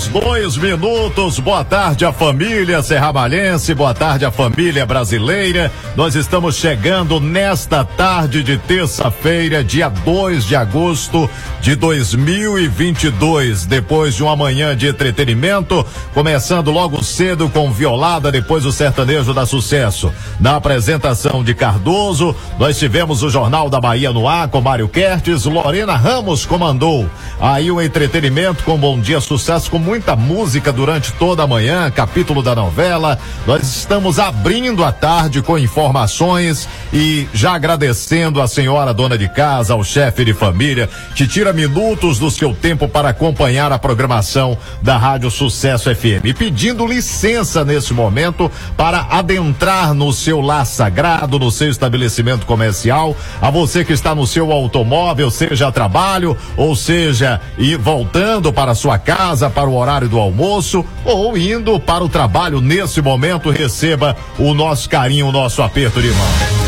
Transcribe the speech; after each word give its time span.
Horas, 0.00 0.08
dois 0.08 0.56
minutos. 0.56 1.38
Boa 1.38 1.64
tarde 1.64 2.04
à 2.04 2.12
família 2.12 2.82
serramalhense, 2.82 3.74
boa 3.74 3.92
tarde 3.92 4.24
à 4.24 4.30
família 4.30 4.86
brasileira. 4.86 5.70
Nós 5.96 6.14
estamos 6.14 6.56
chegando 6.56 7.20
nesta 7.20 7.84
tarde 7.84 8.42
de 8.42 8.56
terça-feira, 8.56 9.62
dia 9.62 9.88
2 9.88 10.44
de 10.44 10.56
agosto 10.56 11.28
de 11.60 11.74
2022. 11.74 13.66
Depois 13.66 14.14
de 14.14 14.22
uma 14.22 14.36
manhã 14.36 14.76
de 14.76 14.86
entretenimento, 14.86 15.84
começando 16.14 16.70
logo 16.70 17.02
cedo 17.02 17.48
com 17.48 17.70
Violada, 17.70 18.30
depois 18.30 18.64
o 18.64 18.72
sertanejo 18.72 19.34
da 19.34 19.44
sucesso. 19.44 20.12
Na 20.38 20.56
apresentação 20.56 21.42
de 21.42 21.54
Cardoso, 21.54 22.34
nós 22.58 22.78
tivemos 22.78 23.22
o 23.22 23.30
Jornal 23.30 23.68
da 23.68 23.80
Bahia 23.80 24.12
no 24.12 24.28
ar 24.28 24.48
com 24.48 24.60
Mário 24.60 24.88
Kertes, 24.88 25.44
Lorena 25.44 25.96
Ramos 25.96 26.46
comandou. 26.46 27.08
Aí 27.40 27.70
o 27.70 27.80
entretenimento 27.80 28.62
com 28.64 28.76
Bom 28.76 29.00
Dia 29.00 29.20
Sucesso, 29.20 29.70
com 29.70 29.78
muita 29.90 30.14
música 30.14 30.72
durante 30.72 31.12
toda 31.14 31.42
a 31.42 31.48
manhã, 31.48 31.90
capítulo 31.90 32.44
da 32.44 32.54
novela. 32.54 33.18
Nós 33.44 33.62
estamos 33.62 34.20
abrindo 34.20 34.84
a 34.84 34.92
tarde 34.92 35.42
com 35.42 35.58
informações 35.58 36.68
e 36.92 37.26
já 37.34 37.54
agradecendo 37.54 38.40
a 38.40 38.46
senhora 38.46 38.94
dona 38.94 39.18
de 39.18 39.28
casa, 39.28 39.72
ao 39.72 39.82
chefe 39.82 40.24
de 40.24 40.32
família, 40.32 40.88
que 41.16 41.26
tira 41.26 41.52
minutos 41.52 42.20
do 42.20 42.30
seu 42.30 42.54
tempo 42.54 42.86
para 42.86 43.08
acompanhar 43.08 43.72
a 43.72 43.80
programação 43.80 44.56
da 44.80 44.96
Rádio 44.96 45.28
Sucesso 45.28 45.92
FM. 45.92 46.38
Pedindo 46.38 46.86
licença 46.86 47.64
nesse 47.64 47.92
momento 47.92 48.48
para 48.76 49.08
adentrar 49.10 49.92
no 49.92 50.12
seu 50.12 50.40
lar 50.40 50.66
sagrado, 50.66 51.36
no 51.36 51.50
seu 51.50 51.68
estabelecimento 51.68 52.46
comercial, 52.46 53.16
a 53.42 53.50
você 53.50 53.84
que 53.84 53.92
está 53.92 54.14
no 54.14 54.24
seu 54.24 54.52
automóvel, 54.52 55.32
seja 55.32 55.66
a 55.66 55.72
trabalho, 55.72 56.36
ou 56.56 56.76
seja, 56.76 57.40
e 57.58 57.74
voltando 57.74 58.52
para 58.52 58.72
sua 58.76 58.96
casa 58.96 59.50
para 59.50 59.68
o 59.68 59.79
horário 59.80 60.08
do 60.08 60.18
almoço, 60.18 60.84
ou 61.04 61.36
indo 61.36 61.78
para 61.80 62.04
o 62.04 62.08
trabalho 62.08 62.60
nesse 62.60 63.02
momento, 63.02 63.50
receba 63.50 64.16
o 64.38 64.54
nosso 64.54 64.88
carinho, 64.88 65.26
o 65.26 65.32
nosso 65.32 65.62
aperto 65.62 66.00
de 66.00 66.08
mão. 66.08 66.60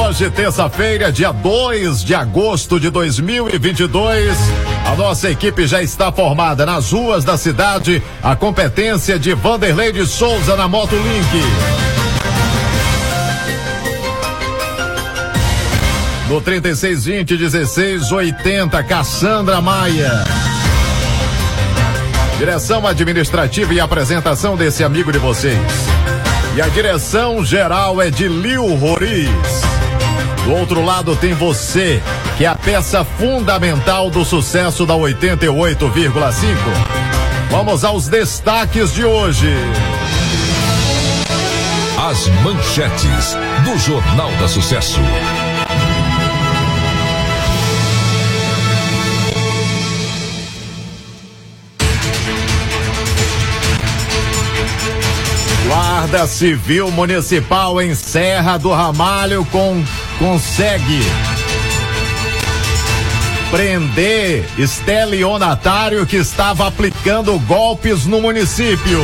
Hoje, 0.00 0.30
terça-feira, 0.30 1.10
dia 1.10 1.32
2 1.32 2.04
de 2.04 2.14
agosto 2.14 2.78
de 2.78 2.90
2022, 2.90 4.36
a 4.84 4.94
nossa 4.94 5.30
equipe 5.30 5.66
já 5.66 5.82
está 5.82 6.12
formada 6.12 6.66
nas 6.66 6.92
ruas 6.92 7.24
da 7.24 7.36
cidade. 7.36 8.02
A 8.22 8.36
competência 8.36 9.18
de 9.18 9.34
Vanderlei 9.34 9.92
de 9.92 10.06
Souza 10.06 10.56
na 10.56 10.68
Moto 10.68 10.94
Link. 10.94 11.42
No 16.28 16.40
3620 16.42 17.38
1680, 17.38 18.82
Cassandra 18.84 19.60
Maia. 19.62 20.24
Direção 22.38 22.86
administrativa 22.86 23.74
e 23.74 23.80
apresentação 23.80 24.56
desse 24.56 24.84
amigo 24.84 25.10
de 25.10 25.18
vocês. 25.18 25.58
E 26.54 26.62
a 26.62 26.68
direção 26.68 27.44
geral 27.44 28.00
é 28.00 28.10
de 28.10 28.28
Lil 28.28 28.76
Roriz. 28.76 29.28
Do 30.44 30.52
outro 30.52 30.84
lado 30.84 31.16
tem 31.16 31.34
você, 31.34 32.00
que 32.36 32.44
é 32.44 32.46
a 32.46 32.54
peça 32.54 33.04
fundamental 33.04 34.08
do 34.08 34.24
sucesso 34.24 34.86
da 34.86 34.94
88,5. 34.94 36.56
Vamos 37.50 37.84
aos 37.84 38.06
destaques 38.06 38.94
de 38.94 39.04
hoje. 39.04 39.52
As 42.08 42.28
manchetes 42.44 43.36
do 43.64 43.76
Jornal 43.78 44.30
da 44.40 44.46
Sucesso. 44.46 45.00
Guarda 56.08 56.26
Civil 56.26 56.90
Municipal 56.90 57.82
em 57.82 57.94
Serra 57.94 58.56
do 58.56 58.72
Ramalho 58.72 59.44
com, 59.52 59.84
consegue 60.18 61.00
prender 63.50 64.48
estelionatário 64.56 66.06
que 66.06 66.16
estava 66.16 66.66
aplicando 66.66 67.38
golpes 67.40 68.06
no 68.06 68.22
município. 68.22 69.02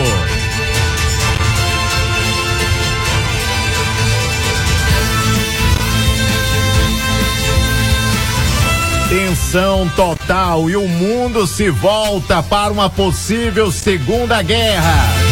Tensão 9.10 9.90
total 9.94 10.70
e 10.70 10.76
o 10.76 10.88
mundo 10.88 11.46
se 11.46 11.68
volta 11.68 12.42
para 12.42 12.72
uma 12.72 12.88
possível 12.88 13.70
segunda 13.70 14.40
guerra. 14.40 15.23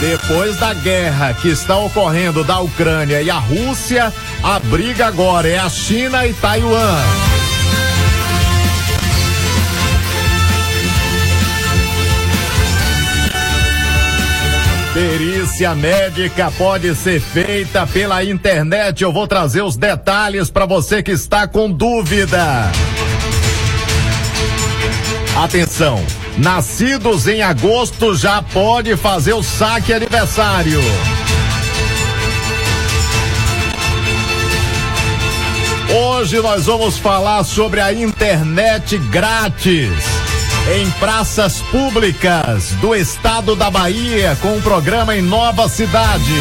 Depois 0.00 0.56
da 0.56 0.72
guerra 0.72 1.34
que 1.34 1.48
está 1.48 1.76
ocorrendo 1.76 2.42
da 2.42 2.58
Ucrânia 2.60 3.20
e 3.20 3.30
a 3.30 3.38
Rússia, 3.38 4.10
a 4.42 4.58
briga 4.58 5.06
agora 5.06 5.46
é 5.46 5.58
a 5.58 5.68
China 5.68 6.26
e 6.26 6.32
Taiwan. 6.32 6.96
Perícia 14.94 15.74
médica 15.74 16.50
pode 16.58 16.94
ser 16.94 17.20
feita 17.20 17.86
pela 17.86 18.24
internet. 18.24 19.04
Eu 19.04 19.12
vou 19.12 19.26
trazer 19.26 19.62
os 19.62 19.76
detalhes 19.76 20.50
para 20.50 20.64
você 20.64 21.02
que 21.02 21.12
está 21.12 21.46
com 21.46 21.70
dúvida. 21.70 22.72
Atenção! 25.36 26.19
Nascidos 26.38 27.26
em 27.26 27.42
agosto 27.42 28.14
já 28.14 28.42
pode 28.42 28.96
fazer 28.96 29.34
o 29.34 29.42
saque 29.42 29.92
aniversário. 29.92 30.80
Hoje 35.92 36.40
nós 36.40 36.66
vamos 36.66 36.98
falar 36.98 37.42
sobre 37.44 37.80
a 37.80 37.92
internet 37.92 38.96
grátis 38.96 39.90
em 40.78 40.88
praças 40.92 41.60
públicas 41.62 42.70
do 42.80 42.94
estado 42.94 43.56
da 43.56 43.70
Bahia 43.70 44.36
com 44.40 44.56
o 44.56 44.62
programa 44.62 45.16
em 45.16 45.22
Nova 45.22 45.68
Cidade. 45.68 46.32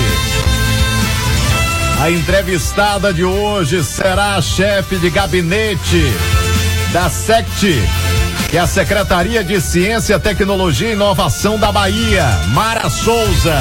A 2.00 2.12
entrevistada 2.12 3.12
de 3.12 3.24
hoje 3.24 3.84
será 3.84 4.36
a 4.36 4.42
chefe 4.42 4.98
de 4.98 5.10
gabinete 5.10 6.14
da 6.94 7.10
SECT, 7.10 7.82
que 8.50 8.58
é 8.58 8.60
a 8.60 8.66
Secretaria 8.66 9.44
de 9.44 9.62
Ciência, 9.62 10.20
Tecnologia 10.20 10.90
e 10.90 10.94
Inovação 10.94 11.60
da 11.60 11.72
Bahia, 11.72 12.26
Mara 12.48 12.90
Souza. 12.90 13.56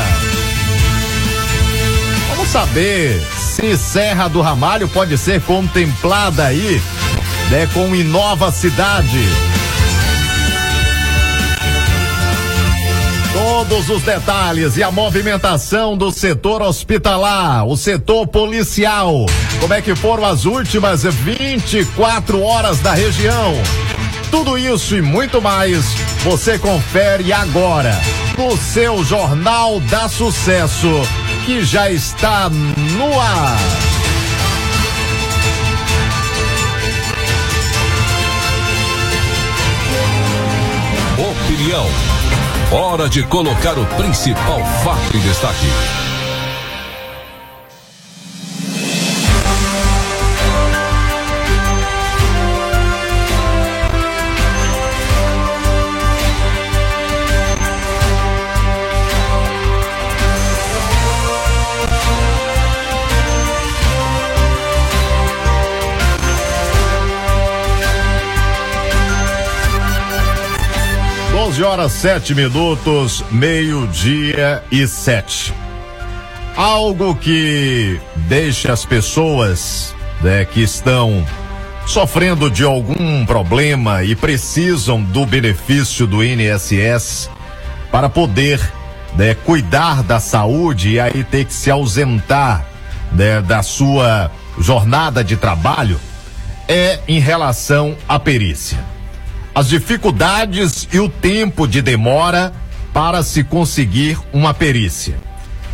Vamos 2.31 2.49
saber 2.49 3.23
se 3.37 3.76
Serra 3.76 4.29
do 4.29 4.40
Ramalho 4.40 4.88
pode 4.88 5.19
ser 5.19 5.43
contemplada 5.43 6.46
aí, 6.46 6.81
né, 7.50 7.69
com 7.75 7.94
Inova 7.94 8.50
Cidade. 8.50 9.29
Todos 13.34 13.91
os 13.91 14.02
detalhes 14.02 14.79
e 14.79 14.82
a 14.82 14.91
movimentação 14.91 15.99
do 15.99 16.11
setor 16.11 16.62
hospitalar, 16.62 17.67
o 17.67 17.76
setor 17.76 18.26
policial. 18.26 19.26
Como 19.61 19.75
é 19.75 19.82
que 19.82 19.94
foram 19.94 20.25
as 20.25 20.46
últimas 20.46 21.02
24 21.02 22.43
horas 22.43 22.81
da 22.81 22.94
região? 22.94 23.55
Tudo 24.30 24.58
isso 24.58 24.96
e 24.96 25.02
muito 25.02 25.40
mais 25.40 25.94
você 26.22 26.58
confere 26.58 27.32
agora 27.32 27.98
no 28.36 28.56
seu 28.56 29.02
Jornal 29.02 29.80
da 29.80 30.08
Sucesso, 30.08 31.02
que 31.44 31.64
já 31.64 31.90
está 31.90 32.48
no 32.50 33.20
ar. 33.20 33.56
Opinião. 41.19 41.86
Hora 42.70 43.08
de 43.08 43.22
colocar 43.24 43.78
o 43.78 43.86
principal 43.96 44.60
fato 44.84 45.16
em 45.16 45.20
destaque. 45.20 46.07
Horas 71.69 71.93
7 71.93 72.35
minutos, 72.35 73.23
meio-dia 73.31 74.65
e 74.73 74.87
sete. 74.87 75.53
Algo 76.56 77.15
que 77.15 78.00
deixa 78.17 78.73
as 78.73 78.87
pessoas 78.87 79.94
né, 80.23 80.47
que 80.47 80.62
estão 80.62 81.26
sofrendo 81.87 82.50
de 82.50 82.65
algum 82.65 83.26
problema 83.26 84.03
e 84.03 84.17
precisam 84.17 85.03
do 85.03 85.26
benefício 85.26 86.06
do 86.06 86.25
INSS 86.25 87.29
para 87.93 88.09
poder 88.09 88.59
né, 89.15 89.35
cuidar 89.35 90.03
da 90.03 90.19
saúde 90.19 90.93
e 90.93 91.00
aí 91.00 91.23
ter 91.23 91.44
que 91.44 91.53
se 91.53 91.70
ausentar 91.70 92.65
né, 93.12 93.43
da 93.43 93.62
sua 93.62 94.31
jornada 94.59 95.23
de 95.23 95.37
trabalho 95.37 96.00
é 96.67 97.00
em 97.06 97.20
relação 97.20 97.94
à 98.09 98.19
perícia 98.19 98.79
as 99.58 99.69
dificuldades 99.69 100.87
e 100.93 101.00
o 101.00 101.08
tempo 101.08 101.66
de 101.66 101.82
demora 101.82 102.52
para 102.94 103.25
se 103.25 103.43
conseguir 103.43 104.16
uma 104.32 104.55
perícia. 104.55 105.16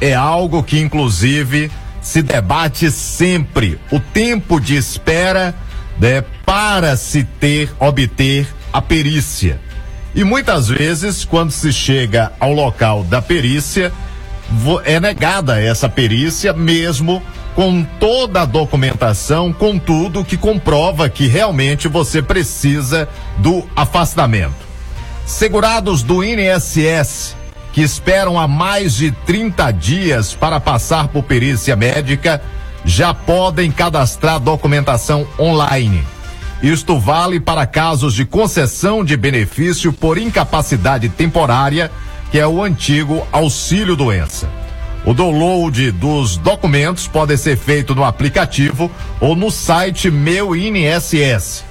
É 0.00 0.14
algo 0.14 0.62
que, 0.62 0.80
inclusive, 0.80 1.70
se 2.00 2.22
debate 2.22 2.90
sempre 2.90 3.78
o 3.92 4.00
tempo 4.00 4.58
de 4.58 4.74
espera 4.74 5.54
né, 6.00 6.24
para 6.46 6.96
se 6.96 7.24
ter, 7.24 7.74
obter 7.78 8.46
a 8.72 8.80
perícia. 8.80 9.60
E 10.14 10.24
muitas 10.24 10.66
vezes, 10.66 11.22
quando 11.22 11.50
se 11.50 11.70
chega 11.70 12.32
ao 12.40 12.54
local 12.54 13.04
da 13.04 13.20
perícia, 13.20 13.92
é 14.86 14.98
negada 14.98 15.60
essa 15.60 15.90
perícia, 15.90 16.54
mesmo 16.54 17.22
com 17.54 17.84
toda 18.00 18.42
a 18.42 18.44
documentação, 18.44 19.52
com 19.52 19.78
tudo 19.78 20.24
que 20.24 20.36
comprova 20.36 21.08
que 21.08 21.26
realmente 21.26 21.88
você 21.88 22.20
precisa 22.20 23.08
do 23.38 23.64
afastamento. 23.76 24.64
Segurados 25.24 26.02
do 26.02 26.22
INSS 26.22 27.36
que 27.74 27.82
esperam 27.82 28.38
há 28.38 28.46
mais 28.46 28.94
de 28.94 29.10
30 29.10 29.72
dias 29.72 30.32
para 30.32 30.60
passar 30.60 31.08
por 31.08 31.24
perícia 31.24 31.74
médica 31.74 32.40
já 32.84 33.12
podem 33.12 33.70
cadastrar 33.70 34.38
documentação 34.38 35.26
online. 35.38 36.04
Isto 36.62 37.00
vale 37.00 37.40
para 37.40 37.66
casos 37.66 38.14
de 38.14 38.24
concessão 38.24 39.04
de 39.04 39.16
benefício 39.16 39.92
por 39.92 40.18
incapacidade 40.18 41.08
temporária, 41.08 41.90
que 42.30 42.38
é 42.38 42.46
o 42.46 42.62
antigo 42.62 43.26
auxílio 43.32 43.96
doença. 43.96 44.48
O 45.06 45.12
download 45.12 45.90
dos 45.92 46.38
documentos 46.38 47.06
pode 47.06 47.36
ser 47.36 47.58
feito 47.58 47.94
no 47.94 48.04
aplicativo 48.04 48.90
ou 49.20 49.36
no 49.36 49.50
site 49.50 50.10
Meu 50.10 50.56
INSS. 50.56 51.62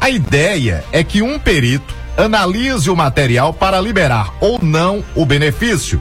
A 0.00 0.08
ideia 0.08 0.84
é 0.92 1.02
que 1.02 1.20
um 1.20 1.36
perito 1.36 1.94
analise 2.16 2.88
o 2.88 2.94
material 2.94 3.52
para 3.52 3.80
liberar 3.80 4.32
ou 4.40 4.62
não 4.62 5.04
o 5.16 5.26
benefício. 5.26 6.00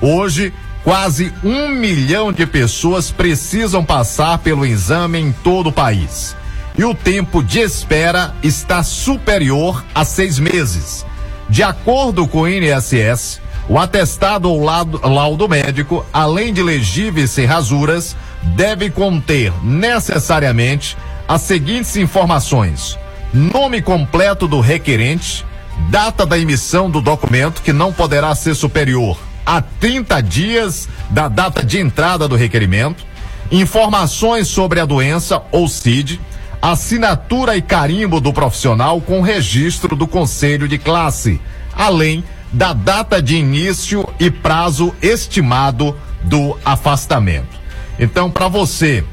Hoje, 0.00 0.54
quase 0.82 1.32
um 1.44 1.68
milhão 1.68 2.32
de 2.32 2.46
pessoas 2.46 3.10
precisam 3.10 3.84
passar 3.84 4.38
pelo 4.38 4.64
exame 4.64 5.18
em 5.18 5.32
todo 5.32 5.68
o 5.68 5.72
país. 5.72 6.34
E 6.78 6.84
o 6.84 6.94
tempo 6.94 7.42
de 7.42 7.60
espera 7.60 8.34
está 8.42 8.82
superior 8.82 9.84
a 9.94 10.02
seis 10.04 10.38
meses. 10.38 11.04
De 11.48 11.62
acordo 11.62 12.26
com 12.26 12.40
o 12.42 12.48
INSS, 12.48 13.38
o 13.68 13.78
atestado 13.78 14.50
ou 14.50 14.64
laudo, 14.64 15.48
médico, 15.48 16.04
além 16.12 16.52
de 16.52 16.62
legíveis 16.62 17.30
sem 17.30 17.46
rasuras, 17.46 18.16
deve 18.42 18.90
conter 18.90 19.52
necessariamente 19.62 20.96
as 21.28 21.42
seguintes 21.42 21.96
informações: 21.96 22.98
nome 23.32 23.80
completo 23.80 24.48
do 24.48 24.60
requerente, 24.60 25.44
data 25.90 26.26
da 26.26 26.38
emissão 26.38 26.90
do 26.90 27.00
documento, 27.00 27.62
que 27.62 27.72
não 27.72 27.92
poderá 27.92 28.34
ser 28.34 28.54
superior 28.54 29.16
a 29.44 29.60
30 29.60 30.20
dias 30.22 30.88
da 31.10 31.28
data 31.28 31.64
de 31.64 31.78
entrada 31.78 32.28
do 32.28 32.36
requerimento, 32.36 33.04
informações 33.50 34.48
sobre 34.48 34.80
a 34.80 34.84
doença 34.84 35.42
ou 35.50 35.68
CID, 35.68 36.20
assinatura 36.60 37.56
e 37.56 37.62
carimbo 37.62 38.20
do 38.20 38.32
profissional 38.32 39.00
com 39.00 39.20
registro 39.20 39.96
do 39.96 40.06
conselho 40.06 40.68
de 40.68 40.78
classe, 40.78 41.40
além 41.76 42.22
da 42.52 42.72
data 42.72 43.22
de 43.22 43.36
início 43.36 44.06
e 44.20 44.30
prazo 44.30 44.94
estimado 45.00 45.96
do 46.22 46.58
afastamento. 46.64 47.60
Então, 47.98 48.30
para 48.30 48.48
você, 48.48 49.04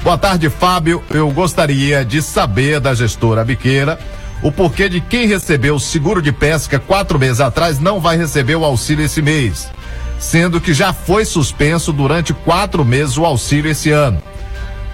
Boa 0.04 0.20
tarde, 0.20 0.52
Fábio. 0.52 1.04
Eu 1.10 1.32
gostaria 1.32 2.06
de 2.06 2.22
saber 2.22 2.80
da 2.80 2.94
gestora 2.94 3.44
Biqueira 3.44 3.98
o 4.44 4.52
porquê 4.52 4.88
de 4.88 5.02
quem 5.02 5.28
recebeu 5.28 5.76
o 5.76 5.80
seguro 5.80 6.22
de 6.22 6.32
pesca 6.32 6.78
quatro 6.78 7.18
meses 7.18 7.42
atrás 7.42 7.80
não 7.80 8.00
vai 8.00 8.18
receber 8.18 8.56
o 8.56 8.64
auxílio 8.64 9.04
esse 9.04 9.22
mês, 9.22 9.68
sendo 10.20 10.62
que 10.62 10.72
já 10.72 10.94
foi 10.94 11.26
suspenso 11.26 11.92
durante 11.92 12.34
quatro 12.34 12.86
meses 12.86 13.18
o 13.18 13.26
auxílio 13.26 13.72
esse 13.72 13.90
ano. 13.90 14.22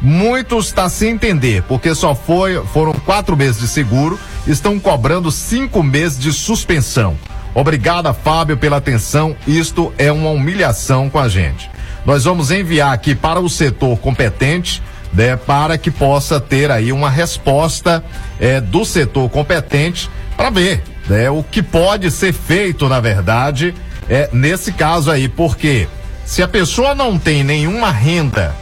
Muitos 0.01 0.67
está 0.67 0.87
sem 0.87 1.11
entender, 1.11 1.61
porque 1.63 1.93
só 1.93 2.15
foi, 2.15 2.63
foram 2.67 2.93
quatro 2.93 3.35
meses 3.35 3.59
de 3.59 3.67
seguro, 3.67 4.17
estão 4.47 4.79
cobrando 4.79 5.29
cinco 5.29 5.83
meses 5.83 6.17
de 6.17 6.31
suspensão. 6.31 7.17
Obrigada, 7.55 8.13
Fábio, 8.13 8.57
pela 8.57 8.75
atenção. 8.75 9.33
Isto 9.47 9.93
é 9.97 10.11
uma 10.11 10.29
humilhação 10.29 11.09
com 11.09 11.17
a 11.17 11.29
gente. 11.29 11.71
Nós 12.05 12.25
vamos 12.25 12.51
enviar 12.51 12.93
aqui 12.93 13.15
para 13.15 13.39
o 13.39 13.49
setor 13.49 13.97
competente, 13.97 14.83
né, 15.13 15.37
para 15.37 15.77
que 15.77 15.89
possa 15.89 16.37
ter 16.37 16.69
aí 16.69 16.91
uma 16.91 17.09
resposta 17.09 18.03
é, 18.37 18.59
do 18.59 18.83
setor 18.83 19.29
competente 19.29 20.09
para 20.35 20.49
ver 20.49 20.83
né, 21.07 21.29
o 21.29 21.41
que 21.41 21.63
pode 21.63 22.11
ser 22.11 22.33
feito, 22.33 22.89
na 22.89 22.99
verdade, 22.99 23.73
é, 24.09 24.29
nesse 24.33 24.73
caso 24.73 25.09
aí, 25.09 25.29
porque 25.29 25.87
se 26.25 26.43
a 26.43 26.47
pessoa 26.49 26.93
não 26.93 27.17
tem 27.17 27.41
nenhuma 27.41 27.89
renda, 27.89 28.53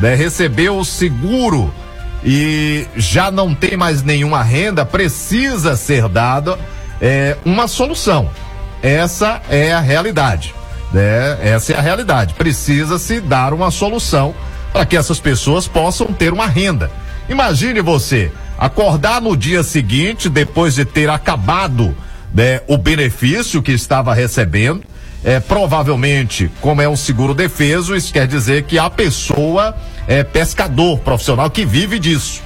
né, 0.00 0.16
recebeu 0.16 0.76
o 0.76 0.84
seguro 0.84 1.72
e 2.24 2.84
já 2.96 3.30
não 3.30 3.54
tem 3.54 3.76
mais 3.76 4.02
nenhuma 4.02 4.42
renda, 4.42 4.84
precisa 4.84 5.76
ser 5.76 6.08
dado 6.08 6.58
é, 7.00 7.36
uma 7.44 7.66
solução. 7.66 8.30
Essa 8.82 9.40
é 9.48 9.72
a 9.72 9.80
realidade. 9.80 10.54
Né? 10.92 11.38
Essa 11.42 11.72
é 11.72 11.76
a 11.76 11.80
realidade. 11.80 12.34
Precisa 12.34 12.98
se 12.98 13.20
dar 13.20 13.52
uma 13.52 13.70
solução 13.70 14.34
para 14.72 14.84
que 14.84 14.96
essas 14.96 15.20
pessoas 15.20 15.66
possam 15.66 16.08
ter 16.08 16.32
uma 16.32 16.46
renda. 16.46 16.90
Imagine 17.28 17.80
você 17.80 18.32
acordar 18.58 19.20
no 19.20 19.36
dia 19.36 19.62
seguinte, 19.62 20.28
depois 20.28 20.74
de 20.74 20.84
ter 20.84 21.08
acabado 21.08 21.96
né, 22.34 22.60
o 22.66 22.76
benefício 22.76 23.62
que 23.62 23.72
estava 23.72 24.14
recebendo. 24.14 24.82
É, 25.22 25.38
provavelmente, 25.38 26.50
como 26.62 26.80
é 26.80 26.88
um 26.88 26.96
seguro 26.96 27.34
defeso, 27.34 27.94
isso 27.94 28.10
quer 28.10 28.26
dizer 28.26 28.62
que 28.62 28.78
a 28.78 28.88
pessoa 28.88 29.76
é 30.08 30.24
pescador 30.24 30.98
profissional 31.00 31.50
que 31.50 31.62
vive 31.64 31.98
disso, 31.98 32.40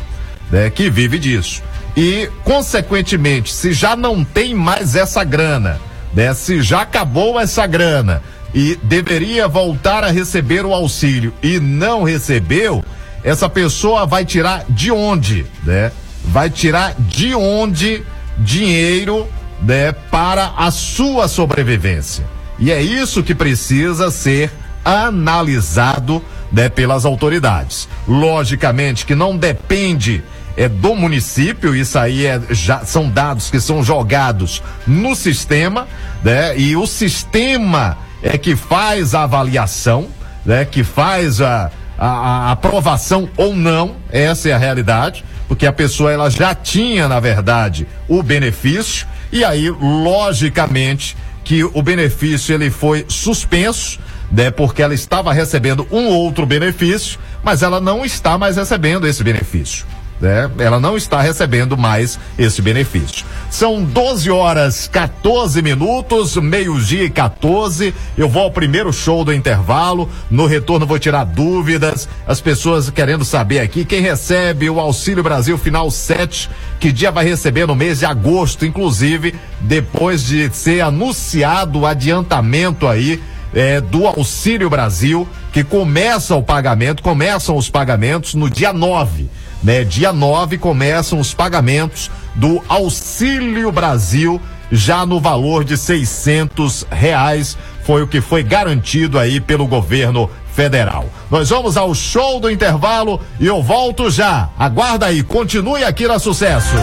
né, 0.51 0.69
que 0.71 0.91
vive 0.91 1.19
disso. 1.19 1.63
E, 1.97 2.29
consequentemente, 2.43 3.53
se 3.53 3.73
já 3.73 3.95
não 3.95 4.25
tem 4.25 4.55
mais 4.55 4.97
essa 4.97 5.23
grana, 5.23 5.81
né, 6.13 6.35
se 6.35 6.61
já 6.63 6.83
acabou 6.83 7.39
essa 7.39 7.67
grana 7.67 8.23
e 8.53 8.79
deveria 8.83 9.47
voltar 9.49 10.05
a 10.05 10.11
receber 10.11 10.65
o 10.65 10.75
auxílio 10.75 11.33
e 11.43 11.61
não 11.61 12.03
recebeu, 12.03 12.85
essa 13.23 13.49
pessoa 13.49 14.07
vai 14.07 14.25
tirar 14.25 14.65
de 14.69 14.91
onde, 14.91 15.47
né? 15.65 15.91
Vai 16.25 16.51
tirar 16.51 16.95
de 16.99 17.35
onde 17.35 18.03
dinheiro, 18.39 19.27
né, 19.63 19.93
para 19.93 20.53
a 20.57 20.71
sua 20.71 21.27
sobrevivência. 21.29 22.25
E 22.59 22.71
é 22.71 22.83
isso 22.83 23.23
que 23.23 23.35
precisa 23.35 24.11
ser 24.11 24.51
analisado, 24.85 26.23
né, 26.53 26.69
pelas 26.69 27.05
autoridades. 27.05 27.89
Logicamente 28.07 29.07
que 29.07 29.15
não 29.15 29.37
depende 29.37 30.23
é 30.57 30.69
do 30.69 30.95
município, 30.95 31.75
isso 31.75 31.99
aí 31.99 32.27
é, 32.27 32.41
já, 32.51 32.85
são 32.85 33.09
dados 33.09 33.51
que 33.51 33.61
são 33.61 33.83
jogados 33.83 34.63
no 34.87 35.15
sistema, 35.15 35.89
né? 36.23 36.57
E 36.57 36.77
o 36.77 36.87
sistema 36.87 37.99
é 38.23 38.39
que 38.39 38.55
faz 38.55 39.15
a 39.15 39.25
avaliação, 39.25 40.09
né? 40.45 40.65
Que 40.65 40.85
faz 40.85 41.41
a, 41.41 41.71
a, 41.99 42.07
a 42.07 42.51
aprovação 42.53 43.29
ou 43.37 43.55
não, 43.55 43.97
essa 44.11 44.49
é 44.49 44.53
a 44.53 44.59
realidade, 44.59 45.25
porque 45.49 45.67
a 45.67 45.73
pessoa 45.73 46.13
ela 46.13 46.31
já 46.31 46.55
tinha, 46.55 47.09
na 47.09 47.19
verdade, 47.19 47.87
o 48.09 48.23
benefício, 48.23 49.07
e 49.33 49.45
aí, 49.45 49.69
logicamente, 49.69 51.17
que 51.43 51.65
o 51.65 51.83
benefício 51.83 52.55
ele 52.55 52.71
foi 52.71 53.05
suspenso, 53.09 53.99
né, 54.31 54.51
porque 54.51 54.83
ela 54.83 54.95
estava 54.95 55.33
recebendo 55.33 55.87
um 55.91 56.07
outro 56.07 56.47
benefício, 56.47 57.19
mas 57.43 57.63
ela 57.63 57.81
não 57.81 58.05
está 58.05 58.39
mais 58.39 58.57
recebendo 58.57 59.07
esse 59.07 59.23
benefício 59.23 59.85
né? 60.25 60.51
Ela 60.59 60.81
não 60.81 60.97
está 60.97 61.21
recebendo 61.21 61.77
mais 61.77 62.19
esse 62.39 62.63
benefício. 62.63 63.27
São 63.51 63.85
12 63.85 64.31
horas 64.31 64.89
14 64.89 65.61
minutos, 65.61 66.37
meio-dia 66.37 67.05
e 67.05 67.11
14. 67.11 67.95
Eu 68.17 68.29
vou 68.29 68.43
ao 68.43 68.51
primeiro 68.51 68.91
show 68.91 69.23
do 69.23 69.33
intervalo. 69.33 70.09
No 70.31 70.47
retorno 70.47 70.87
vou 70.87 70.99
tirar 70.99 71.25
dúvidas. 71.25 72.09
As 72.27 72.41
pessoas 72.41 72.89
querendo 72.89 73.25
saber 73.25 73.61
aqui 73.61 73.85
quem 73.85 74.01
recebe 74.01 74.71
o 74.71 74.81
Auxílio 74.81 75.23
Brasil 75.23 75.59
Final 75.59 75.91
7, 75.91 76.51
que 76.81 76.91
dia 76.91 77.13
vai 77.13 77.27
receber 77.27 77.67
no 77.67 77.75
mês 77.75 77.99
de 77.99 78.07
agosto, 78.07 78.65
inclusive, 78.65 79.35
depois 79.61 80.25
de 80.25 80.51
ser 80.55 80.81
anunciado 80.81 81.81
o 81.81 81.87
adiantamento 81.87 82.89
aí 82.89 83.23
é, 83.53 83.79
do 83.79 84.07
Auxílio 84.07 84.71
Brasil, 84.71 85.29
que 85.53 85.63
começa 85.63 86.35
o 86.35 86.43
pagamento, 86.43 87.03
começam 87.03 87.57
os 87.57 87.69
pagamentos 87.69 88.35
no 88.35 88.49
dia 88.49 88.73
9 88.73 89.29
né? 89.65 89.83
Dia 89.83 90.13
9 90.13 90.59
começam 90.59 91.19
os 91.19 91.35
pagamentos 91.35 92.11
do 92.35 92.63
Auxílio 92.69 93.73
Brasil 93.73 94.41
já 94.71 95.05
no 95.07 95.21
valor 95.21 95.65
de 95.65 95.77
seiscentos 95.77 96.87
reais 96.91 97.57
foi 97.85 98.03
o 98.03 98.09
que 98.09 98.21
foi 98.21 98.43
garantido 98.43 99.19
aí 99.19 99.41
pelo 99.41 99.67
governo 99.67 100.29
federal. 100.53 101.09
Nós 101.31 101.51
vamos 101.51 101.77
ao 101.77 101.95
show 101.95 102.41
do 102.41 102.51
intervalo 102.51 103.21
e 103.39 103.47
eu 103.47 103.63
volto 103.63 104.11
já. 104.11 104.49
Aguarda 104.59 105.07
aí, 105.07 105.23
continue 105.23 105.85
aqui 105.85 106.09
na 106.09 106.19
Sucesso. 106.19 106.75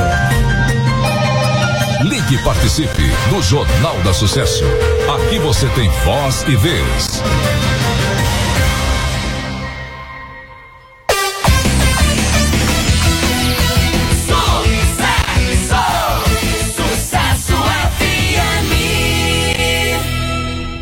Ligue 2.04 2.36
e 2.36 2.44
participe 2.44 3.04
do 3.30 3.42
Jornal 3.42 3.96
da 4.04 4.14
Sucesso. 4.14 4.64
Aqui 5.16 5.40
você 5.40 5.68
tem 5.70 5.90
voz 6.06 6.46
e 6.48 6.56
vez. 6.56 7.81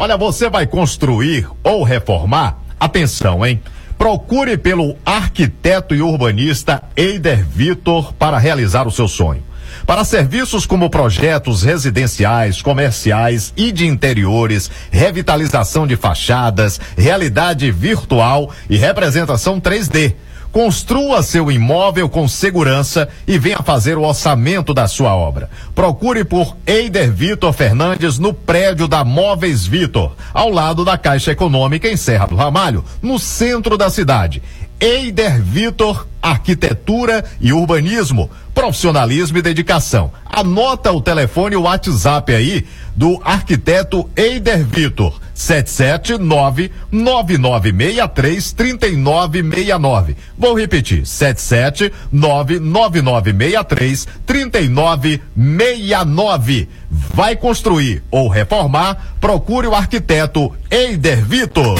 Olha, 0.01 0.15
você 0.15 0.50
vai 0.50 0.65
construir 0.65 1.46
ou 1.62 1.84
reformar? 1.84 2.58
Atenção, 2.79 3.46
hein? 3.46 3.62
Procure 3.98 4.58
pelo 4.58 4.96
arquiteto 5.06 5.94
e 5.94 6.01
urbanista 6.01 6.82
Eider 6.96 7.46
Vitor 7.46 8.13
para 8.13 8.38
realizar 8.38 8.88
o 8.88 8.91
seu 8.91 9.10
sonho. 9.10 9.44
Para 9.86 10.06
serviços 10.06 10.65
como 10.65 10.89
projetos 10.89 11.63
residenciais, 11.63 12.62
comerciais 12.62 13.53
e 13.58 13.74
de 13.74 13.88
interiores, 13.88 14.72
revitalização 14.89 15.86
de 15.86 15.98
fachadas, 15.98 16.79
realidade 16.98 17.70
virtual 17.70 18.51
e 18.70 18.77
representação 18.77 19.60
3D. 19.60 20.15
Construa 20.51 21.22
seu 21.22 21.51
imóvel 21.51 22.10
com 22.10 22.27
segurança 22.27 23.08
e 23.27 23.38
venha 23.38 23.60
fazer 23.60 23.98
o 23.98 24.03
orçamento 24.03 24.74
da 24.74 24.88
sua 24.88 25.15
obra. 25.15 25.48
Procure 25.75 26.24
por 26.24 26.58
Eider 26.65 27.12
Vitor 27.12 27.53
Fernandes 27.53 28.18
no 28.18 28.34
prédio 28.34 28.88
da 28.88 29.03
Móveis 29.03 29.68
Vitor, 29.68 30.15
ao 30.34 30.50
lado 30.50 30.84
da 30.84 30.98
Caixa 30.98 31.32
Econômica 31.32 31.88
em 31.88 31.96
Serra 31.96 32.25
do 32.25 32.36
Ramalho, 32.36 32.84
no 33.00 33.20
centro 33.20 33.77
da 33.77 33.91
cidade. 33.91 34.41
Eider 34.79 35.39
Vitor, 35.41 36.08
Arquitetura 36.22 37.24
e 37.39 37.53
Urbanismo, 37.53 38.29
profissionalismo 38.53 39.38
e 39.38 39.41
dedicação. 39.41 40.12
Anota 40.25 40.91
o 40.91 41.01
telefone 41.01 41.53
e 41.53 41.58
o 41.58 41.63
WhatsApp 41.63 42.34
aí 42.34 42.65
do 42.96 43.22
arquiteto 43.24 44.10
Eider 44.15 44.65
Vitor, 44.65 45.20
779 45.39 46.69
9963 46.91 48.51
3969. 48.51 50.17
Vou 50.38 50.53
repetir, 50.53 51.05
779 51.05 52.60
9963 52.60 54.05
3969. 54.25 56.67
Vai 56.91 57.38
construir 57.38 58.03
ou 58.12 58.27
reformar? 58.27 59.15
Procure 59.22 59.67
o 59.67 59.74
arquiteto 59.74 60.53
Eider 60.69 61.24
Vitor. 61.24 61.79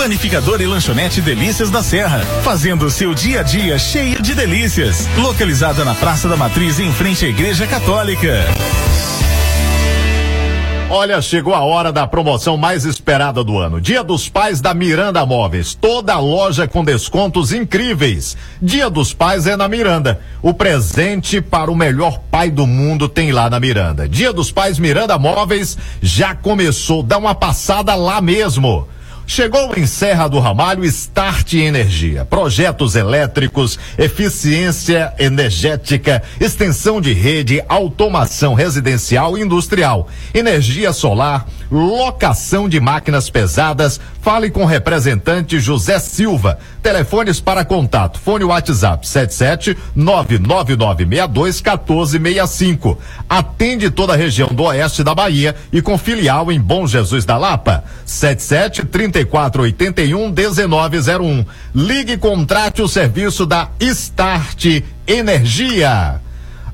Panificador 0.00 0.62
e 0.62 0.66
lanchonete 0.66 1.20
Delícias 1.20 1.70
da 1.70 1.82
Serra, 1.82 2.20
fazendo 2.42 2.88
seu 2.90 3.12
dia 3.12 3.40
a 3.40 3.42
dia 3.42 3.78
cheio 3.78 4.22
de 4.22 4.34
delícias. 4.34 5.06
Localizada 5.18 5.84
na 5.84 5.94
Praça 5.94 6.26
da 6.26 6.38
Matriz, 6.38 6.80
em 6.80 6.90
frente 6.90 7.26
à 7.26 7.28
Igreja 7.28 7.66
Católica. 7.66 8.46
Olha, 10.88 11.20
chegou 11.20 11.54
a 11.54 11.60
hora 11.60 11.92
da 11.92 12.06
promoção 12.06 12.56
mais 12.56 12.86
esperada 12.86 13.44
do 13.44 13.58
ano. 13.58 13.78
Dia 13.78 14.02
dos 14.02 14.26
Pais 14.26 14.58
da 14.62 14.72
Miranda 14.72 15.26
Móveis. 15.26 15.74
Toda 15.74 16.18
loja 16.18 16.66
com 16.66 16.82
descontos 16.82 17.52
incríveis. 17.52 18.38
Dia 18.60 18.88
dos 18.88 19.12
Pais 19.12 19.46
é 19.46 19.54
na 19.54 19.68
Miranda. 19.68 20.18
O 20.40 20.54
presente 20.54 21.42
para 21.42 21.70
o 21.70 21.76
melhor 21.76 22.20
pai 22.30 22.50
do 22.50 22.66
mundo 22.66 23.06
tem 23.06 23.32
lá 23.32 23.50
na 23.50 23.60
Miranda. 23.60 24.08
Dia 24.08 24.32
dos 24.32 24.50
Pais 24.50 24.78
Miranda 24.78 25.18
Móveis 25.18 25.76
já 26.00 26.34
começou. 26.34 27.02
Dá 27.02 27.18
uma 27.18 27.34
passada 27.34 27.94
lá 27.94 28.22
mesmo. 28.22 28.88
Chegou 29.32 29.72
em 29.76 29.86
Serra 29.86 30.26
do 30.26 30.40
Ramalho 30.40 30.84
Start 30.86 31.54
Energia. 31.54 32.24
Projetos 32.24 32.96
elétricos, 32.96 33.78
eficiência 33.96 35.14
energética, 35.20 36.20
extensão 36.40 37.00
de 37.00 37.12
rede, 37.12 37.62
automação 37.68 38.54
residencial 38.54 39.38
e 39.38 39.42
industrial, 39.42 40.08
energia 40.34 40.92
solar, 40.92 41.46
locação 41.70 42.68
de 42.68 42.80
máquinas 42.80 43.30
pesadas. 43.30 44.00
Fale 44.20 44.50
com 44.50 44.64
o 44.64 44.66
representante 44.66 45.58
José 45.60 45.98
Silva. 45.98 46.58
Telefones 46.82 47.40
para 47.40 47.64
contato. 47.64 48.18
Fone 48.18 48.44
WhatsApp 48.44 49.06
77 49.06 49.76
99962 49.94 51.62
1465. 51.62 52.98
Atende 53.28 53.90
toda 53.90 54.14
a 54.14 54.16
região 54.16 54.48
do 54.48 54.64
oeste 54.64 55.04
da 55.04 55.14
Bahia 55.14 55.54
e 55.72 55.80
com 55.80 55.96
filial 55.96 56.50
em 56.50 56.60
Bom 56.60 56.86
Jesus 56.86 57.24
da 57.24 57.36
Lapa. 57.36 57.84
77 58.04 58.86
3481 58.86 60.30
1901. 60.30 61.44
Ligue 61.74 62.12
e 62.12 62.18
contrate 62.18 62.82
o 62.82 62.88
serviço 62.88 63.46
da 63.46 63.68
Start 63.78 64.82
Energia. 65.06 66.20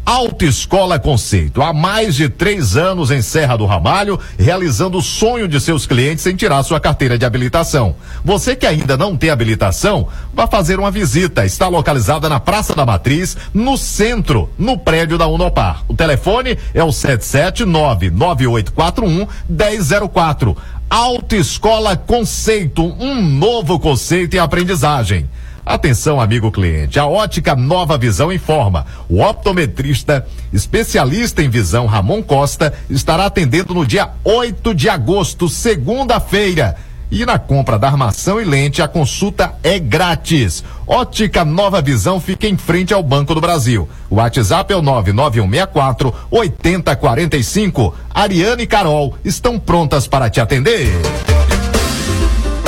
Autoescola 0.06 0.98
Conceito, 1.00 1.60
há 1.60 1.72
mais 1.72 2.14
de 2.14 2.28
três 2.28 2.76
anos 2.76 3.10
em 3.10 3.20
Serra 3.20 3.56
do 3.56 3.66
Ramalho, 3.66 4.20
realizando 4.38 4.98
o 4.98 5.02
sonho 5.02 5.48
de 5.48 5.60
seus 5.60 5.84
clientes 5.84 6.24
em 6.26 6.36
tirar 6.36 6.62
sua 6.62 6.78
carteira 6.78 7.18
de 7.18 7.24
habilitação. 7.24 7.96
Você 8.24 8.54
que 8.54 8.64
ainda 8.64 8.96
não 8.96 9.16
tem 9.16 9.30
habilitação, 9.30 10.06
vá 10.32 10.46
fazer 10.46 10.78
uma 10.78 10.92
visita. 10.92 11.44
Está 11.44 11.66
localizada 11.66 12.28
na 12.28 12.38
Praça 12.38 12.72
da 12.72 12.86
Matriz, 12.86 13.36
no 13.52 13.76
centro, 13.76 14.48
no 14.56 14.78
prédio 14.78 15.18
da 15.18 15.26
Unopar. 15.26 15.82
O 15.88 15.94
telefone 15.94 16.56
é 16.72 16.84
o 16.84 16.90
7799841 16.90 19.26
1004. 19.48 20.56
Autoescola 20.88 21.96
Conceito, 21.96 22.94
um 23.00 23.20
novo 23.20 23.80
conceito 23.80 24.36
em 24.36 24.38
aprendizagem. 24.38 25.28
Atenção, 25.66 26.20
amigo 26.20 26.52
cliente. 26.52 26.96
A 26.96 27.06
ótica 27.06 27.56
Nova 27.56 27.98
Visão 27.98 28.32
informa. 28.32 28.86
O 29.08 29.20
optometrista, 29.20 30.24
especialista 30.52 31.42
em 31.42 31.50
visão 31.50 31.86
Ramon 31.86 32.22
Costa, 32.22 32.72
estará 32.88 33.26
atendendo 33.26 33.74
no 33.74 33.84
dia 33.84 34.10
8 34.22 34.72
de 34.72 34.88
agosto, 34.88 35.48
segunda-feira. 35.48 36.76
E 37.10 37.26
na 37.26 37.36
compra 37.36 37.80
da 37.80 37.88
armação 37.88 38.40
e 38.40 38.44
lente, 38.44 38.80
a 38.80 38.86
consulta 38.86 39.54
é 39.64 39.76
grátis. 39.76 40.62
Ótica 40.86 41.44
Nova 41.44 41.82
Visão 41.82 42.20
fica 42.20 42.46
em 42.46 42.56
frente 42.56 42.94
ao 42.94 43.02
Banco 43.02 43.34
do 43.34 43.40
Brasil. 43.40 43.88
O 44.08 44.16
WhatsApp 44.16 44.72
é 44.72 44.76
o 44.76 44.82
99164 44.82 46.14
8045. 46.30 47.92
Ariane 48.14 48.62
e 48.62 48.66
Carol 48.68 49.16
estão 49.24 49.58
prontas 49.58 50.06
para 50.06 50.30
te 50.30 50.40
atender. 50.40 50.92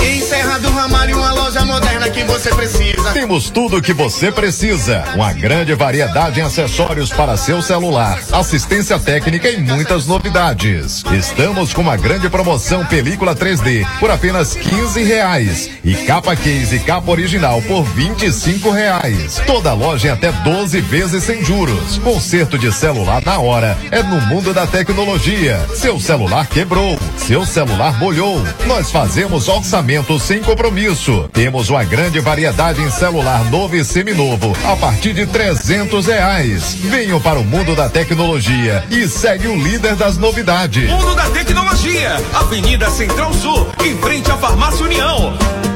Em 0.02 0.20
Serra 0.20 0.58
do 0.58 0.70
Ramalho, 0.70 1.16
uma 1.16 1.37
moderna 1.64 2.08
que 2.08 2.24
você 2.24 2.54
precisa. 2.54 3.12
Temos 3.12 3.50
tudo 3.50 3.76
o 3.78 3.82
que 3.82 3.92
você 3.92 4.30
precisa. 4.32 5.04
Uma 5.14 5.32
grande 5.32 5.74
variedade 5.74 6.40
em 6.40 6.42
acessórios 6.42 7.10
para 7.10 7.36
seu 7.36 7.60
celular, 7.60 8.20
assistência 8.32 8.98
técnica 8.98 9.50
e 9.50 9.58
muitas 9.58 10.06
novidades. 10.06 11.02
Estamos 11.12 11.72
com 11.72 11.82
uma 11.82 11.96
grande 11.96 12.28
promoção 12.28 12.84
película 12.86 13.34
3D 13.34 13.86
por 13.98 14.10
apenas 14.10 14.54
15 14.54 15.02
reais 15.02 15.70
e 15.84 15.94
capa 16.06 16.34
case 16.36 16.76
e 16.76 16.80
capa 16.80 17.10
original 17.10 17.60
por 17.62 17.82
25 17.82 18.70
reais. 18.70 19.40
Toda 19.46 19.72
loja 19.72 20.08
em 20.08 20.10
até 20.10 20.32
12 20.32 20.80
vezes 20.80 21.24
sem 21.24 21.44
juros. 21.44 21.98
Conserto 21.98 22.58
de 22.58 22.72
celular 22.72 23.22
na 23.24 23.38
hora 23.38 23.76
é 23.90 24.02
no 24.02 24.20
mundo 24.22 24.54
da 24.54 24.66
tecnologia. 24.66 25.60
Seu 25.74 26.00
celular 26.00 26.46
quebrou, 26.46 26.98
seu 27.16 27.44
celular 27.44 27.98
molhou. 27.98 28.42
Nós 28.66 28.90
fazemos 28.90 29.48
orçamento 29.48 30.18
sem 30.18 30.40
compromisso. 30.40 31.28
Temos 31.32 31.47
uma 31.48 31.84
grande 31.84 32.20
variedade 32.20 32.82
em 32.82 32.90
celular 32.90 33.44
novo 33.50 33.74
e 33.74 33.84
seminovo 33.84 34.52
a 34.64 34.76
partir 34.76 35.14
de 35.14 35.26
trezentos 35.26 36.06
reais. 36.06 36.74
Venham 36.74 37.20
para 37.20 37.38
o 37.38 37.44
mundo 37.44 37.74
da 37.74 37.88
tecnologia 37.88 38.84
e 38.90 39.08
segue 39.08 39.48
o 39.48 39.56
líder 39.56 39.96
das 39.96 40.18
novidades. 40.18 40.88
Mundo 40.90 41.14
da 41.14 41.28
Tecnologia, 41.30 42.16
Avenida 42.34 42.90
Central 42.90 43.32
Sul, 43.32 43.66
em 43.84 43.96
frente 43.98 44.30
à 44.30 44.36
Farmácia 44.36 44.84
União. 44.84 45.67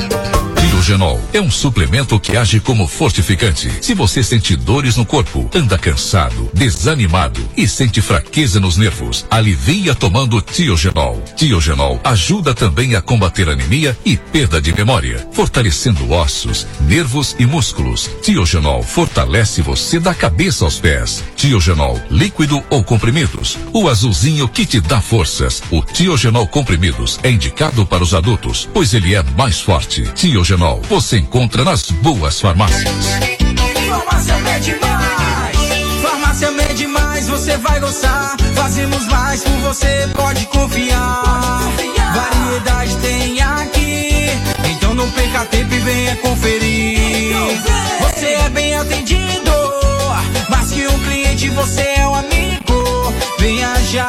Biogenol 0.83 1.21
é 1.33 1.41
um 1.41 1.49
suplemento 1.49 2.19
que 2.19 2.37
age 2.37 2.59
como 2.59 2.89
fortificante. 2.89 3.71
Se 3.81 3.95
você 3.95 4.21
sente 4.21 4.57
dores 4.57 4.97
no 4.97 5.07
corpo, 5.07 5.49
anda 5.55 5.79
cansado, 5.79 6.51
desanimado 6.53 7.41
e 7.57 7.69
sente 7.69 8.03
fraqueza 8.03 8.59
nos 8.59 8.77
nervos, 8.77 9.25
alivia 9.31 9.95
tomando 9.95 10.41
Tiogenol. 10.41 11.23
Tiogenol 11.37 12.01
ajuda 12.03 12.53
também 12.53 12.97
a 12.97 13.01
combater 13.01 13.49
anemia 13.49 13.97
e 14.05 14.17
perda 14.17 14.61
de 14.61 14.75
memória, 14.75 15.25
fortalecendo 15.31 16.11
ossos, 16.11 16.67
nervos 16.81 17.37
e 17.39 17.47
músculos. 17.47 18.11
Tiogenol 18.21 18.83
fortalece 18.83 19.63
você 19.63 20.01
da 20.01 20.13
cabeça 20.13 20.65
aos 20.65 20.81
pés. 20.81 21.23
Tiogenol, 21.37 22.01
líquido 22.11 22.61
ou 22.71 22.83
comprimidos. 22.83 23.57
O 23.73 23.89
azulzinho 23.89 24.49
que 24.49 24.67
te 24.67 24.81
dá 24.81 25.01
forças. 25.01 25.63
O 25.71 25.81
Tiogenol 25.81 26.49
comprimidos 26.49 27.21
é 27.23 27.31
indicado 27.31 27.87
para 27.87 28.03
os 28.03 28.15
adultos, 28.15 28.69
pois 28.75 28.93
ele 28.95 29.15
é 29.15 29.23
mais 29.37 29.61
forte. 29.61 30.03
Tiogenol 30.15 30.72
você 30.89 31.19
encontra 31.19 31.65
nas 31.65 31.91
boas 31.91 32.41
farmácias. 32.41 32.83
Farmácia 33.89 34.37
Med 34.39 34.79
Mais. 34.81 36.03
Farmácia 36.03 36.51
Med 36.51 36.87
Mais, 36.87 37.29
você 37.29 37.57
vai 37.59 37.81
gostar. 37.81 38.37
Fazemos 38.55 39.07
mais 39.07 39.43
por 39.43 39.57
você, 39.59 40.09
pode 40.15 40.47
confiar. 40.47 41.61
Variedade 42.15 42.97
tem 42.97 43.41
aqui. 43.41 44.31
Então 44.71 44.95
não 44.95 45.11
perca 45.11 45.45
tempo 45.47 45.75
e 45.75 45.79
venha 45.79 46.17
conferir. 46.17 47.37
Você 48.01 48.27
é 48.27 48.49
bem 48.51 48.77
atendido. 48.77 49.53
Mais 50.49 50.71
que 50.71 50.87
um 50.87 50.99
cliente, 51.01 51.49
você 51.51 51.83
é 51.99 52.07
um 52.07 52.15
amigo. 52.15 53.15
Venha 53.39 53.75
já 53.91 54.09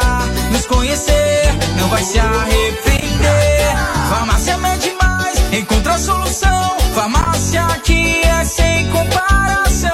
nos 0.51 0.65
conhecer. 0.65 1.53
Não 1.79 1.87
vai 1.89 2.03
se 2.03 2.19
arrepender. 2.19 3.75
Farmácia 4.09 4.57
Med 4.57 4.93
Mais. 5.01 5.12
Encontra 5.53 5.93
a 5.93 5.97
solução. 5.99 6.77
Farmácia 6.95 7.63
aqui 7.65 8.23
é 8.23 8.43
sem 8.43 8.89
comparação. 8.89 9.91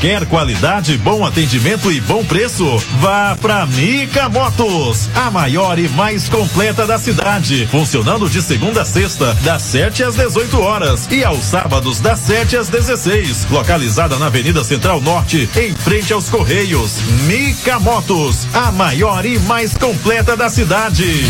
Quer 0.00 0.26
qualidade, 0.26 0.98
bom 0.98 1.24
atendimento 1.24 1.90
e 1.90 2.00
bom 2.00 2.24
preço? 2.24 2.76
Vá 3.00 3.36
pra 3.40 3.64
Mica 3.66 4.28
Motos, 4.28 5.08
a 5.14 5.30
maior 5.30 5.78
e 5.78 5.88
mais 5.88 6.28
completa 6.28 6.86
da 6.86 6.98
cidade. 6.98 7.66
Funcionando 7.70 8.28
de 8.28 8.42
segunda 8.42 8.82
a 8.82 8.84
sexta, 8.84 9.32
das 9.42 9.62
7 9.62 10.02
às 10.04 10.16
18 10.16 10.60
horas 10.60 11.08
e 11.10 11.24
aos 11.24 11.44
sábados, 11.44 12.00
das 12.00 12.18
7 12.20 12.56
às 12.56 12.68
16. 12.68 13.46
Localizada 13.50 14.18
na 14.18 14.26
Avenida 14.26 14.62
Central 14.64 15.00
Norte, 15.00 15.48
em 15.56 15.74
frente 15.74 16.12
aos 16.12 16.28
Correios. 16.28 17.00
Mica 17.26 17.78
Motos, 17.78 18.46
a 18.52 18.72
maior 18.72 19.24
e 19.24 19.38
mais 19.40 19.74
completa 19.74 20.36
da 20.36 20.50
cidade. 20.50 21.24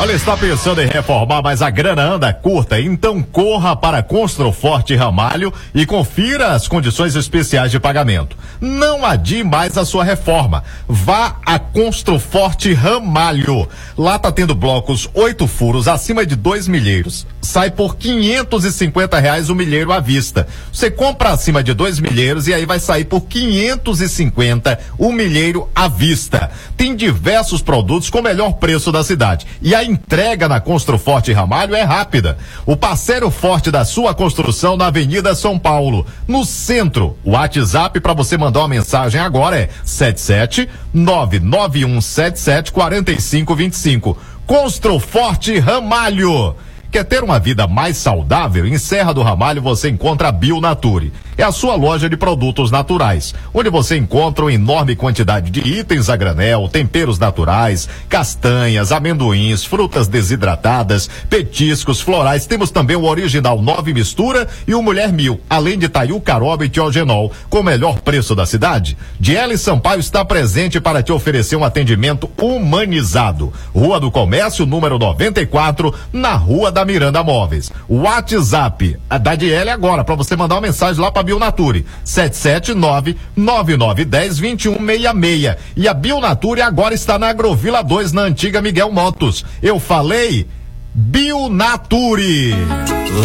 Olha, 0.00 0.10
está 0.12 0.36
pensando 0.36 0.82
em 0.82 0.88
reformar, 0.88 1.40
mas 1.40 1.62
a 1.62 1.70
grana 1.70 2.02
anda 2.02 2.32
curta? 2.32 2.80
Então 2.80 3.22
corra 3.22 3.76
para 3.76 4.02
Construforte 4.02 4.94
Ramalho 4.96 5.54
e 5.72 5.86
confira 5.86 6.48
as 6.48 6.66
condições 6.66 7.14
especiais 7.14 7.70
de 7.70 7.78
pagamento. 7.78 8.36
Não 8.60 9.06
adie 9.06 9.44
mais 9.44 9.78
a 9.78 9.84
sua 9.84 10.02
reforma. 10.02 10.64
Vá 10.88 11.36
a 11.46 11.60
Construforte 11.60 12.74
Ramalho. 12.74 13.68
Lá 13.96 14.18
tá 14.18 14.32
tendo 14.32 14.52
blocos 14.52 15.08
oito 15.14 15.46
furos 15.46 15.86
acima 15.86 16.26
de 16.26 16.34
dois 16.34 16.66
milheiros. 16.66 17.24
Sai 17.40 17.70
por 17.70 17.96
quinhentos 17.96 18.64
e 18.64 18.72
cinquenta 18.72 19.20
reais 19.20 19.48
o 19.48 19.54
milheiro 19.54 19.92
à 19.92 20.00
vista. 20.00 20.48
Você 20.72 20.90
compra 20.90 21.30
acima 21.30 21.62
de 21.62 21.72
dois 21.72 22.00
milheiros 22.00 22.48
e 22.48 22.54
aí 22.54 22.66
vai 22.66 22.80
sair 22.80 23.04
por 23.04 23.22
quinhentos 23.22 24.00
e 24.00 24.08
cinquenta 24.08 24.80
o 24.98 25.12
milheiro 25.12 25.68
à 25.74 25.86
vista. 25.86 26.50
Tem 26.76 26.96
diversos 26.96 27.62
produtos 27.62 28.10
com 28.10 28.18
o 28.18 28.22
melhor 28.22 28.54
preço 28.54 28.90
da 28.90 29.04
cidade. 29.04 29.46
E 29.62 29.74
a 29.84 29.86
entrega 29.86 30.48
na 30.48 30.60
Construforte 30.60 31.32
Ramalho 31.32 31.74
é 31.74 31.82
rápida. 31.82 32.38
O 32.64 32.74
parceiro 32.74 33.30
forte 33.30 33.70
da 33.70 33.84
sua 33.84 34.14
construção 34.14 34.76
na 34.76 34.86
Avenida 34.86 35.34
São 35.34 35.58
Paulo, 35.58 36.06
no 36.26 36.44
centro. 36.44 37.16
O 37.22 37.32
WhatsApp 37.32 38.00
para 38.00 38.14
você 38.14 38.38
mandar 38.38 38.60
uma 38.60 38.68
mensagem 38.68 39.20
agora 39.20 39.58
é 39.58 39.68
77 39.84 40.68
99177 40.92 42.72
4525. 42.72 44.16
Construforte 44.46 45.58
Ramalho. 45.58 46.56
Quer 46.94 47.02
ter 47.02 47.24
uma 47.24 47.40
vida 47.40 47.66
mais 47.66 47.96
saudável? 47.96 48.64
Em 48.64 48.78
Serra 48.78 49.12
do 49.12 49.20
Ramalho 49.20 49.60
você 49.60 49.88
encontra 49.88 50.28
a 50.28 50.30
Bio 50.30 50.60
Nature. 50.60 51.12
é 51.36 51.42
a 51.42 51.50
sua 51.50 51.74
loja 51.74 52.08
de 52.08 52.16
produtos 52.16 52.70
naturais, 52.70 53.34
onde 53.52 53.68
você 53.68 53.96
encontra 53.96 54.44
uma 54.44 54.52
enorme 54.52 54.94
quantidade 54.94 55.50
de 55.50 55.58
itens 55.58 56.08
a 56.08 56.14
granel, 56.14 56.68
temperos 56.68 57.18
naturais, 57.18 57.88
castanhas, 58.08 58.92
amendoins, 58.92 59.64
frutas 59.64 60.06
desidratadas, 60.06 61.10
petiscos, 61.28 62.00
florais. 62.00 62.46
Temos 62.46 62.70
também 62.70 62.94
o 62.94 63.02
original 63.02 63.60
Nove 63.60 63.92
Mistura 63.92 64.46
e 64.64 64.76
o 64.76 64.80
Mulher 64.80 65.12
Mil, 65.12 65.40
além 65.50 65.76
de 65.76 65.88
Taiu 65.88 66.20
Caroba 66.20 66.64
e 66.64 66.68
Tiogenol, 66.68 67.32
com 67.50 67.58
o 67.58 67.64
melhor 67.64 68.02
preço 68.02 68.36
da 68.36 68.46
cidade. 68.46 68.96
Diele 69.18 69.58
Sampaio 69.58 69.98
está 69.98 70.24
presente 70.24 70.80
para 70.80 71.02
te 71.02 71.10
oferecer 71.10 71.56
um 71.56 71.64
atendimento 71.64 72.30
humanizado. 72.40 73.52
Rua 73.74 73.98
do 73.98 74.12
Comércio, 74.12 74.64
número 74.64 74.96
94, 74.96 75.92
na 76.12 76.34
Rua 76.34 76.70
da 76.70 76.83
Miranda 76.84 77.22
Móveis. 77.22 77.70
WhatsApp 77.88 78.98
da 79.20 79.34
Diele 79.34 79.70
agora, 79.70 80.04
para 80.04 80.14
você 80.14 80.36
mandar 80.36 80.56
uma 80.56 80.60
mensagem 80.60 81.00
lá 81.00 81.10
para 81.10 81.22
Bionature. 81.22 81.84
779 82.04 83.16
9910 83.36 84.38
2166. 84.38 85.56
E 85.76 85.88
a 85.88 85.94
Bionature 85.94 86.60
agora 86.60 86.94
está 86.94 87.18
na 87.18 87.28
Agrovila 87.28 87.82
2, 87.82 88.12
na 88.12 88.22
antiga 88.22 88.60
Miguel 88.62 88.90
Motos. 88.92 89.44
Eu 89.62 89.78
falei 89.80 90.46
Bionature. 90.94 92.54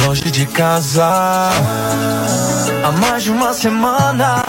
Longe 0.05 0.31
de 0.31 0.45
casa, 0.47 1.05
há 2.83 2.91
mais 2.99 3.23
de 3.23 3.31
uma 3.31 3.53
semana. 3.53 4.43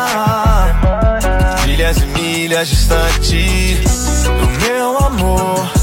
Milhas 1.66 1.96
e 1.98 2.06
milhas 2.06 2.68
distante 2.68 3.76
do 4.24 4.66
meu 4.66 4.98
amor. 4.98 5.79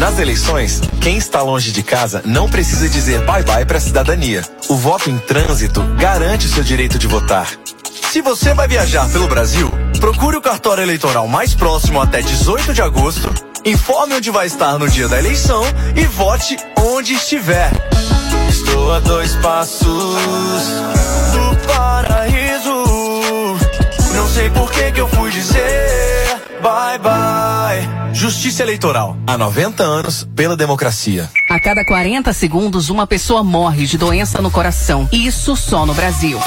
Nas 0.00 0.18
eleições, 0.18 0.80
quem 1.02 1.18
está 1.18 1.42
longe 1.42 1.70
de 1.72 1.82
casa 1.82 2.22
não 2.24 2.48
precisa 2.48 2.88
dizer 2.88 3.20
bye-bye 3.26 3.66
para 3.66 3.76
a 3.76 3.80
cidadania. 3.80 4.42
O 4.66 4.74
voto 4.74 5.10
em 5.10 5.18
trânsito 5.18 5.82
garante 5.98 6.46
o 6.46 6.48
seu 6.48 6.64
direito 6.64 6.98
de 6.98 7.06
votar. 7.06 7.46
Se 8.10 8.22
você 8.22 8.54
vai 8.54 8.66
viajar 8.66 9.06
pelo 9.10 9.28
Brasil, 9.28 9.70
procure 10.00 10.38
o 10.38 10.40
cartório 10.40 10.82
eleitoral 10.82 11.28
mais 11.28 11.54
próximo 11.54 12.00
até 12.00 12.22
18 12.22 12.72
de 12.72 12.80
agosto, 12.80 13.30
informe 13.62 14.14
onde 14.14 14.30
vai 14.30 14.46
estar 14.46 14.78
no 14.78 14.88
dia 14.88 15.06
da 15.06 15.18
eleição 15.18 15.62
e 15.94 16.06
vote 16.06 16.56
onde 16.78 17.12
estiver. 17.12 17.70
Estou 18.48 18.94
a 18.94 19.00
dois 19.00 19.36
passos 19.36 19.84
do 19.84 21.66
paraíso. 21.74 22.84
Não 24.14 24.26
sei 24.30 24.48
por 24.48 24.72
que 24.72 24.92
que 24.92 25.00
eu 25.02 25.08
fui 25.08 25.30
dizer 25.30 26.40
bye 26.62 26.98
bye. 26.98 27.39
Justiça 28.20 28.62
Eleitoral. 28.62 29.16
Há 29.26 29.38
90 29.38 29.82
anos 29.82 30.28
pela 30.36 30.54
democracia. 30.54 31.30
A 31.48 31.58
cada 31.58 31.82
40 31.82 32.30
segundos, 32.34 32.90
uma 32.90 33.06
pessoa 33.06 33.42
morre 33.42 33.86
de 33.86 33.96
doença 33.96 34.42
no 34.42 34.50
coração. 34.50 35.08
Isso 35.10 35.56
só 35.56 35.86
no 35.86 35.94
Brasil. 35.94 36.38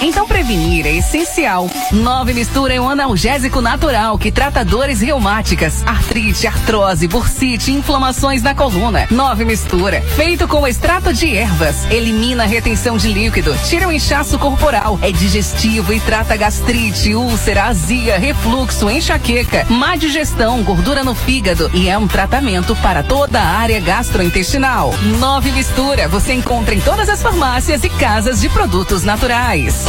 Então 0.00 0.28
prevenir 0.28 0.86
é 0.86 0.96
essencial. 0.96 1.68
Nove 1.90 2.32
Mistura 2.32 2.74
é 2.74 2.80
um 2.80 2.88
analgésico 2.88 3.60
natural 3.60 4.16
que 4.16 4.30
trata 4.30 4.64
dores 4.64 5.00
reumáticas, 5.00 5.82
artrite, 5.84 6.46
artrose, 6.46 7.08
bursite, 7.08 7.72
inflamações 7.72 8.40
na 8.40 8.54
coluna. 8.54 9.08
Nove 9.10 9.44
Mistura, 9.44 10.00
feito 10.14 10.46
com 10.46 10.66
extrato 10.66 11.12
de 11.12 11.34
ervas, 11.36 11.90
elimina 11.90 12.44
a 12.44 12.46
retenção 12.46 12.96
de 12.96 13.12
líquido, 13.12 13.56
tira 13.68 13.88
o 13.88 13.92
inchaço 13.92 14.38
corporal, 14.38 14.98
é 15.02 15.10
digestivo 15.10 15.92
e 15.92 15.98
trata 15.98 16.36
gastrite, 16.36 17.14
úlcera, 17.14 17.64
azia, 17.64 18.18
refluxo, 18.18 18.88
enxaqueca, 18.88 19.66
má 19.68 19.96
digestão, 19.96 20.62
gordura 20.62 21.02
no 21.02 21.14
fígado 21.14 21.70
e 21.74 21.88
é 21.88 21.98
um 21.98 22.06
tratamento 22.06 22.76
para 22.76 23.02
toda 23.02 23.40
a 23.40 23.58
área 23.58 23.80
gastrointestinal. 23.80 24.94
Nove 25.18 25.50
Mistura, 25.50 26.06
você 26.06 26.34
encontra 26.34 26.74
em 26.74 26.80
todas 26.80 27.08
as 27.08 27.20
farmácias 27.20 27.82
e 27.82 27.88
casas 27.90 28.40
de 28.40 28.48
produtos 28.48 29.02
naturais. 29.02 29.87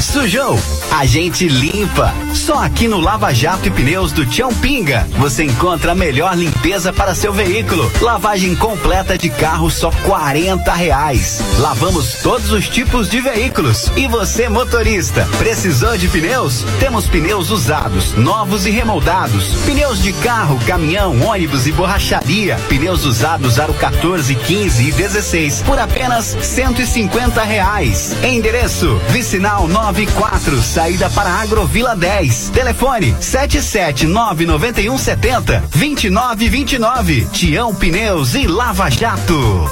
Sujou? 0.08 0.58
A 0.90 1.06
gente 1.06 1.50
limpa. 1.50 2.14
Só 2.34 2.64
aqui 2.64 2.88
no 2.88 2.98
Lava 2.98 3.34
Jato 3.34 3.68
e 3.68 3.72
Pneus 3.72 4.14
do 4.14 4.26
Tião 4.26 4.54
Pinga 4.54 5.06
você 5.18 5.44
encontra 5.44 5.92
a 5.92 5.96
melhor 5.96 6.36
limpeza 6.36 6.94
para 6.94 7.14
seu 7.14 7.34
veículo. 7.34 7.92
Lavagem 8.00 8.56
completa 8.56 9.18
de 9.18 9.30
carro 9.30 9.70
só 9.70 9.92
quarenta 10.06 10.74
reais. 10.74 11.42
Lavamos 11.60 12.22
todos 12.24 12.52
os 12.52 12.70
tipos 12.70 13.10
de 13.10 13.20
veículos. 13.20 13.92
E 13.98 14.08
você 14.08 14.48
motorista, 14.48 15.28
precisou 15.38 15.98
de 15.98 16.08
pneus? 16.08 16.64
Temos 16.80 17.06
pneus 17.08 17.50
usados, 17.50 18.14
novos 18.14 18.66
e 18.66 18.70
remoldados. 18.70 19.56
Pneus 19.66 20.02
de 20.02 20.14
carro, 20.14 20.58
caminhão, 20.66 21.22
ônibus 21.22 21.68
e 21.68 21.74
borracharia. 21.74 22.56
Pneus 22.70 23.04
usados 23.04 23.60
aro 23.60 23.74
14, 23.74 24.34
15 24.36 24.88
e 24.88 24.92
16 24.94 25.64
por 25.64 25.78
apenas 25.78 26.38
cento 26.42 26.82
e 26.82 26.88
cinquenta 26.88 27.44
reais. 27.44 28.16
Endereço: 28.24 29.02
Vicinal 29.10 29.68
9 29.68 29.97
94, 29.98 30.62
saída 30.62 31.10
para 31.10 31.42
Agrovila 31.42 31.96
10. 31.96 32.50
Telefone 32.50 33.16
7799170 33.20 35.64
2929. 35.74 37.28
Tião 37.32 37.74
Pneus 37.74 38.36
e 38.36 38.46
Lava 38.46 38.92
Jato. 38.92 39.68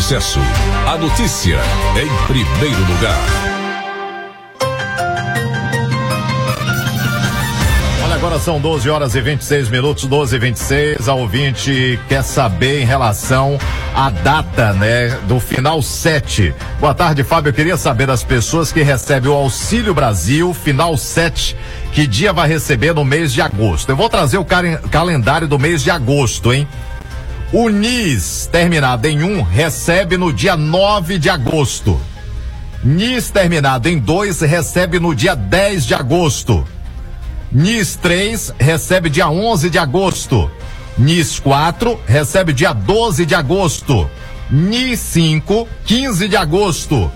Sucesso. 0.00 0.40
A 0.86 0.96
notícia 0.96 1.58
em 1.94 2.26
primeiro 2.26 2.80
lugar. 2.90 3.18
Olha, 8.02 8.14
agora 8.14 8.38
são 8.38 8.58
12 8.58 8.88
horas 8.88 9.14
e 9.14 9.20
26 9.20 9.68
minutos, 9.68 10.06
12 10.06 10.34
e 10.34 10.38
26. 10.38 11.06
A 11.06 11.12
ouvinte 11.14 12.00
quer 12.08 12.22
saber 12.24 12.80
em 12.80 12.86
relação 12.86 13.58
à 13.94 14.08
data, 14.08 14.72
né, 14.72 15.18
do 15.28 15.38
final 15.38 15.82
7. 15.82 16.54
Boa 16.80 16.94
tarde, 16.94 17.22
Fábio. 17.22 17.50
Eu 17.50 17.54
queria 17.54 17.76
saber 17.76 18.06
das 18.06 18.24
pessoas 18.24 18.72
que 18.72 18.82
recebem 18.82 19.30
o 19.30 19.34
Auxílio 19.34 19.92
Brasil, 19.92 20.54
final 20.54 20.96
7. 20.96 21.54
Que 21.92 22.06
dia 22.06 22.32
vai 22.32 22.48
receber 22.48 22.94
no 22.94 23.04
mês 23.04 23.34
de 23.34 23.42
agosto? 23.42 23.90
Eu 23.90 23.96
vou 23.96 24.08
trazer 24.08 24.38
o 24.38 24.46
calen- 24.46 24.78
calendário 24.90 25.46
do 25.46 25.58
mês 25.58 25.82
de 25.82 25.90
agosto, 25.90 26.54
hein? 26.54 26.66
O 27.52 27.68
NIS, 27.68 28.48
terminado 28.52 29.08
em 29.08 29.24
1, 29.24 29.42
recebe 29.42 30.16
no 30.16 30.32
dia 30.32 30.56
9 30.56 31.18
de 31.18 31.28
agosto. 31.28 32.00
NIS, 32.84 33.30
terminado 33.30 33.88
em 33.88 33.98
2, 33.98 34.42
recebe 34.42 35.00
no 35.00 35.12
dia 35.12 35.34
10 35.34 35.84
de 35.84 35.94
agosto. 35.94 36.64
NIS 37.50 37.96
3 37.96 38.54
recebe 38.56 39.10
dia 39.10 39.28
11 39.28 39.68
de 39.68 39.80
agosto. 39.80 40.48
NIS 40.96 41.40
4 41.40 42.00
recebe 42.06 42.52
dia 42.52 42.72
12 42.72 43.26
de 43.26 43.34
agosto. 43.34 44.08
NI 44.48 44.96
5, 44.96 45.66
15 45.84 46.28
de 46.28 46.36
agosto. 46.36 47.10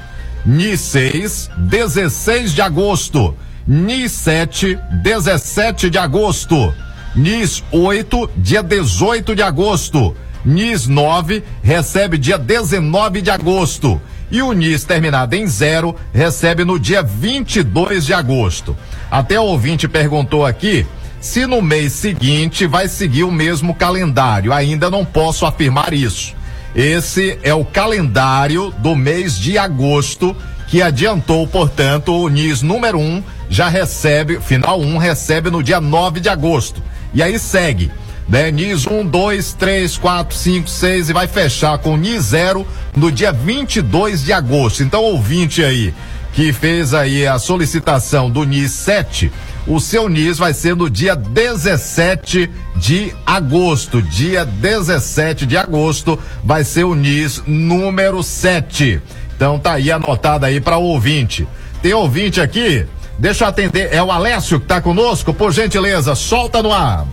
NI 0.44 0.77
6, 0.77 1.51
16 1.59 2.53
de 2.53 2.61
agosto. 2.61 3.37
NI 3.68 4.09
7, 4.09 4.81
17 5.01 5.90
de 5.90 5.99
agosto. 5.99 6.75
NIS 7.16 7.62
8, 7.70 8.31
dia 8.37 8.61
18 8.61 9.37
de 9.37 9.42
agosto. 9.42 10.16
NIS 10.44 10.88
9 10.88 11.44
recebe 11.62 12.18
dia 12.18 12.37
19 12.37 13.22
de 13.22 13.31
agosto. 13.31 14.00
E 14.33 14.42
o 14.42 14.53
NIS 14.53 14.83
terminado 14.83 15.37
em 15.37 15.46
zero 15.46 15.94
recebe 16.12 16.64
no 16.64 16.77
dia 16.77 17.05
22 17.05 18.07
de 18.07 18.12
agosto. 18.12 18.77
Até 19.09 19.38
o 19.38 19.44
ouvinte 19.44 19.87
perguntou 19.87 20.44
aqui 20.44 20.85
se 21.20 21.46
no 21.46 21.62
mês 21.62 21.92
seguinte 21.92 22.66
vai 22.66 22.88
seguir 22.88 23.22
o 23.22 23.31
mesmo 23.31 23.77
calendário. 23.77 24.53
Ainda 24.53 24.90
não 24.90 25.05
posso 25.05 25.46
afirmar 25.46 25.94
isso. 25.94 26.35
Esse 26.74 27.38
é 27.44 27.55
o 27.55 27.64
calendário 27.64 28.74
do 28.79 28.96
mês 28.96 29.38
de 29.38 29.57
agosto 29.57 30.37
que 30.66 30.83
adiantou, 30.83 31.46
portanto, 31.46 32.12
o 32.12 32.29
NIS 32.29 32.61
número 32.62 32.98
1 32.98 33.03
um 33.03 33.22
já 33.48 33.68
recebe, 33.68 34.40
final 34.40 34.81
1 34.81 34.94
um, 34.94 34.98
recebe 34.98 35.48
no 35.48 35.62
dia 35.62 35.81
9 35.81 36.18
de 36.18 36.29
agosto. 36.29 36.83
E 37.14 37.22
aí 37.22 37.38
segue, 37.38 37.90
né? 38.29 38.50
NIS 38.50 38.87
1, 38.87 39.07
2, 39.07 39.53
3, 39.55 39.96
4, 39.96 40.37
5, 40.37 40.68
6 40.68 41.11
e 41.11 41.12
vai 41.12 41.27
fechar 41.29 41.79
com 41.79 41.96
NIS 41.96 42.24
0 42.24 42.66
no 42.96 43.12
dia 43.12 43.33
22 43.33 44.24
de 44.24 44.33
agosto. 44.33 44.83
Então, 44.83 45.03
ouvinte 45.03 45.62
aí 45.62 45.94
que 46.35 46.53
fez 46.53 46.92
aí 46.92 47.27
a 47.27 47.38
solicitação 47.38 48.29
do 48.29 48.42
NIS 48.42 48.72
7, 48.72 49.31
o 49.68 49.79
seu 49.79 50.09
NIS 50.09 50.37
vai 50.37 50.53
ser 50.53 50.74
no 50.74 50.90
dia 50.90 51.14
17 51.14 52.50
de 52.74 53.14
agosto. 53.24 54.03
Dia 54.03 54.44
17 54.44 55.46
de 55.46 55.57
agosto 55.57 56.18
vai 56.42 56.64
ser 56.64 56.85
o 56.85 56.94
NIS 56.94 57.40
número 57.46 58.20
7. 58.22 59.00
Então 59.37 59.61
tá 59.61 59.74
aí 59.74 59.92
anotado 59.92 60.44
aí 60.44 60.61
para 60.61 60.77
o 60.77 60.83
ouvinte. 60.83 61.46
Tem 61.81 61.94
ouvinte 61.94 62.40
aqui? 62.40 62.85
Deixa 63.18 63.44
eu 63.44 63.48
atender. 63.48 63.92
É 63.92 64.03
o 64.03 64.11
Alessio 64.11 64.61
que 64.61 64.66
tá 64.66 64.81
conosco, 64.81 65.33
por 65.33 65.53
gentileza, 65.53 66.14
solta 66.14 66.62
no 66.62 66.72
ar. 66.72 67.07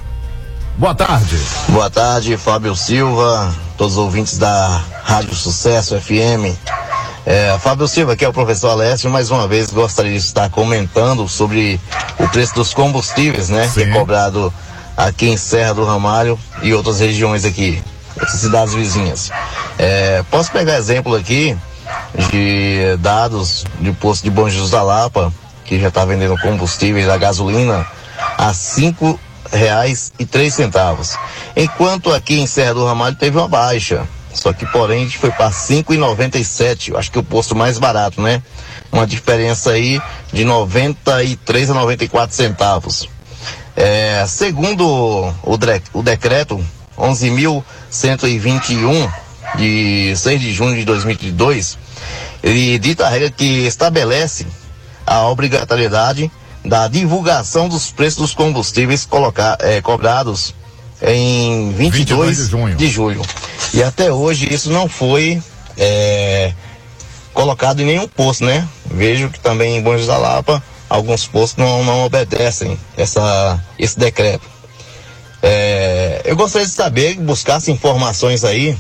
Boa 0.77 0.95
tarde. 0.95 1.37
Boa 1.69 1.89
tarde, 1.89 2.35
Fábio 2.37 2.75
Silva, 2.75 3.53
todos 3.77 3.93
os 3.93 3.99
ouvintes 3.99 4.37
da 4.37 4.81
Rádio 5.03 5.35
Sucesso 5.35 5.99
FM. 5.99 6.57
É, 7.25 7.55
Fábio 7.59 7.87
Silva, 7.87 8.15
que 8.15 8.25
é 8.25 8.27
o 8.27 8.33
professor 8.33 8.69
Alessio, 8.69 9.09
mais 9.11 9.29
uma 9.29 9.47
vez 9.47 9.69
gostaria 9.69 10.11
de 10.11 10.17
estar 10.17 10.49
comentando 10.49 11.27
sobre 11.27 11.79
o 12.17 12.27
preço 12.29 12.55
dos 12.55 12.73
combustíveis, 12.73 13.49
né? 13.49 13.67
Sim. 13.67 13.73
Que 13.73 13.89
é 13.89 13.93
cobrado 13.93 14.51
aqui 14.97 15.27
em 15.27 15.37
Serra 15.37 15.73
do 15.73 15.85
Ramalho 15.85 16.39
e 16.63 16.73
outras 16.73 16.99
regiões 16.99 17.45
aqui, 17.45 17.81
outras 18.15 18.39
cidades 18.39 18.73
vizinhas. 18.73 19.29
É, 19.77 20.23
posso 20.31 20.51
pegar 20.51 20.77
exemplo 20.77 21.15
aqui 21.15 21.55
de 22.31 22.97
dados 22.99 23.65
de 23.79 23.91
posto 23.91 24.23
de 24.23 24.31
Bom 24.31 24.49
Jesus 24.49 24.71
da 24.71 24.81
Lapa, 24.81 25.31
que 25.71 25.79
já 25.79 25.87
está 25.87 26.03
vendendo 26.03 26.37
combustíveis, 26.37 27.07
a 27.07 27.15
gasolina, 27.15 27.87
a 28.37 28.53
cinco 28.53 29.17
reais 29.49 30.11
e 30.19 30.25
três 30.25 30.53
centavos. 30.53 31.15
Enquanto 31.55 32.11
aqui 32.11 32.41
em 32.41 32.45
Serra 32.45 32.73
do 32.73 32.85
Ramalho 32.85 33.15
teve 33.15 33.37
uma 33.37 33.47
baixa. 33.47 34.05
Só 34.33 34.51
que, 34.51 34.65
porém, 34.65 34.99
a 34.99 35.03
gente 35.05 35.17
foi 35.17 35.31
para 35.31 35.49
cinco 35.49 35.93
e 35.93 35.97
noventa 35.97 36.37
e 36.37 36.43
sete, 36.43 36.93
acho 36.93 37.09
que 37.09 37.17
é 37.17 37.21
o 37.21 37.23
posto 37.23 37.55
mais 37.55 37.79
barato, 37.79 38.21
né? 38.21 38.43
Uma 38.91 39.07
diferença 39.07 39.71
aí 39.71 40.01
de 40.33 40.43
93 40.43 41.69
a 41.69 41.73
94 41.73 42.35
centavos. 42.35 43.07
É, 43.73 44.25
segundo 44.27 44.85
o, 44.85 45.33
o 45.93 46.03
decreto 46.03 46.61
11.121 46.97 49.09
de 49.55 50.13
6 50.17 50.41
de 50.41 50.51
junho 50.51 50.75
de 50.75 50.83
2022, 50.83 51.77
ele 52.43 52.77
dita 52.77 53.05
a 53.05 53.09
regra 53.09 53.29
que 53.29 53.65
estabelece 53.65 54.45
a 55.05 55.27
obrigatoriedade 55.27 56.31
da 56.63 56.87
divulgação 56.87 57.67
dos 57.67 57.91
preços 57.91 58.17
dos 58.17 58.33
combustíveis 58.33 59.05
colocar, 59.05 59.57
é, 59.59 59.81
cobrados 59.81 60.53
em 61.01 61.71
22, 61.71 61.97
22 61.97 62.37
de, 62.37 62.43
junho. 62.45 62.75
de, 62.75 62.87
julho. 62.87 63.21
E 63.73 63.81
até 63.81 64.11
hoje 64.11 64.53
isso 64.53 64.69
não 64.71 64.87
foi 64.87 65.41
é, 65.77 66.53
colocado 67.33 67.81
em 67.81 67.85
nenhum 67.85 68.07
posto, 68.07 68.45
né? 68.45 68.67
Vejo 68.85 69.29
que 69.29 69.39
também 69.39 69.77
em 69.77 69.81
Bom 69.81 69.95
da 70.05 70.17
Lapa 70.17 70.61
alguns 70.89 71.25
postos 71.25 71.57
não, 71.57 71.83
não 71.83 72.05
obedecem 72.05 72.77
essa, 72.97 73.59
esse 73.79 73.97
decreto. 73.97 74.45
É, 75.41 76.21
eu 76.25 76.35
gostaria 76.35 76.67
de 76.67 76.73
saber, 76.73 77.15
buscasse 77.15 77.71
informações 77.71 78.43
aí 78.43 78.77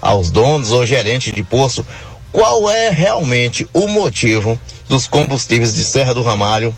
aos 0.00 0.30
donos 0.30 0.72
ou 0.72 0.86
gerentes 0.86 1.34
de 1.34 1.42
posto, 1.42 1.84
qual 2.32 2.70
é 2.70 2.88
realmente 2.88 3.68
o 3.74 3.86
motivo 3.86 4.58
dos 4.90 5.06
combustíveis 5.06 5.72
de 5.72 5.84
Serra 5.84 6.12
do 6.12 6.20
Ramalho 6.20 6.74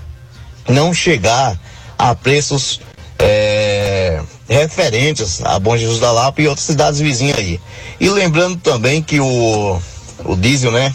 não 0.68 0.92
chegar 0.92 1.59
a 1.98 2.14
preços 2.14 2.79
é, 3.18 4.20
referentes 4.46 5.42
a 5.42 5.59
Bom 5.59 5.79
Jesus 5.79 5.98
da 5.98 6.12
Lapa 6.12 6.42
e 6.42 6.46
outras 6.46 6.66
cidades 6.66 7.01
vizinhas 7.01 7.38
aí. 7.38 7.59
E 7.98 8.11
lembrando 8.11 8.59
também 8.59 9.03
que 9.03 9.18
o, 9.18 9.81
o 10.27 10.37
diesel, 10.37 10.70
né? 10.70 10.94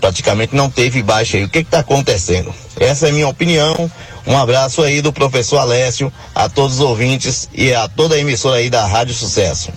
Praticamente 0.00 0.56
não 0.56 0.70
teve 0.70 1.02
baixa 1.02 1.36
aí. 1.36 1.44
O 1.44 1.48
que 1.48 1.58
está 1.58 1.80
acontecendo? 1.80 2.54
Essa 2.80 3.08
é 3.08 3.10
a 3.10 3.12
minha 3.12 3.28
opinião. 3.28 3.90
Um 4.26 4.38
abraço 4.38 4.80
aí 4.82 5.02
do 5.02 5.12
professor 5.12 5.58
Alessio, 5.58 6.10
a 6.34 6.48
todos 6.48 6.76
os 6.76 6.80
ouvintes 6.80 7.50
e 7.52 7.74
a 7.74 7.86
toda 7.86 8.14
a 8.14 8.18
emissora 8.18 8.56
aí 8.56 8.70
da 8.70 8.86
Rádio 8.86 9.14
Sucesso. 9.14 9.70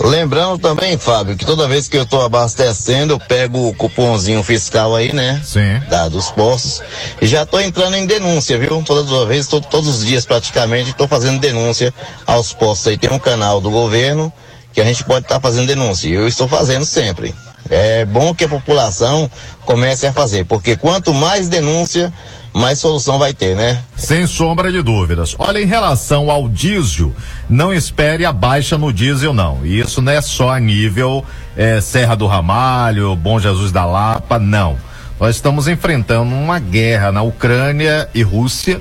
Lembrando 0.00 0.58
também, 0.58 0.96
Fábio, 0.98 1.36
que 1.36 1.44
toda 1.44 1.68
vez 1.68 1.88
que 1.88 1.96
eu 1.96 2.02
estou 2.02 2.22
abastecendo, 2.22 3.14
eu 3.14 3.18
pego 3.18 3.68
o 3.68 3.74
cupomzinho 3.74 4.42
fiscal 4.42 4.94
aí, 4.94 5.12
né? 5.12 5.40
Sim. 5.44 5.78
Da, 5.88 6.08
dos 6.08 6.30
postos. 6.30 6.82
E 7.20 7.26
já 7.26 7.42
estou 7.42 7.60
entrando 7.60 7.96
em 7.96 8.06
denúncia, 8.06 8.58
viu? 8.58 8.82
Todas 8.82 9.10
as 9.12 9.28
vezes, 9.28 9.48
tô, 9.48 9.60
todos 9.60 9.88
os 9.88 10.04
dias 10.04 10.24
praticamente, 10.24 10.90
estou 10.90 11.08
fazendo 11.08 11.40
denúncia 11.40 11.92
aos 12.26 12.52
postos. 12.52 12.88
Aí 12.88 12.98
tem 12.98 13.10
um 13.10 13.18
canal 13.18 13.60
do 13.60 13.70
governo 13.70 14.32
que 14.72 14.80
a 14.80 14.84
gente 14.84 15.04
pode 15.04 15.24
estar 15.24 15.36
tá 15.36 15.40
fazendo 15.40 15.66
denúncia. 15.66 16.08
E 16.08 16.12
eu 16.12 16.28
estou 16.28 16.46
fazendo 16.48 16.84
sempre. 16.84 17.34
É 17.68 18.04
bom 18.04 18.34
que 18.34 18.44
a 18.44 18.48
população 18.48 19.30
comece 19.64 20.06
a 20.06 20.12
fazer, 20.12 20.44
porque 20.44 20.76
quanto 20.76 21.12
mais 21.14 21.48
denúncia, 21.48 22.12
mais 22.52 22.78
solução 22.78 23.18
vai 23.18 23.32
ter, 23.32 23.54
né? 23.54 23.82
Sem 23.96 24.26
sombra 24.26 24.72
de 24.72 24.82
dúvidas. 24.82 25.36
Olha, 25.38 25.60
em 25.60 25.66
relação 25.66 26.30
ao 26.30 26.48
diesel, 26.48 27.12
não 27.48 27.72
espere 27.72 28.24
a 28.24 28.32
baixa 28.32 28.76
no 28.76 28.92
diesel, 28.92 29.32
não. 29.32 29.64
Isso 29.64 30.02
não 30.02 30.12
é 30.12 30.20
só 30.20 30.50
a 30.50 30.60
nível 30.60 31.24
é, 31.56 31.80
Serra 31.80 32.16
do 32.16 32.26
Ramalho, 32.26 33.14
Bom 33.14 33.38
Jesus 33.38 33.70
da 33.70 33.84
Lapa, 33.84 34.38
não. 34.38 34.76
Nós 35.18 35.36
estamos 35.36 35.68
enfrentando 35.68 36.34
uma 36.34 36.58
guerra 36.58 37.12
na 37.12 37.22
Ucrânia 37.22 38.08
e 38.14 38.22
Rússia 38.22 38.80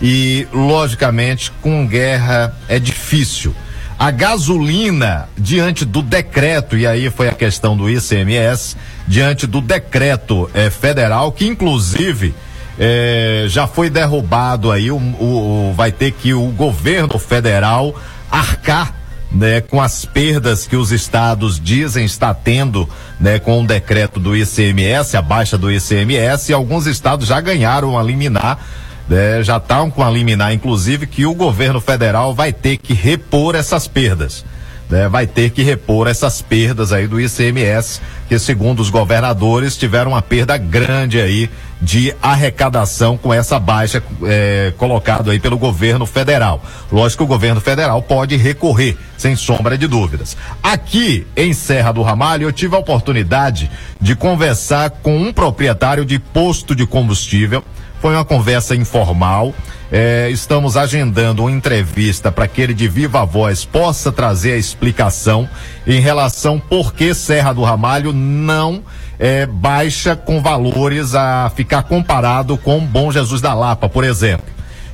e, 0.00 0.46
logicamente, 0.52 1.50
com 1.60 1.86
guerra 1.86 2.54
é 2.68 2.78
difícil. 2.78 3.54
A 3.98 4.10
gasolina, 4.10 5.28
diante 5.36 5.84
do 5.84 6.00
decreto, 6.00 6.74
e 6.74 6.86
aí 6.86 7.10
foi 7.10 7.28
a 7.28 7.32
questão 7.32 7.76
do 7.76 7.90
ICMS, 7.90 8.76
diante 9.06 9.46
do 9.46 9.60
decreto 9.60 10.48
é, 10.54 10.70
federal, 10.70 11.30
que 11.30 11.46
inclusive 11.46 12.34
é, 12.82 13.44
já 13.46 13.66
foi 13.66 13.90
derrubado 13.90 14.72
aí, 14.72 14.90
o, 14.90 14.96
o, 14.96 15.74
vai 15.76 15.92
ter 15.92 16.12
que 16.12 16.32
o 16.32 16.46
governo 16.46 17.18
federal 17.18 17.94
arcar 18.30 18.94
né, 19.30 19.60
com 19.60 19.82
as 19.82 20.06
perdas 20.06 20.66
que 20.66 20.74
os 20.74 20.90
estados 20.90 21.60
dizem 21.60 22.06
estar 22.06 22.32
tendo 22.32 22.88
né, 23.20 23.38
com 23.38 23.62
o 23.62 23.66
decreto 23.66 24.18
do 24.18 24.34
ICMS, 24.34 25.14
a 25.14 25.20
baixa 25.20 25.58
do 25.58 25.70
ICMS, 25.70 26.50
e 26.50 26.54
alguns 26.54 26.86
estados 26.86 27.28
já 27.28 27.38
ganharam 27.38 27.98
a 27.98 28.02
liminar, 28.02 28.58
né, 29.06 29.42
já 29.42 29.58
estão 29.58 29.90
com 29.90 30.02
a 30.02 30.10
liminar, 30.10 30.54
inclusive, 30.54 31.06
que 31.06 31.26
o 31.26 31.34
governo 31.34 31.82
federal 31.82 32.34
vai 32.34 32.50
ter 32.50 32.78
que 32.78 32.94
repor 32.94 33.54
essas 33.54 33.86
perdas 33.86 34.42
né, 34.90 35.08
vai 35.08 35.26
ter 35.26 35.50
que 35.50 35.62
repor 35.62 36.08
essas 36.08 36.42
perdas 36.42 36.92
aí 36.92 37.06
do 37.06 37.20
ICMS, 37.20 38.00
que 38.28 38.38
segundo 38.38 38.80
os 38.80 38.90
governadores 38.90 39.76
tiveram 39.76 40.10
uma 40.10 40.20
perda 40.20 40.58
grande 40.58 41.20
aí 41.20 41.48
de 41.80 42.14
arrecadação 42.20 43.16
com 43.16 43.32
essa 43.32 43.58
baixa 43.58 44.02
é, 44.24 44.72
colocado 44.76 45.30
aí 45.30 45.40
pelo 45.40 45.56
governo 45.56 46.04
federal. 46.04 46.62
Lógico 46.92 47.24
que 47.24 47.24
o 47.24 47.34
governo 47.34 47.60
federal 47.60 48.02
pode 48.02 48.36
recorrer, 48.36 48.96
sem 49.16 49.34
sombra 49.34 49.78
de 49.78 49.86
dúvidas. 49.86 50.36
Aqui 50.62 51.26
em 51.36 51.52
Serra 51.52 51.92
do 51.92 52.02
Ramalho, 52.02 52.46
eu 52.46 52.52
tive 52.52 52.76
a 52.76 52.78
oportunidade 52.78 53.70
de 54.00 54.14
conversar 54.14 54.90
com 54.90 55.16
um 55.16 55.32
proprietário 55.32 56.04
de 56.04 56.18
posto 56.18 56.74
de 56.74 56.86
combustível. 56.86 57.64
Foi 58.00 58.14
uma 58.14 58.24
conversa 58.24 58.74
informal. 58.74 59.54
É, 59.92 60.28
estamos 60.30 60.76
agendando 60.76 61.42
uma 61.42 61.50
entrevista 61.50 62.30
para 62.30 62.46
que 62.46 62.60
ele 62.60 62.72
de 62.72 62.86
viva 62.86 63.24
voz 63.24 63.64
possa 63.64 64.12
trazer 64.12 64.52
a 64.52 64.56
explicação 64.56 65.48
em 65.86 66.00
relação 66.00 66.60
por 66.60 66.94
que 66.94 67.12
Serra 67.12 67.52
do 67.52 67.62
Ramalho 67.62 68.12
não 68.12 68.82
é, 69.20 69.44
baixa 69.44 70.16
com 70.16 70.40
valores 70.40 71.14
a 71.14 71.52
ficar 71.54 71.82
comparado 71.82 72.56
com 72.56 72.80
Bom 72.80 73.12
Jesus 73.12 73.42
da 73.42 73.52
Lapa, 73.52 73.86
por 73.86 74.02
exemplo. 74.02 74.46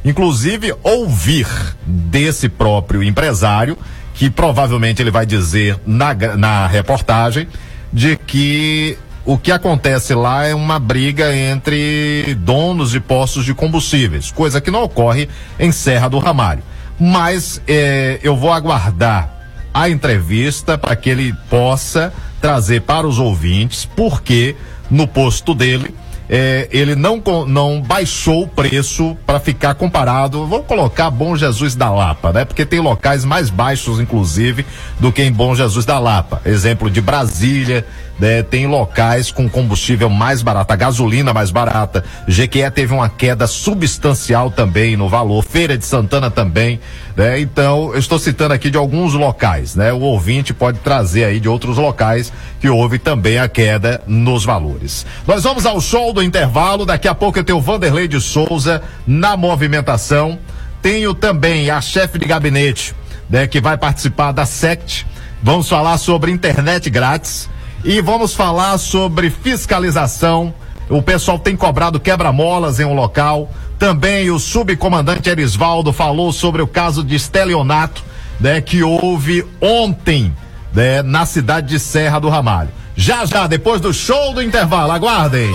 Inclusive, 0.04 0.74
ouvir 0.82 1.46
desse 1.86 2.48
próprio 2.48 3.04
empresário 3.04 3.78
que 4.14 4.28
provavelmente 4.28 5.00
ele 5.00 5.12
vai 5.12 5.24
dizer 5.24 5.78
na, 5.86 6.12
na 6.36 6.66
reportagem 6.66 7.46
de 7.92 8.16
que 8.16 8.98
o 9.24 9.38
que 9.38 9.52
acontece 9.52 10.12
lá 10.14 10.44
é 10.44 10.54
uma 10.54 10.78
briga 10.78 11.34
entre 11.36 12.36
donos 12.40 12.90
de 12.90 13.00
postos 13.00 13.44
de 13.44 13.54
combustíveis, 13.54 14.30
coisa 14.32 14.60
que 14.60 14.70
não 14.70 14.82
ocorre 14.82 15.28
em 15.58 15.70
Serra 15.70 16.08
do 16.08 16.18
Ramalho. 16.18 16.62
Mas 16.98 17.60
eh, 17.68 18.18
eu 18.22 18.36
vou 18.36 18.52
aguardar 18.52 19.30
a 19.74 19.88
entrevista 19.88 20.78
para 20.78 20.96
que 20.96 21.10
ele 21.10 21.34
possa 21.50 22.12
trazer 22.40 22.82
para 22.82 23.06
os 23.06 23.18
ouvintes, 23.18 23.84
porque 23.84 24.54
no 24.90 25.06
posto 25.06 25.54
dele 25.54 25.94
é, 26.28 26.68
ele 26.72 26.96
não, 26.96 27.22
não 27.46 27.80
baixou 27.80 28.42
o 28.42 28.48
preço 28.48 29.16
para 29.24 29.38
ficar 29.38 29.74
comparado. 29.74 30.46
Vou 30.46 30.62
colocar 30.62 31.10
Bom 31.10 31.36
Jesus 31.36 31.74
da 31.74 31.90
Lapa, 31.90 32.32
né? 32.32 32.44
Porque 32.44 32.66
tem 32.66 32.80
locais 32.80 33.24
mais 33.24 33.48
baixos, 33.48 34.00
inclusive, 34.00 34.66
do 34.98 35.12
que 35.12 35.22
em 35.22 35.32
Bom 35.32 35.54
Jesus 35.54 35.84
da 35.84 35.98
Lapa. 35.98 36.40
Exemplo 36.44 36.90
de 36.90 37.00
Brasília, 37.00 37.86
né? 38.18 38.42
Tem 38.42 38.66
locais 38.66 39.30
com 39.30 39.48
combustível 39.48 40.08
mais 40.08 40.42
barato, 40.42 40.72
a 40.72 40.76
gasolina 40.76 41.32
mais 41.32 41.50
barata. 41.50 42.04
GQE 42.26 42.70
teve 42.74 42.94
uma 42.94 43.08
queda 43.08 43.46
substancial 43.46 44.50
também 44.50 44.96
no 44.96 45.08
valor. 45.08 45.42
Feira 45.42 45.76
de 45.76 45.84
Santana 45.84 46.30
também, 46.30 46.80
né? 47.16 47.40
Então, 47.40 47.92
eu 47.92 47.98
estou 47.98 48.18
citando 48.18 48.54
aqui 48.54 48.70
de 48.70 48.78
alguns 48.78 49.14
locais, 49.14 49.74
né? 49.74 49.92
O 49.92 50.00
ouvinte 50.00 50.54
pode 50.54 50.78
trazer 50.78 51.24
aí 51.24 51.40
de 51.40 51.48
outros 51.48 51.76
locais 51.76 52.32
que 52.60 52.68
houve 52.68 52.98
também 52.98 53.38
a 53.38 53.48
queda 53.48 54.00
nos 54.06 54.44
valores. 54.44 55.06
Nós 55.26 55.42
vamos 55.42 55.66
ao 55.66 55.80
show 55.80 56.12
do 56.12 56.22
intervalo. 56.22 56.86
Daqui 56.86 57.08
a 57.08 57.14
pouco 57.14 57.38
eu 57.38 57.44
tenho 57.44 57.58
o 57.58 57.62
Vanderlei 57.62 58.08
de 58.08 58.20
Souza 58.20 58.82
na 59.06 59.36
movimentação. 59.36 60.38
Tenho 60.80 61.14
também 61.14 61.70
a 61.70 61.80
chefe 61.80 62.18
de 62.18 62.26
gabinete, 62.26 62.94
né? 63.28 63.46
Que 63.46 63.60
vai 63.60 63.76
participar 63.76 64.32
da 64.32 64.46
SECT. 64.46 65.06
Vamos 65.42 65.68
falar 65.68 65.98
sobre 65.98 66.30
internet 66.30 66.88
grátis 66.88 67.48
e 67.84 68.00
vamos 68.00 68.34
falar 68.34 68.78
sobre 68.78 69.30
fiscalização. 69.30 70.54
O 70.88 71.02
pessoal 71.02 71.38
tem 71.38 71.56
cobrado 71.56 72.00
quebra-molas 72.00 72.80
em 72.80 72.84
um 72.84 72.94
local. 72.94 73.50
Também 73.78 74.30
o 74.30 74.38
subcomandante 74.38 75.28
Erisvaldo 75.28 75.92
falou 75.92 76.32
sobre 76.32 76.62
o 76.62 76.66
caso 76.66 77.04
de 77.04 77.14
estelionato, 77.14 78.02
né, 78.40 78.60
que 78.60 78.82
houve 78.82 79.44
ontem, 79.60 80.34
né, 80.72 81.02
na 81.02 81.26
cidade 81.26 81.68
de 81.68 81.78
Serra 81.78 82.18
do 82.18 82.28
Ramalho. 82.28 82.70
Já 82.94 83.26
já, 83.26 83.46
depois 83.46 83.80
do 83.80 83.92
show 83.92 84.32
do 84.32 84.42
intervalo, 84.42 84.92
aguardem. 84.92 85.50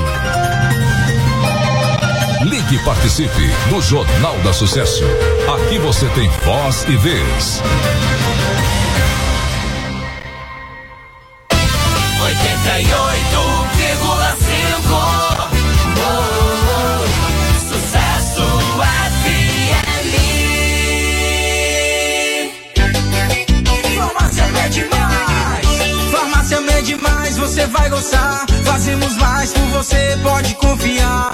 Ligue 2.43 2.75
e 2.75 2.79
participe 2.79 3.49
do 3.69 3.81
Jornal 3.81 4.37
da 4.43 4.53
Sucesso. 4.53 5.03
Aqui 5.55 5.79
você 5.79 6.05
tem 6.09 6.29
voz 6.43 6.85
e 6.87 6.97
vez. 6.97 7.61
Mais, 27.31 27.37
você 27.37 27.65
vai 27.67 27.89
gostar. 27.89 28.45
Fazemos 28.63 29.15
mais 29.17 29.53
por 29.53 29.63
você, 29.67 30.17
pode 30.21 30.53
confiar. 30.55 31.31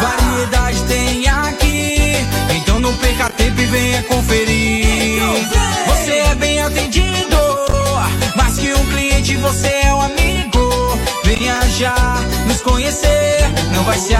Variedade 0.00 0.82
tem 0.84 1.26
aqui 1.26 2.14
Então 2.50 2.78
não 2.78 2.94
perca 2.94 3.30
tempo 3.30 3.60
e 3.60 3.66
venha 3.66 4.02
conferir. 4.02 5.22
Você 5.86 6.12
é 6.12 6.34
bem 6.34 6.60
atendido 6.60 7.36
Mais 8.36 8.58
que 8.58 8.72
um 8.72 8.86
cliente, 8.86 9.36
você 9.36 9.68
é 9.68 9.94
um 9.94 10.02
amigo. 10.02 10.98
Venha 11.24 11.60
já 11.70 11.94
nos 12.46 12.60
conhecer, 12.60 13.50
não 13.74 13.84
vai 13.84 13.98
se 13.98 14.14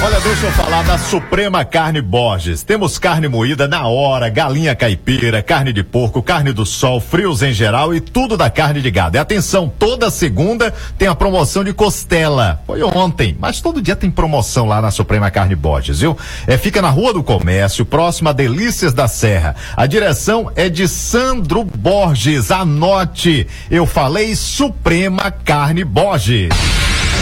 Olha, 0.05 0.19
deixa 0.19 0.47
eu 0.47 0.51
falar 0.51 0.83
da 0.83 0.99
Suprema 0.99 1.65
Carne 1.65 2.01
Borges. 2.01 2.65
Temos 2.65 2.99
carne 2.99 3.29
moída 3.29 3.69
na 3.69 3.87
hora, 3.87 4.29
galinha 4.29 4.75
caipira, 4.75 5.41
carne 5.45 5.73
de 5.73 5.85
porco, 5.85 6.21
carne 6.21 6.53
do 6.53 6.67
sol, 6.67 7.01
frios 7.01 7.41
em 7.41 7.53
geral 7.53 7.95
e 7.95 8.01
tudo 8.01 8.37
da 8.37 8.51
carne 8.51 8.83
de 8.83 8.91
gado. 8.91 9.17
E 9.17 9.21
atenção, 9.21 9.73
toda 9.79 10.11
segunda 10.11 10.75
tem 10.99 11.07
a 11.07 11.15
promoção 11.15 11.63
de 11.63 11.73
costela. 11.73 12.61
Foi 12.67 12.83
ontem, 12.83 13.37
mas 13.39 13.61
todo 13.61 13.81
dia 13.81 13.95
tem 13.95 14.11
promoção 14.11 14.67
lá 14.67 14.83
na 14.83 14.91
Suprema 14.91 15.31
Carne 15.31 15.55
Borges, 15.55 16.01
viu? 16.01 16.19
É, 16.49 16.59
fica 16.59 16.83
na 16.83 16.91
Rua 16.91 17.13
do 17.13 17.23
Comércio, 17.23 17.87
próxima 17.87 18.31
a 18.31 18.33
Delícias 18.33 18.93
da 18.93 19.07
Serra. 19.07 19.55
A 19.77 19.87
direção 19.87 20.51
é 20.57 20.69
de 20.69 20.89
Sandro 20.89 21.63
Borges. 21.63 22.51
Anote, 22.51 23.47
eu 23.71 23.87
falei 23.87 24.35
Suprema 24.35 25.31
Carne 25.31 25.85
Borges. 25.85 26.49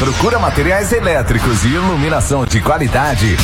Procura 0.01 0.39
materiais 0.39 0.95
elétricos 0.95 1.63
e 1.63 1.69
iluminação 1.69 2.47
de 2.47 2.59
qualidade. 2.63 3.37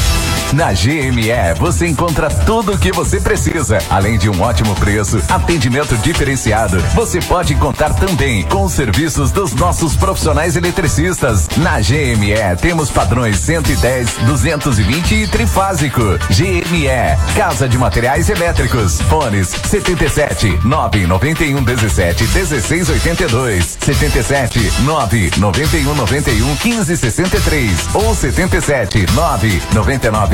Na 0.53 0.73
GME 0.73 1.59
você 1.59 1.87
encontra 1.87 2.29
tudo 2.29 2.73
o 2.73 2.79
que 2.79 2.93
você 2.93 3.21
precisa, 3.21 3.79
além 3.91 4.17
de 4.17 4.31
um 4.31 4.41
ótimo 4.41 4.75
preço, 4.77 5.21
atendimento 5.29 5.97
diferenciado. 5.99 6.79
Você 6.95 7.21
pode 7.21 7.55
contar 7.57 7.93
também 7.95 8.45
com 8.45 8.65
os 8.65 8.73
serviços 8.73 9.33
dos 9.33 9.53
nossos 9.55 9.97
profissionais 9.97 10.57
eletricistas. 10.57 11.49
Na 11.57 11.81
GME 11.81 12.57
temos 12.61 12.91
padrões 12.91 13.39
110, 13.41 14.19
220 14.27 15.15
e 15.15 15.27
trifásico. 15.27 16.01
GME, 16.31 17.35
Casa 17.35 17.69
de 17.69 17.77
Materiais 17.77 18.31
Elétricos. 18.31 19.01
Fones 19.03 19.49
77 19.49 20.61
991 20.65 21.63
17 21.63 22.25
16 22.25 22.89
82, 22.91 23.79
77 23.81 24.73
991 24.83 25.95
91 25.95 26.57
15 26.57 26.97
63 26.97 27.95
ou 27.95 28.15
77 28.15 29.07
9 29.13 29.61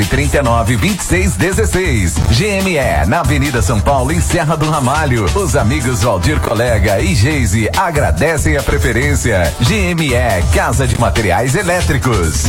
99 0.03 0.07
39 0.07 0.75
26 0.75 1.35
16. 1.35 2.13
GME, 2.31 3.07
na 3.07 3.21
Avenida 3.21 3.61
São 3.61 3.79
Paulo, 3.79 4.11
em 4.11 4.19
Serra 4.19 4.55
do 4.55 4.69
Ramalho. 4.69 5.25
Os 5.35 5.55
amigos 5.55 6.03
Valdir 6.03 6.39
Colega 6.39 6.99
e 6.99 7.15
Geise 7.15 7.69
agradecem 7.75 8.57
a 8.57 8.63
preferência. 8.63 9.53
GME, 9.61 10.13
Casa 10.53 10.87
de 10.87 10.99
Materiais 10.99 11.55
Elétricos. 11.55 12.43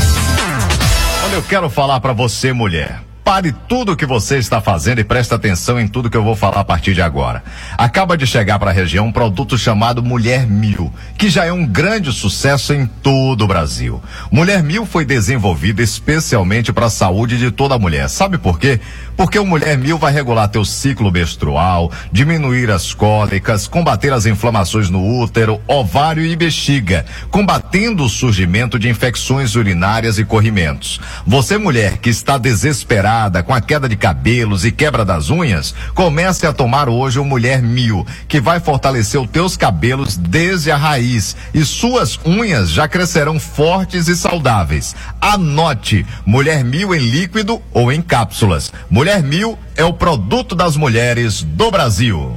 Olha, 1.25 1.35
eu 1.35 1.43
quero 1.43 1.71
falar 1.71 2.01
para 2.01 2.13
você, 2.13 2.53
mulher. 2.53 3.01
Pare 3.25 3.53
tudo 3.67 3.93
o 3.93 3.97
que 3.97 4.05
você 4.05 4.37
está 4.37 4.61
fazendo 4.61 4.99
e 4.99 5.05
preste 5.05 5.33
atenção 5.33 5.81
em 5.81 5.89
tudo 5.89 6.11
que 6.11 6.17
eu 6.17 6.23
vou 6.23 6.37
falar 6.37 6.61
a 6.61 6.65
partir 6.65 6.93
de 6.93 7.01
agora. 7.01 7.43
Acaba 7.79 8.19
de 8.19 8.27
chegar 8.27 8.59
para 8.59 8.71
a 8.71 8.75
região 8.75 9.07
um 9.07 9.13
produto 9.13 9.57
chamado 9.57 10.03
Mulher 10.03 10.47
Mil, 10.47 10.93
que 11.17 11.31
já 11.31 11.47
é 11.47 11.51
um 11.51 11.65
grande 11.65 12.13
sucesso 12.13 12.75
em 12.75 12.85
todo 12.85 13.43
o 13.43 13.47
Brasil. 13.47 14.03
Mulher 14.31 14.63
Mil 14.63 14.85
foi 14.85 15.07
desenvolvido 15.07 15.81
especialmente 15.81 16.71
para 16.71 16.87
a 16.87 16.91
saúde 16.91 17.39
de 17.39 17.51
toda 17.51 17.79
mulher. 17.79 18.11
Sabe 18.11 18.37
por 18.37 18.59
quê? 18.59 18.79
Porque 19.17 19.39
o 19.39 19.47
Mulher 19.47 19.79
Mil 19.79 19.97
vai 19.97 20.13
regular 20.13 20.49
teu 20.49 20.65
ciclo 20.65 21.11
menstrual, 21.11 21.91
diminuir 22.13 22.71
as 22.71 22.93
cólicas, 22.93 23.67
combater 23.67 24.13
as 24.13 24.27
inflamações 24.27 24.91
no 24.91 25.03
útero, 25.03 25.63
ovário 25.67 26.27
e 26.27 26.37
bexiga, 26.37 27.07
combatendo 27.31 28.05
o 28.05 28.09
surgimento 28.09 28.79
de 28.79 28.91
infecções 28.91 29.55
urinárias 29.55 30.19
e 30.19 30.27
corrimentos. 30.27 31.01
Você 31.27 31.57
mulher 31.57 31.97
que 31.97 32.11
está 32.11 32.37
desesperada 32.37 33.14
com 33.45 33.55
a 33.55 33.61
queda 33.61 33.89
de 33.89 33.97
cabelos 33.97 34.65
e 34.65 34.73
quebra 34.73 35.05
das 35.05 35.31
unhas, 35.31 35.75
comece 35.95 36.47
a 36.47 36.53
tomar 36.53 36.89
hoje 36.89 37.19
o 37.19 37.25
Mulher 37.25 37.63
Mil, 37.63 38.07
que 38.27 38.41
vai 38.41 38.61
fortalecer 38.61 39.21
os 39.21 39.31
teus 39.31 39.57
cabelos 39.57 40.17
desde 40.17 40.71
a 40.71 40.77
raiz 40.77 41.37
e 41.53 41.65
suas 41.65 42.19
unhas 42.25 42.71
já 42.71 42.89
crescerão 42.89 43.39
fortes 43.39 44.09
e 44.09 44.17
saudáveis. 44.17 44.95
Anote, 45.21 46.05
Mulher 46.27 46.65
Mil 46.65 46.95
em 46.95 46.99
líquido 46.99 47.63
ou 47.73 47.93
em 47.93 48.03
cápsulas. 48.03 48.73
Mulher 48.91 49.23
Mil 49.23 49.59
é 49.77 49.85
o 49.85 49.93
produto 49.93 50.55
das 50.55 50.77
mulheres 50.77 51.43
do 51.43 51.71
Brasil. 51.71 52.37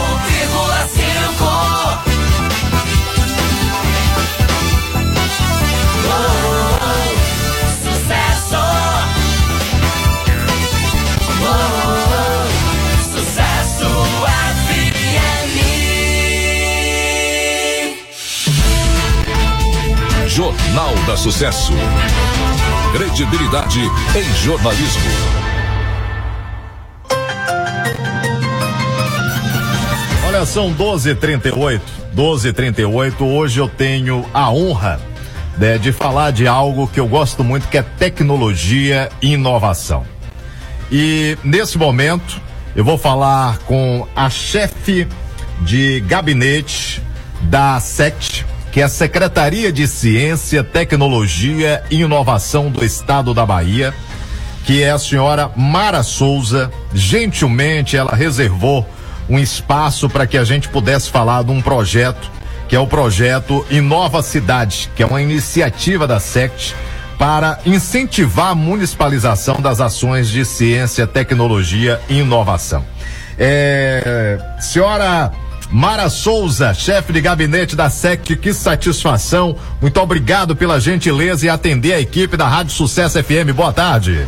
da 21.05 21.17
Sucesso. 21.17 21.73
Credibilidade 22.93 23.79
em 23.79 24.35
jornalismo. 24.43 25.01
Olha, 30.27 30.45
são 30.45 30.73
12h38. 30.73 31.81
12h38. 32.15 33.21
Hoje 33.21 33.59
eu 33.59 33.67
tenho 33.67 34.25
a 34.33 34.51
honra 34.51 34.99
né, 35.57 35.77
de 35.77 35.91
falar 35.91 36.31
de 36.31 36.47
algo 36.47 36.87
que 36.87 36.99
eu 36.99 37.07
gosto 37.07 37.43
muito, 37.43 37.67
que 37.67 37.77
é 37.77 37.81
tecnologia 37.81 39.09
e 39.21 39.33
inovação. 39.33 40.05
E 40.91 41.37
nesse 41.43 41.77
momento 41.77 42.39
eu 42.75 42.83
vou 42.83 42.97
falar 42.97 43.57
com 43.59 44.07
a 44.15 44.29
chefe 44.29 45.07
de 45.61 45.99
gabinete 46.01 47.01
da 47.43 47.79
SECT, 47.79 48.45
que 48.71 48.81
a 48.81 48.87
Secretaria 48.87 49.71
de 49.71 49.85
Ciência, 49.85 50.63
Tecnologia 50.63 51.83
e 51.91 52.01
Inovação 52.01 52.71
do 52.71 52.85
Estado 52.85 53.33
da 53.33 53.45
Bahia, 53.45 53.93
que 54.65 54.81
é 54.81 54.91
a 54.91 54.97
senhora 54.97 55.51
Mara 55.57 56.03
Souza. 56.03 56.71
Gentilmente 56.93 57.97
ela 57.97 58.15
reservou 58.15 58.87
um 59.29 59.37
espaço 59.37 60.09
para 60.09 60.25
que 60.25 60.37
a 60.37 60.45
gente 60.45 60.69
pudesse 60.69 61.09
falar 61.09 61.43
de 61.43 61.51
um 61.51 61.61
projeto, 61.61 62.31
que 62.69 62.75
é 62.75 62.79
o 62.79 62.87
projeto 62.87 63.65
Inova 63.69 64.23
Cidade, 64.23 64.89
que 64.95 65.03
é 65.03 65.05
uma 65.05 65.21
iniciativa 65.21 66.07
da 66.07 66.19
SECT 66.19 66.73
para 67.19 67.59
incentivar 67.65 68.51
a 68.51 68.55
municipalização 68.55 69.61
das 69.61 69.81
ações 69.81 70.29
de 70.29 70.45
ciência, 70.45 71.05
tecnologia 71.05 71.99
e 72.09 72.19
inovação. 72.19 72.85
É, 73.37 74.39
senhora 74.59 75.31
Mara 75.71 76.09
Souza, 76.09 76.73
chefe 76.73 77.13
de 77.13 77.21
gabinete 77.21 77.77
da 77.77 77.89
SEC, 77.89 78.35
que 78.35 78.53
satisfação. 78.53 79.55
Muito 79.79 79.97
obrigado 80.01 80.53
pela 80.53 80.81
gentileza 80.81 81.45
e 81.45 81.49
atender 81.49 81.93
a 81.93 81.99
equipe 81.99 82.35
da 82.35 82.45
Rádio 82.45 82.73
Sucesso 82.73 83.23
FM. 83.23 83.55
Boa 83.55 83.71
tarde. 83.71 84.27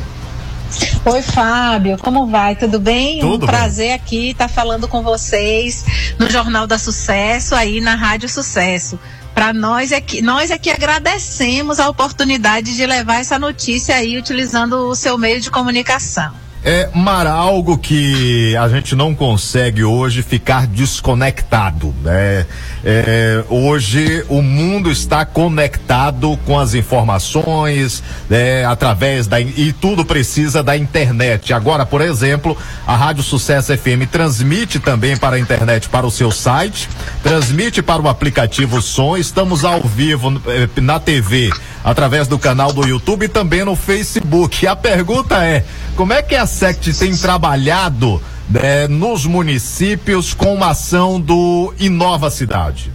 Oi, 1.03 1.21
Fábio, 1.21 1.97
como 1.97 2.27
vai? 2.27 2.55
Tudo 2.55 2.79
bem? 2.79 3.19
Tudo 3.19 3.43
um 3.43 3.47
prazer 3.47 3.91
aqui 3.91 4.29
estar 4.29 4.47
falando 4.47 4.87
com 4.87 5.03
vocês 5.03 5.83
no 6.17 6.29
Jornal 6.29 6.65
da 6.65 6.77
Sucesso, 6.77 7.53
aí 7.55 7.81
na 7.81 7.93
Rádio 7.93 8.29
Sucesso. 8.29 8.97
Para 9.35 9.51
nós 9.51 9.91
é 9.91 9.99
que 9.99 10.21
nós 10.21 10.49
é 10.49 10.57
que 10.57 10.69
agradecemos 10.69 11.77
a 11.77 11.89
oportunidade 11.89 12.73
de 12.73 12.85
levar 12.85 13.19
essa 13.19 13.37
notícia 13.37 13.95
aí 13.95 14.17
utilizando 14.17 14.87
o 14.87 14.95
seu 14.95 15.17
meio 15.17 15.41
de 15.41 15.51
comunicação. 15.51 16.42
É, 16.65 16.89
Mara, 16.93 17.31
algo 17.31 17.77
que 17.77 18.55
a 18.55 18.69
gente 18.69 18.95
não 18.95 19.13
consegue 19.13 19.83
hoje 19.83 20.21
ficar 20.21 20.65
desconectado, 20.65 21.93
né? 22.01 22.45
É, 22.85 23.43
hoje 23.49 24.23
o 24.29 24.41
mundo 24.41 24.89
está 24.89 25.25
conectado 25.25 26.37
com 26.45 26.57
as 26.57 26.73
informações, 26.73 28.01
né, 28.29 28.63
através 28.65 29.27
da 29.27 29.41
e 29.41 29.73
tudo 29.73 30.05
precisa 30.05 30.63
da 30.63 30.77
internet. 30.77 31.53
Agora, 31.53 31.85
por 31.85 31.99
exemplo, 31.99 32.57
a 32.87 32.95
Rádio 32.95 33.23
Sucesso 33.23 33.75
FM 33.77 34.07
transmite 34.09 34.79
também 34.79 35.17
para 35.17 35.35
a 35.35 35.39
internet, 35.39 35.89
para 35.89 36.05
o 36.05 36.11
seu 36.11 36.31
site, 36.31 36.87
transmite 37.21 37.81
para 37.81 38.01
o 38.01 38.07
aplicativo 38.07 38.81
Som. 38.81 39.17
Estamos 39.17 39.65
ao 39.65 39.81
vivo 39.81 40.41
eh, 40.47 40.69
na 40.81 40.97
TV 40.97 41.49
através 41.83 42.27
do 42.27 42.39
canal 42.39 42.71
do 42.71 42.87
YouTube 42.87 43.25
e 43.25 43.27
também 43.27 43.65
no 43.65 43.75
Facebook. 43.75 44.63
E 44.63 44.67
a 44.67 44.75
pergunta 44.75 45.43
é: 45.43 45.65
como 45.95 46.13
é 46.13 46.21
que 46.21 46.35
a 46.35 46.45
SECT 46.45 46.93
tem 46.97 47.15
trabalhado 47.15 48.21
né, 48.49 48.87
nos 48.87 49.25
municípios 49.25 50.33
com 50.33 50.53
uma 50.53 50.71
ação 50.71 51.19
do 51.19 51.73
Inova 51.79 52.29
Cidade? 52.29 52.91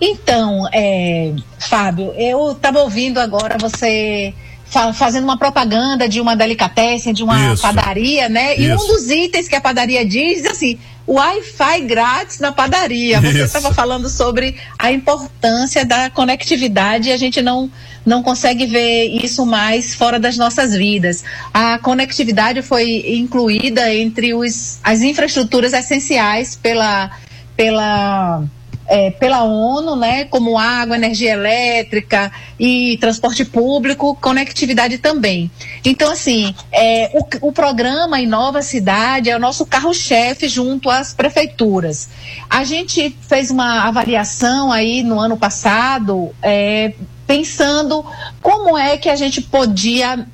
Então, 0.00 0.68
é, 0.72 1.32
Fábio, 1.58 2.12
eu 2.16 2.52
estava 2.52 2.80
ouvindo 2.80 3.18
agora 3.18 3.56
você 3.58 4.32
fa- 4.66 4.92
fazendo 4.92 5.24
uma 5.24 5.36
propaganda 5.38 6.08
de 6.08 6.20
uma 6.20 6.36
delicatessen, 6.36 7.12
de 7.12 7.24
uma 7.24 7.52
Isso. 7.52 7.62
padaria, 7.62 8.28
né? 8.28 8.56
E 8.58 8.70
um 8.70 8.76
Isso. 8.76 8.86
dos 8.86 9.10
itens 9.10 9.48
que 9.48 9.56
a 9.56 9.60
padaria 9.60 10.04
diz 10.06 10.44
é 10.44 10.50
assim: 10.50 10.78
Wi-Fi 11.08 11.80
grátis 11.82 12.38
na 12.38 12.52
padaria. 12.52 13.20
Você 13.20 13.28
Isso. 13.28 13.56
estava 13.56 13.74
falando 13.74 14.08
sobre 14.08 14.56
a 14.78 14.92
importância 14.92 15.84
da 15.84 16.08
conectividade 16.10 17.08
e 17.08 17.12
a 17.12 17.16
gente 17.16 17.42
não, 17.42 17.68
não 18.08 18.22
consegue 18.22 18.66
ver 18.66 19.08
isso 19.22 19.44
mais 19.44 19.94
fora 19.94 20.18
das 20.18 20.36
nossas 20.36 20.74
vidas. 20.74 21.22
A 21.52 21.78
conectividade 21.78 22.62
foi 22.62 23.04
incluída 23.18 23.94
entre 23.94 24.34
os, 24.34 24.80
as 24.82 25.02
infraestruturas 25.02 25.72
essenciais 25.72 26.56
pela, 26.56 27.10
pela 27.54 28.42
é, 28.88 29.10
pela 29.10 29.44
ONU, 29.44 29.94
né, 29.94 30.24
como 30.24 30.58
água, 30.58 30.96
energia 30.96 31.32
elétrica 31.32 32.32
e 32.58 32.96
transporte 32.98 33.44
público, 33.44 34.16
conectividade 34.16 34.96
também. 34.96 35.50
Então, 35.84 36.10
assim, 36.10 36.54
é, 36.72 37.10
o, 37.12 37.48
o 37.48 37.52
programa 37.52 38.18
Inova 38.18 38.62
Cidade 38.62 39.28
é 39.28 39.36
o 39.36 39.38
nosso 39.38 39.66
carro-chefe 39.66 40.48
junto 40.48 40.88
às 40.88 41.12
prefeituras. 41.12 42.08
A 42.48 42.64
gente 42.64 43.14
fez 43.20 43.50
uma 43.50 43.86
avaliação 43.86 44.72
aí 44.72 45.02
no 45.02 45.20
ano 45.20 45.36
passado, 45.36 46.34
é, 46.42 46.94
pensando 47.28 48.04
como 48.40 48.76
é 48.76 48.96
que 48.96 49.10
a 49.10 49.14
gente 49.14 49.42
podia 49.42 50.26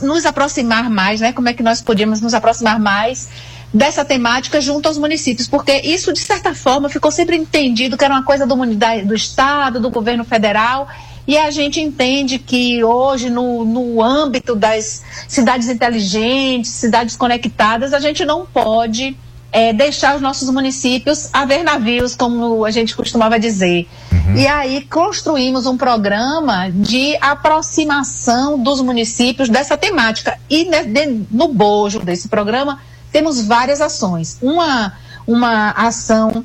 nos 0.00 0.24
aproximar 0.24 0.88
mais, 0.88 1.20
né? 1.20 1.32
Como 1.34 1.50
é 1.50 1.52
que 1.52 1.62
nós 1.62 1.82
podíamos 1.82 2.22
nos 2.22 2.32
aproximar 2.32 2.80
mais 2.80 3.28
dessa 3.72 4.04
temática 4.04 4.60
junto 4.60 4.88
aos 4.88 4.98
municípios, 4.98 5.46
porque 5.46 5.72
isso, 5.84 6.12
de 6.12 6.18
certa 6.18 6.52
forma, 6.54 6.88
ficou 6.88 7.12
sempre 7.12 7.36
entendido 7.36 7.96
que 7.96 8.04
era 8.04 8.14
uma 8.14 8.24
coisa 8.24 8.44
do, 8.44 8.56
do 8.56 9.14
Estado, 9.14 9.78
do 9.78 9.90
governo 9.90 10.24
federal, 10.24 10.88
E 11.28 11.38
a 11.38 11.50
gente 11.50 11.80
entende 11.80 12.38
que 12.38 12.82
hoje, 12.82 13.30
no, 13.30 13.64
no 13.64 14.02
âmbito 14.02 14.56
das 14.56 15.04
cidades 15.28 15.68
inteligentes, 15.68 16.72
cidades 16.72 17.14
conectadas, 17.14 17.92
a 17.92 18.00
gente 18.00 18.24
não 18.24 18.44
pode 18.44 19.16
é, 19.52 19.72
deixar 19.72 20.14
os 20.14 20.22
nossos 20.22 20.48
municípios 20.50 21.28
a 21.32 21.44
ver 21.44 21.62
navios, 21.62 22.14
como 22.14 22.64
a 22.64 22.70
gente 22.70 22.94
costumava 22.94 23.38
dizer. 23.38 23.88
Uhum. 24.12 24.36
E 24.36 24.46
aí 24.46 24.82
construímos 24.82 25.66
um 25.66 25.76
programa 25.76 26.70
de 26.70 27.16
aproximação 27.20 28.58
dos 28.58 28.80
municípios 28.80 29.48
dessa 29.48 29.76
temática. 29.76 30.38
E 30.48 30.64
de, 30.64 31.24
no 31.30 31.48
bojo 31.48 32.00
desse 32.00 32.28
programa 32.28 32.78
temos 33.12 33.44
várias 33.44 33.80
ações. 33.80 34.38
Uma, 34.40 34.92
uma 35.26 35.70
ação 35.70 36.44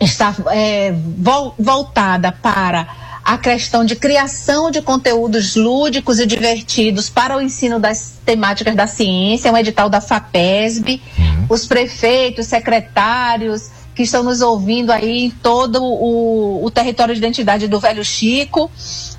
está 0.00 0.34
é, 0.50 0.94
vol, 1.18 1.54
voltada 1.58 2.32
para 2.32 2.88
a 3.30 3.38
questão 3.38 3.84
de 3.84 3.94
criação 3.94 4.72
de 4.72 4.82
conteúdos 4.82 5.54
lúdicos 5.54 6.18
e 6.18 6.26
divertidos 6.26 7.08
para 7.08 7.36
o 7.36 7.40
ensino 7.40 7.78
das 7.78 8.14
temáticas 8.26 8.74
da 8.74 8.88
ciência, 8.88 9.52
um 9.52 9.56
edital 9.56 9.88
da 9.88 10.00
FAPESB. 10.00 11.00
Uhum. 11.16 11.46
Os 11.48 11.64
prefeitos, 11.64 12.48
secretários 12.48 13.70
que 13.94 14.02
estão 14.02 14.24
nos 14.24 14.40
ouvindo 14.40 14.90
aí 14.90 15.26
em 15.26 15.30
todo 15.30 15.80
o, 15.80 16.64
o 16.64 16.70
território 16.72 17.14
de 17.14 17.20
identidade 17.20 17.68
do 17.68 17.78
Velho 17.78 18.04
Chico, 18.04 18.68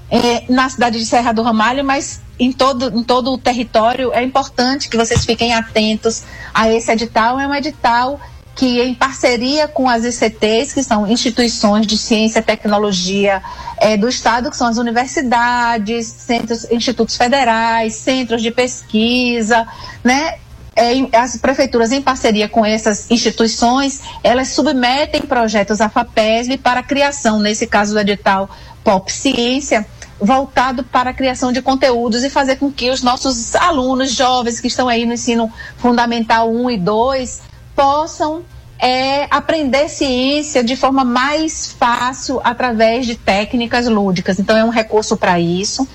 é, 0.09 0.43
na 0.49 0.67
cidade 0.67 0.99
de 0.99 1.05
Serra 1.05 1.31
do 1.31 1.41
Ramalho, 1.41 1.85
mas 1.85 2.19
em 2.37 2.51
todo, 2.51 2.93
em 2.93 3.03
todo 3.03 3.31
o 3.31 3.37
território. 3.37 4.11
É 4.11 4.21
importante 4.21 4.89
que 4.89 4.97
vocês 4.97 5.23
fiquem 5.23 5.53
atentos 5.53 6.23
a 6.53 6.69
esse 6.69 6.91
edital. 6.91 7.39
É 7.39 7.47
um 7.47 7.55
edital 7.55 8.19
que, 8.55 8.81
em 8.81 8.93
parceria 8.93 9.67
com 9.67 9.89
as 9.89 10.03
ICTs, 10.03 10.73
que 10.73 10.83
são 10.83 11.07
instituições 11.07 11.87
de 11.87 11.97
ciência 11.97 12.39
e 12.39 12.43
tecnologia 12.43 13.41
é, 13.77 13.97
do 13.97 14.07
Estado, 14.07 14.49
que 14.49 14.57
são 14.57 14.67
as 14.67 14.77
universidades, 14.77 16.07
centros, 16.07 16.69
institutos 16.69 17.15
federais, 17.15 17.95
centros 17.95 18.41
de 18.41 18.51
pesquisa, 18.51 19.67
né? 20.03 20.35
É, 20.73 20.93
as 21.17 21.35
prefeituras, 21.35 21.91
em 21.91 22.01
parceria 22.01 22.47
com 22.47 22.65
essas 22.65 23.11
instituições, 23.11 24.01
elas 24.23 24.49
submetem 24.49 25.21
projetos 25.21 25.81
à 25.81 25.89
FAPESB 25.89 26.57
para 26.57 26.79
a 26.79 26.83
criação, 26.83 27.39
nesse 27.39 27.67
caso 27.67 27.93
do 27.93 27.99
edital 27.99 28.49
Pop 28.81 29.11
Ciência, 29.11 29.85
voltado 30.19 30.83
para 30.83 31.09
a 31.09 31.13
criação 31.13 31.51
de 31.51 31.61
conteúdos 31.61 32.23
e 32.23 32.29
fazer 32.29 32.55
com 32.55 32.71
que 32.71 32.89
os 32.89 33.01
nossos 33.01 33.53
alunos 33.55 34.11
jovens 34.11 34.61
que 34.61 34.67
estão 34.67 34.87
aí 34.87 35.05
no 35.05 35.13
ensino 35.13 35.51
fundamental 35.77 36.49
1 36.49 36.71
e 36.71 36.77
2 36.77 37.50
possam 37.75 38.43
é, 38.79 39.27
aprender 39.29 39.87
ciência 39.89 40.63
de 40.63 40.75
forma 40.75 41.03
mais 41.03 41.71
fácil 41.71 42.41
através 42.43 43.05
de 43.05 43.15
técnicas 43.15 43.87
lúdicas. 43.87 44.39
Então, 44.39 44.57
é 44.57 44.65
um 44.65 44.69
recurso 44.69 45.15
para 45.15 45.39
isso. 45.39 45.87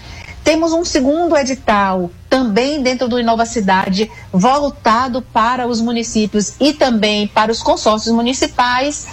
Temos 0.45 0.73
um 0.73 0.85
segundo 0.85 1.37
edital, 1.37 2.09
também 2.31 2.81
dentro 2.81 3.09
do 3.09 3.19
Inova 3.19 3.45
Cidade, 3.45 4.09
voltado 4.33 5.21
para 5.21 5.67
os 5.67 5.81
municípios 5.81 6.55
e 6.61 6.73
também 6.73 7.27
para 7.27 7.51
os 7.51 7.61
consórcios 7.61 8.15
municipais, 8.15 9.09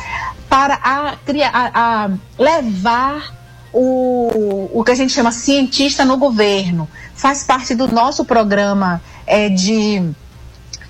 para 0.47 0.75
a, 0.75 1.15
a, 1.51 1.71
a 1.73 2.09
levar 2.37 3.33
o, 3.73 4.69
o 4.71 4.83
que 4.83 4.91
a 4.91 4.95
gente 4.95 5.11
chama 5.11 5.31
cientista 5.31 6.05
no 6.05 6.17
governo. 6.17 6.87
Faz 7.15 7.43
parte 7.43 7.73
do 7.73 7.87
nosso 7.87 8.23
programa 8.23 9.01
é, 9.25 9.49
de 9.49 10.13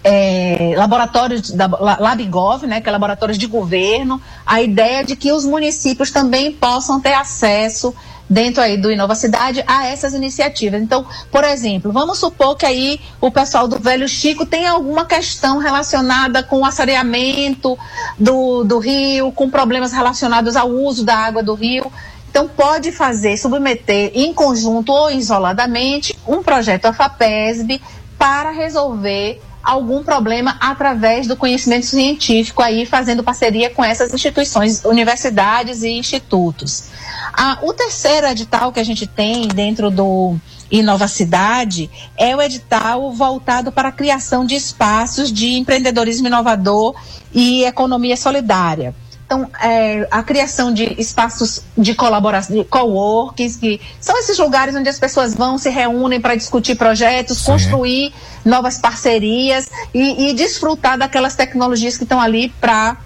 é, 0.04 0.74
laboratórios 0.76 1.52
da 1.52 1.68
LabGov, 1.68 2.68
né, 2.68 2.82
que 2.82 2.90
é 2.90 2.92
laboratórios 2.92 3.38
de 3.38 3.48
governo, 3.48 4.22
a 4.46 4.62
ideia 4.62 5.04
de 5.04 5.16
que 5.16 5.32
os 5.32 5.46
municípios 5.46 6.12
também 6.12 6.52
possam 6.52 7.00
ter 7.00 7.14
acesso 7.14 7.96
dentro 8.30 8.62
aí 8.62 8.78
do 8.78 8.92
Inova 8.92 9.16
Cidade 9.16 9.64
a 9.68 9.86
essas 9.88 10.14
iniciativas. 10.14 10.82
Então, 10.82 11.06
por 11.32 11.44
exemplo, 11.44 11.92
vamos 11.92 12.18
supor 12.18 12.56
que 12.56 12.66
aí 12.66 13.00
o 13.22 13.32
pessoal 13.32 13.68
do 13.68 13.80
Velho 13.80 14.08
Chico 14.08 14.46
tem 14.46 14.68
alguma 14.68 15.06
questão 15.06 15.58
relacionada 15.58 16.44
com 16.44 16.60
o 16.60 16.66
assareamento 16.66 17.78
do, 18.20 18.64
do 18.64 18.80
rio, 18.80 19.32
com 19.32 19.50
problemas 19.50 19.94
relacionados 19.94 20.56
ao 20.56 20.70
uso 20.70 21.06
da 21.06 21.16
água 21.16 21.44
do 21.44 21.54
rio. 21.54 21.92
Então, 22.30 22.48
pode 22.48 22.92
fazer, 22.92 23.38
submeter 23.38 24.12
em 24.16 24.34
conjunto 24.34 24.92
ou 24.92 25.12
isoladamente 25.12 26.18
um 26.28 26.42
projeto 26.42 26.88
AFAPESB 26.88 27.80
para 28.18 28.50
resolver 28.50 29.40
algum 29.64 30.04
problema 30.04 30.58
através 30.60 31.26
do 31.26 31.38
conhecimento 31.38 31.86
científico 31.86 32.62
aí 32.62 32.86
fazendo 32.86 33.24
parceria 33.24 33.70
com 33.70 33.84
essas 33.84 34.14
instituições, 34.14 34.84
universidades 34.84 35.84
e 35.84 35.90
institutos. 35.90 36.90
Ah, 37.32 37.60
o 37.62 37.74
terceiro 37.74 38.28
edital 38.28 38.72
que 38.72 38.80
a 38.80 38.84
gente 38.84 39.08
tem 39.08 39.48
dentro 39.48 39.90
do 39.90 40.36
Inova 40.70 41.08
Cidade 41.08 41.90
é 42.18 42.36
o 42.36 42.42
edital 42.42 43.12
voltado 43.14 43.72
para 43.72 43.90
a 43.90 43.92
criação 43.92 44.46
de 44.46 44.56
espaços 44.56 45.32
de 45.32 45.54
empreendedorismo 45.54 46.28
inovador 46.28 46.96
e 47.34 47.64
economia 47.64 48.18
solidária. 48.18 48.94
Então, 49.34 49.50
é, 49.60 50.08
a 50.12 50.22
criação 50.22 50.72
de 50.72 50.94
espaços 51.02 51.64
de 51.76 51.96
colaboração, 51.96 52.56
de 52.56 52.64
coworkings, 52.66 53.58
que 53.58 53.82
são 54.00 54.16
esses 54.20 54.38
lugares 54.38 54.76
onde 54.76 54.88
as 54.88 55.00
pessoas 55.00 55.34
vão, 55.34 55.58
se 55.58 55.72
reúnem 55.72 56.22
para 56.22 56.36
discutir 56.36 56.76
projetos, 56.76 57.40
Sim. 57.40 57.54
construir 57.54 58.14
novas 58.46 58.78
parcerias 58.78 59.72
e, 59.92 60.30
e 60.30 60.34
desfrutar 60.36 61.00
daquelas 61.00 61.36
tecnologias 61.36 61.98
que 61.98 62.04
estão 62.04 62.22
ali 62.22 62.50
para 62.62 62.98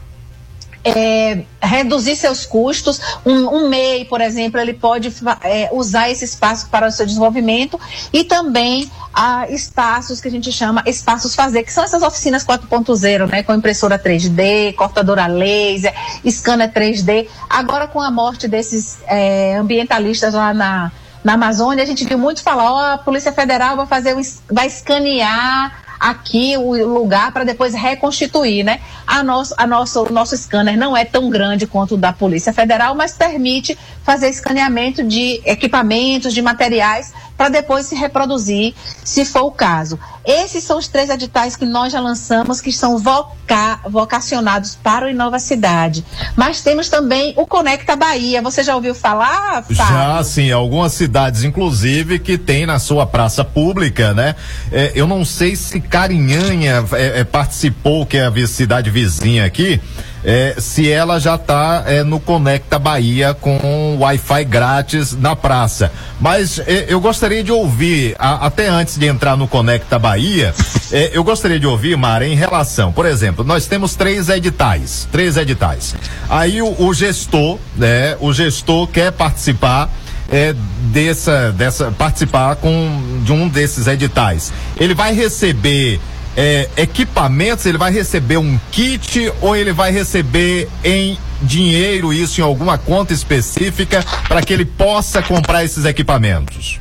é, 0.84 1.44
reduzir 1.62 2.16
seus 2.16 2.46
custos. 2.46 3.00
Um, 3.26 3.48
um, 3.48 3.70
MEI, 3.70 4.06
por 4.06 4.22
exemplo, 4.22 4.60
ele 4.60 4.74
pode 4.74 5.14
é, 5.44 5.70
usar 5.72 6.10
esse 6.10 6.26
espaço 6.26 6.70
para 6.70 6.88
o 6.88 6.92
seu 6.92 7.06
desenvolvimento 7.06 7.80
e 8.14 8.24
também 8.24 8.90
há 9.14 9.48
espaços 9.50 10.22
que 10.22 10.28
a 10.28 10.32
gente 10.32 10.52
chama 10.52 10.84
espaços 10.86 11.36
fazer, 11.36 11.64
que 11.64 11.74
são 11.74 11.84
essas 11.84 12.04
oficinas 12.04 12.46
4.0, 12.46 13.30
né, 13.30 13.44
com 13.44 13.54
impressora 13.54 13.98
3D, 13.98 14.76
cortadora 14.76 15.28
laser, 15.28 15.94
scanner 16.30 16.72
3D. 16.72 17.28
Agora 17.50 17.88
com 17.88 18.02
a 18.02 18.12
morte 18.12 18.48
desses 18.48 19.00
é, 19.08 19.56
ambientalistas 19.58 20.34
lá 20.34 20.54
na 20.54 20.92
na 21.24 21.34
Amazônia, 21.34 21.84
a 21.84 21.86
gente 21.86 22.06
viu 22.06 22.18
muito 22.18 22.42
falar, 22.42 22.72
ó, 22.72 22.76
oh, 22.76 22.94
a 22.94 22.98
Polícia 23.00 23.34
Federal 23.34 23.76
vai 23.76 23.86
fazer, 23.86 24.16
vai 24.50 24.68
escanear 24.68 25.87
aqui 26.00 26.56
o 26.58 26.74
lugar 26.86 27.32
para 27.32 27.44
depois 27.44 27.74
reconstituir, 27.74 28.64
né? 28.64 28.80
A 29.06 29.24
nosso, 29.24 29.54
a 29.58 29.66
nosso, 29.66 30.04
o 30.04 30.12
nosso 30.12 30.36
scanner 30.38 30.78
não 30.78 30.96
é 30.96 31.06
tão 31.06 31.30
grande 31.30 31.66
quanto 31.66 31.96
o 31.96 31.98
da 31.98 32.14
Polícia 32.14 32.54
Federal, 32.54 32.96
mas 32.96 33.14
permite 33.14 33.78
fazer 34.04 34.30
escaneamento 34.30 35.04
de 35.04 35.42
equipamentos, 35.46 36.34
de 36.34 36.42
materiais, 36.42 37.14
para 37.38 37.50
depois 37.50 37.86
se 37.86 37.96
reproduzir, 37.96 38.74
se 39.04 39.24
for 39.24 39.44
o 39.44 39.52
caso. 39.52 40.00
Esses 40.26 40.64
são 40.64 40.78
os 40.78 40.88
três 40.88 41.10
editais 41.10 41.56
que 41.56 41.66
nós 41.66 41.94
já 41.94 42.00
lançamos, 42.00 42.60
que 42.60 42.72
são 42.72 42.98
voca 42.98 43.80
vocacionados 43.90 44.76
para 44.76 45.06
o 45.06 45.10
Inova 45.10 45.40
Cidade. 45.40 46.04
Mas 46.36 46.62
temos 46.62 46.90
também 46.90 47.34
o 47.38 47.46
Conecta 47.46 47.96
Bahia. 47.96 48.42
Você 48.42 48.64
já 48.64 48.76
ouviu 48.76 48.94
falar? 48.94 49.64
Fábio? 49.64 49.76
Já, 49.76 50.24
sim. 50.24 50.52
Algumas 50.52 50.94
cidades, 50.94 51.44
inclusive, 51.44 52.20
que 52.20 52.38
tem 52.38 52.66
na 52.66 52.80
sua 52.80 53.06
praça 53.06 53.46
pública, 53.46 54.14
né? 54.14 54.36
É, 54.72 54.92
eu 54.96 55.08
não 55.08 55.24
sei 55.24 55.56
se 55.56 55.80
Carinhanha 55.80 56.84
é, 56.94 57.20
é, 57.20 57.24
participou, 57.24 58.06
que 58.06 58.18
é 58.18 58.26
a 58.26 58.48
cidade 58.48 58.90
vizinha 58.90 59.46
aqui 59.46 59.80
é, 60.24 60.56
se 60.58 60.90
ela 60.90 61.20
já 61.20 61.36
está 61.36 61.84
é, 61.86 62.04
no 62.04 62.20
Conecta 62.20 62.78
Bahia 62.80 63.34
com 63.34 63.98
Wi-Fi 64.00 64.44
grátis 64.46 65.14
na 65.14 65.36
praça. 65.36 65.92
Mas 66.20 66.60
é, 66.60 66.86
eu 66.88 67.00
gostaria 67.00 67.44
de 67.44 67.52
ouvir, 67.52 68.16
a, 68.18 68.46
até 68.48 68.68
antes 68.68 68.98
de 68.98 69.06
entrar 69.06 69.38
no 69.38 69.48
Conecta 69.48 70.00
Bahia, 70.00 70.54
é, 70.92 71.12
eu 71.14 71.24
gostaria 71.24 71.60
de 71.60 71.68
ouvir, 71.68 71.96
Mara, 71.98 72.26
em 72.26 72.36
relação, 72.36 72.92
por 72.92 73.06
exemplo, 73.06 73.44
nós 73.44 73.68
temos 73.68 73.96
três 73.96 74.30
editais, 74.30 75.08
três 75.12 75.38
editais. 75.38 75.96
Aí 76.30 76.62
o, 76.62 76.76
o 76.82 76.94
gestor, 76.94 77.58
né, 77.76 78.16
o 78.20 78.34
gestor 78.34 78.88
quer 78.88 79.12
participar 79.12 79.90
é, 80.30 80.54
dessa, 80.92 81.52
dessa, 81.52 81.92
participar 81.92 82.56
com, 82.58 83.22
de 83.24 83.32
um 83.32 83.48
desses 83.48 83.88
editais. 83.88 84.52
Ele 84.80 84.94
vai 84.94 85.14
receber 85.14 86.00
é, 86.38 86.70
equipamentos, 86.78 87.66
ele 87.66 87.80
vai 87.80 87.92
receber 87.92 88.38
um 88.38 88.60
kit 88.72 89.34
ou 89.42 89.56
ele 89.56 89.74
vai 89.74 89.92
receber 89.92 90.70
em 90.84 91.18
dinheiro 91.42 92.14
isso 92.14 92.40
em 92.40 92.44
alguma 92.44 92.78
conta 92.78 93.12
específica 93.12 94.06
para 94.28 94.44
que 94.44 94.54
ele 94.54 94.66
possa 94.66 95.24
comprar 95.24 95.66
esses 95.66 95.84
equipamentos? 95.84 96.80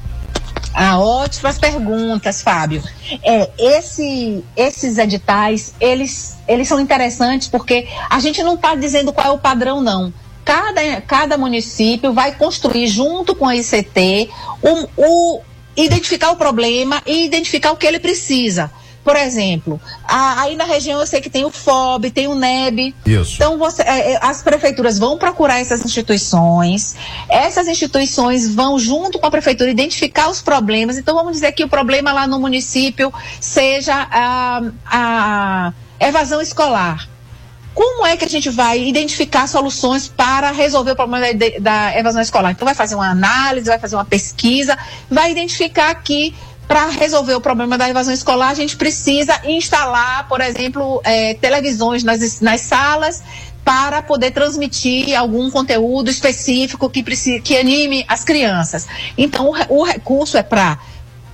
Ah, 0.74 0.98
ótimas 0.98 1.58
perguntas, 1.58 2.42
Fábio. 2.42 2.82
É, 3.24 3.48
esse, 3.58 4.44
esses 4.54 4.98
editais, 4.98 5.72
eles, 5.80 6.36
eles 6.46 6.68
são 6.68 6.78
interessantes 6.78 7.48
porque 7.48 7.88
a 8.10 8.20
gente 8.20 8.42
não 8.42 8.56
está 8.56 8.74
dizendo 8.74 9.10
qual 9.10 9.28
é 9.28 9.30
o 9.30 9.38
padrão, 9.38 9.80
não. 9.80 10.12
Cada, 10.44 11.00
cada 11.00 11.38
município 11.38 12.12
vai 12.12 12.34
construir 12.34 12.88
junto 12.88 13.34
com 13.34 13.48
a 13.48 13.56
ICT 13.56 14.28
o, 14.62 14.88
o 14.98 15.40
identificar 15.74 16.30
o 16.30 16.36
problema 16.36 17.02
e 17.06 17.24
identificar 17.24 17.72
o 17.72 17.76
que 17.76 17.86
ele 17.86 17.98
precisa 17.98 18.70
Por 19.06 19.14
exemplo, 19.14 19.80
a, 20.02 20.42
aí 20.42 20.56
na 20.56 20.64
região 20.64 20.98
eu 20.98 21.06
sei 21.06 21.20
que 21.20 21.30
tem 21.30 21.44
o 21.44 21.50
FOB, 21.52 22.10
tem 22.10 22.26
o 22.26 22.34
NEB. 22.34 22.92
Isso. 23.06 23.34
Então 23.36 23.56
você, 23.56 23.82
é, 23.82 24.14
é, 24.14 24.18
as 24.20 24.42
prefeituras 24.42 24.98
vão 24.98 25.16
procurar 25.16 25.60
essas 25.60 25.84
instituições, 25.84 26.96
essas 27.28 27.68
instituições 27.68 28.52
vão 28.52 28.76
junto 28.80 29.20
com 29.20 29.26
a 29.28 29.30
prefeitura 29.30 29.70
identificar 29.70 30.28
os 30.28 30.42
problemas. 30.42 30.98
Então 30.98 31.14
vamos 31.14 31.34
dizer 31.34 31.52
que 31.52 31.62
o 31.62 31.68
problema 31.68 32.12
lá 32.12 32.26
no 32.26 32.40
município 32.40 33.14
seja 33.40 34.08
a, 34.10 34.62
a 34.84 35.72
evasão 36.00 36.40
escolar. 36.40 37.08
Como 37.72 38.04
é 38.04 38.16
que 38.16 38.24
a 38.24 38.28
gente 38.28 38.50
vai 38.50 38.88
identificar 38.88 39.46
soluções 39.46 40.08
para 40.08 40.50
resolver 40.50 40.90
o 40.92 40.96
problema 40.96 41.32
da, 41.32 41.58
da 41.60 41.96
evasão 41.96 42.22
escolar? 42.22 42.50
Então 42.50 42.66
vai 42.66 42.74
fazer 42.74 42.96
uma 42.96 43.08
análise, 43.08 43.68
vai 43.68 43.78
fazer 43.78 43.94
uma 43.94 44.04
pesquisa, 44.04 44.76
vai 45.08 45.30
identificar 45.30 45.94
que 45.94 46.34
para 46.66 46.86
resolver 46.88 47.34
o 47.34 47.40
problema 47.40 47.78
da 47.78 47.88
evasão 47.88 48.12
escolar, 48.12 48.50
a 48.50 48.54
gente 48.54 48.76
precisa 48.76 49.40
instalar, 49.44 50.26
por 50.28 50.40
exemplo, 50.40 51.00
é, 51.04 51.34
televisões 51.34 52.02
nas, 52.02 52.40
nas 52.40 52.60
salas 52.62 53.22
para 53.64 54.00
poder 54.02 54.30
transmitir 54.30 55.16
algum 55.18 55.50
conteúdo 55.50 56.10
específico 56.10 56.88
que, 56.88 57.02
que 57.40 57.56
anime 57.56 58.04
as 58.08 58.24
crianças. 58.24 58.86
Então, 59.18 59.50
o, 59.50 59.80
o 59.80 59.84
recurso 59.84 60.36
é 60.36 60.42
para 60.42 60.78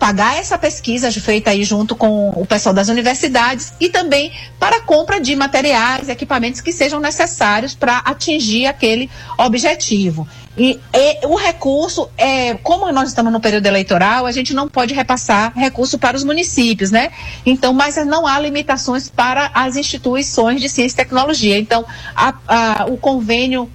pagar 0.03 0.37
essa 0.37 0.59
pesquisa 0.59 1.13
feita 1.13 1.51
aí 1.51 1.63
junto 1.63 1.95
com 1.95 2.31
o 2.31 2.45
pessoal 2.45 2.75
das 2.75 2.89
universidades 2.89 3.73
e 3.79 3.89
também 3.89 4.33
para 4.59 4.79
a 4.79 4.81
compra 4.81 5.21
de 5.21 5.37
materiais, 5.37 6.09
equipamentos 6.09 6.61
que 6.61 6.73
sejam 6.73 6.99
necessários 6.99 7.73
para 7.73 7.99
atingir 7.99 8.67
aquele 8.67 9.09
objetivo. 9.39 10.27
E, 10.57 10.79
e, 10.93 11.27
o 11.27 11.35
recurso, 11.35 12.11
é, 12.17 12.55
como 12.55 12.91
nós 12.93 13.09
estamos 13.09 13.33
no 13.33 13.41
período 13.41 13.67
eleitoral, 13.67 14.27
a 14.27 14.33
gente 14.33 14.53
não 14.53 14.69
pode 14.69 14.93
repassar 14.93 15.53
recurso 15.57 15.99
para 15.99 16.17
os 16.17 16.25
municípios, 16.25 16.91
né? 16.91 17.11
Então, 17.45 17.73
mas 17.73 17.97
não 18.05 18.27
há 18.27 18.39
limitações 18.39 19.09
para 19.09 19.51
as 19.55 19.77
instituições 19.77 20.61
de 20.61 20.69
ciência 20.69 20.95
e 20.95 21.05
tecnologia. 21.05 21.59
Então, 21.59 21.85
a, 22.15 22.35
a, 22.47 22.87
o 22.87 22.99
convênio 22.99 23.71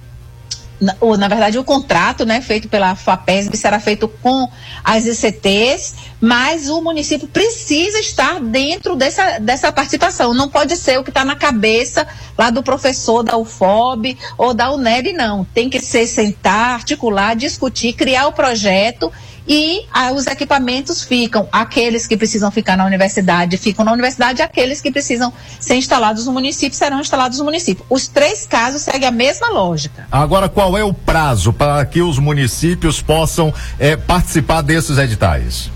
na, 0.80 0.96
ou, 1.00 1.16
na 1.16 1.28
verdade, 1.28 1.58
o 1.58 1.64
contrato 1.64 2.24
né, 2.24 2.40
feito 2.40 2.68
pela 2.68 2.94
FAPESB 2.94 3.56
será 3.56 3.80
feito 3.80 4.08
com 4.08 4.48
as 4.84 5.04
ICTs, 5.06 5.94
mas 6.20 6.68
o 6.68 6.80
município 6.80 7.28
precisa 7.28 7.98
estar 7.98 8.40
dentro 8.40 8.94
dessa, 8.94 9.38
dessa 9.38 9.72
participação. 9.72 10.32
Não 10.32 10.48
pode 10.48 10.76
ser 10.76 10.98
o 10.98 11.04
que 11.04 11.10
está 11.10 11.24
na 11.24 11.36
cabeça 11.36 12.06
lá 12.36 12.50
do 12.50 12.62
professor 12.62 13.22
da 13.22 13.36
UFOB 13.36 14.16
ou 14.36 14.54
da 14.54 14.72
UNEB, 14.72 15.12
não. 15.12 15.44
Tem 15.44 15.68
que 15.68 15.80
ser 15.80 16.06
sentar, 16.06 16.74
articular, 16.74 17.34
discutir, 17.34 17.92
criar 17.92 18.26
o 18.28 18.32
projeto 18.32 19.12
e 19.48 19.86
ah, 19.92 20.12
os 20.12 20.26
equipamentos 20.26 21.02
ficam. 21.02 21.48
Aqueles 21.50 22.06
que 22.06 22.16
precisam 22.16 22.50
ficar 22.50 22.76
na 22.76 22.84
universidade 22.84 23.56
ficam 23.56 23.84
na 23.84 23.92
universidade, 23.92 24.42
aqueles 24.42 24.80
que 24.80 24.90
precisam 24.90 25.32
ser 25.58 25.76
instalados 25.76 26.26
no 26.26 26.32
município 26.32 26.76
serão 26.76 27.00
instalados 27.00 27.38
no 27.38 27.44
município. 27.44 27.84
Os 27.88 28.06
três 28.06 28.46
casos 28.46 28.82
seguem 28.82 29.08
a 29.08 29.10
mesma 29.10 29.48
lógica. 29.48 30.06
Agora, 30.12 30.48
qual 30.48 30.76
é 30.76 30.84
o 30.84 30.92
prazo 30.92 31.52
para 31.52 31.84
que 31.86 32.02
os 32.02 32.18
municípios 32.18 33.00
possam 33.00 33.52
eh, 33.78 33.96
participar 33.96 34.60
desses 34.60 34.98
editais? 34.98 35.70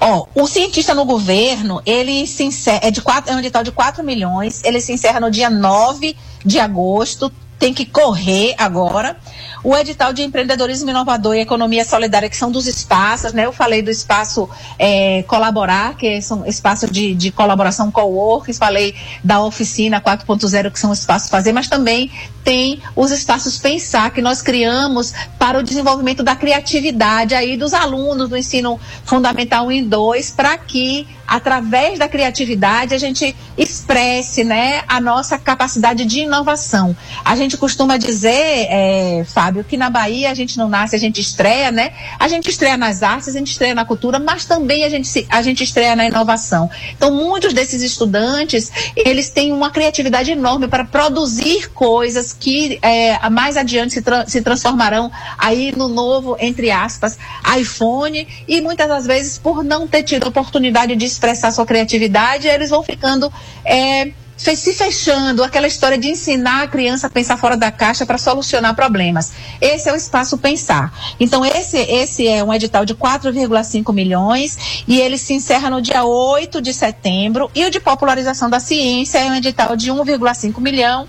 Ó, 0.00 0.26
o 0.34 0.46
cientista 0.46 0.94
no 0.94 1.04
governo, 1.04 1.80
ele 1.86 2.26
se 2.26 2.44
encerra, 2.44 2.80
é, 2.84 2.90
de 2.90 3.00
quatro, 3.00 3.32
é 3.32 3.36
um 3.36 3.38
edital 3.38 3.62
de 3.62 3.72
4 3.72 4.04
milhões, 4.04 4.62
ele 4.64 4.80
se 4.80 4.92
encerra 4.92 5.20
no 5.20 5.30
dia 5.30 5.48
9 5.48 6.14
de 6.44 6.58
agosto, 6.58 7.32
tem 7.62 7.72
que 7.72 7.86
correr 7.86 8.56
agora. 8.58 9.16
O 9.62 9.76
edital 9.76 10.12
de 10.12 10.20
empreendedorismo 10.22 10.90
inovador 10.90 11.36
e 11.36 11.40
economia 11.40 11.84
solidária, 11.84 12.28
que 12.28 12.36
são 12.36 12.50
dos 12.50 12.66
espaços, 12.66 13.32
né? 13.32 13.46
Eu 13.46 13.52
falei 13.52 13.80
do 13.80 13.88
espaço 13.88 14.50
é, 14.76 15.22
colaborar, 15.28 15.96
que 15.96 16.20
são 16.20 16.44
espaço 16.44 16.90
de, 16.90 17.14
de 17.14 17.30
colaboração 17.30 17.88
co-works, 17.88 18.58
falei 18.58 18.96
da 19.22 19.40
oficina 19.40 20.00
4.0, 20.00 20.72
que 20.72 20.80
são 20.80 20.92
espaços 20.92 21.30
fazer, 21.30 21.52
mas 21.52 21.68
também 21.68 22.10
tem 22.42 22.82
os 22.96 23.12
espaços 23.12 23.56
pensar 23.58 24.10
que 24.10 24.20
nós 24.20 24.42
criamos 24.42 25.14
para 25.38 25.60
o 25.60 25.62
desenvolvimento 25.62 26.24
da 26.24 26.34
criatividade 26.34 27.32
aí 27.32 27.56
dos 27.56 27.72
alunos 27.72 28.28
do 28.28 28.36
ensino 28.36 28.80
fundamental 29.04 29.66
1 29.66 29.72
e 29.72 29.82
2, 29.82 30.30
para 30.32 30.58
que 30.58 31.06
através 31.32 31.98
da 31.98 32.06
criatividade 32.06 32.94
a 32.94 32.98
gente 32.98 33.34
expresse 33.56 34.44
né, 34.44 34.82
a 34.86 35.00
nossa 35.00 35.38
capacidade 35.38 36.04
de 36.04 36.20
inovação. 36.20 36.94
A 37.24 37.34
gente 37.34 37.56
costuma 37.56 37.96
dizer, 37.96 38.66
é, 38.68 39.24
Fábio, 39.26 39.64
que 39.64 39.78
na 39.78 39.88
Bahia 39.88 40.30
a 40.30 40.34
gente 40.34 40.58
não 40.58 40.68
nasce, 40.68 40.94
a 40.94 40.98
gente 40.98 41.22
estreia, 41.22 41.70
né? 41.70 41.94
A 42.18 42.28
gente 42.28 42.50
estreia 42.50 42.76
nas 42.76 43.02
artes, 43.02 43.28
a 43.28 43.38
gente 43.38 43.50
estreia 43.50 43.74
na 43.74 43.86
cultura, 43.86 44.18
mas 44.18 44.44
também 44.44 44.84
a 44.84 44.90
gente, 44.90 45.26
a 45.30 45.40
gente 45.40 45.64
estreia 45.64 45.96
na 45.96 46.04
inovação. 46.04 46.70
Então, 46.94 47.10
muitos 47.10 47.54
desses 47.54 47.80
estudantes, 47.80 48.70
eles 48.94 49.30
têm 49.30 49.52
uma 49.52 49.70
criatividade 49.70 50.32
enorme 50.32 50.68
para 50.68 50.84
produzir 50.84 51.70
coisas 51.70 52.34
que 52.34 52.78
é, 52.82 53.30
mais 53.30 53.56
adiante 53.56 53.94
se, 53.94 54.02
tra 54.02 54.26
se 54.26 54.42
transformarão 54.42 55.10
aí 55.38 55.72
no 55.74 55.88
novo, 55.88 56.36
entre 56.38 56.70
aspas, 56.70 57.16
iPhone, 57.58 58.28
e 58.46 58.60
muitas 58.60 58.86
das 58.86 59.06
vezes, 59.06 59.38
por 59.38 59.64
não 59.64 59.88
ter 59.88 60.02
tido 60.02 60.28
oportunidade 60.28 60.94
de 60.94 61.06
expressar 61.22 61.52
sua 61.52 61.64
criatividade, 61.64 62.48
eles 62.48 62.70
vão 62.70 62.82
ficando 62.82 63.32
é, 63.64 64.10
se 64.36 64.74
fechando, 64.74 65.44
aquela 65.44 65.68
história 65.68 65.96
de 65.96 66.08
ensinar 66.08 66.64
a 66.64 66.66
criança 66.66 67.06
a 67.06 67.10
pensar 67.10 67.36
fora 67.36 67.56
da 67.56 67.70
caixa 67.70 68.04
para 68.04 68.18
solucionar 68.18 68.74
problemas. 68.74 69.32
Esse 69.60 69.88
é 69.88 69.92
o 69.92 69.96
espaço 69.96 70.36
pensar. 70.36 70.92
Então, 71.20 71.44
esse, 71.44 71.78
esse 71.78 72.26
é 72.26 72.42
um 72.42 72.52
edital 72.52 72.84
de 72.84 72.94
4,5 72.94 73.94
milhões 73.94 74.84
e 74.88 75.00
ele 75.00 75.16
se 75.16 75.32
encerra 75.32 75.70
no 75.70 75.80
dia 75.80 76.02
8 76.02 76.60
de 76.60 76.74
setembro. 76.74 77.48
E 77.54 77.64
o 77.64 77.70
de 77.70 77.78
popularização 77.78 78.50
da 78.50 78.58
ciência 78.58 79.18
é 79.18 79.26
um 79.26 79.36
edital 79.36 79.76
de 79.76 79.92
1,5 79.92 80.60
milhão. 80.60 81.06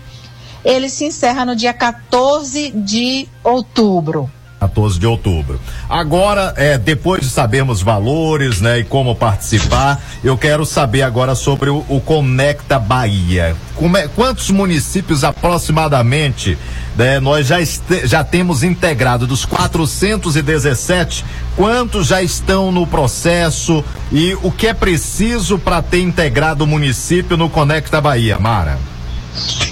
Ele 0.64 0.88
se 0.88 1.05
encerra 1.05 1.43
no 1.43 1.55
dia 1.55 1.74
14 1.74 2.70
de 2.72 3.28
outubro. 3.43 4.30
14 4.64 4.99
de 4.99 5.05
outubro. 5.05 5.59
Agora, 5.89 6.53
é, 6.55 6.78
depois 6.78 7.22
de 7.22 7.30
sabermos 7.30 7.82
valores, 7.82 8.61
né, 8.61 8.80
e 8.80 8.84
como 8.84 9.16
participar, 9.16 10.01
eu 10.24 10.38
quero 10.38 10.66
saber 10.66 11.01
agora 11.01 11.36
sobre 11.36 11.70
o, 11.70 11.84
o 11.89 11.99
Conecta 11.99 12.80
Bahia. 12.80 13.55
É, 13.95 14.07
quantos 14.16 14.49
municípios 14.49 15.24
aproximadamente 15.24 16.57
né, 16.95 17.20
nós 17.20 17.47
já, 17.47 17.59
este, 17.59 18.07
já 18.07 18.24
temos 18.24 18.64
integrado 18.64 19.28
dos 19.28 19.43
417? 19.45 21.26
Quantos 21.55 22.07
já 22.07 22.22
estão 22.22 22.72
no 22.72 22.88
processo 22.88 23.84
e 24.11 24.38
o 24.41 24.51
que 24.51 24.68
é 24.68 24.74
preciso 24.74 25.59
para 25.59 25.82
ter 25.82 26.01
integrado 26.01 26.64
o 26.64 26.68
município 26.68 27.36
no 27.36 27.49
Conecta 27.49 27.99
Bahia, 27.99 28.39
Mara? 28.39 28.92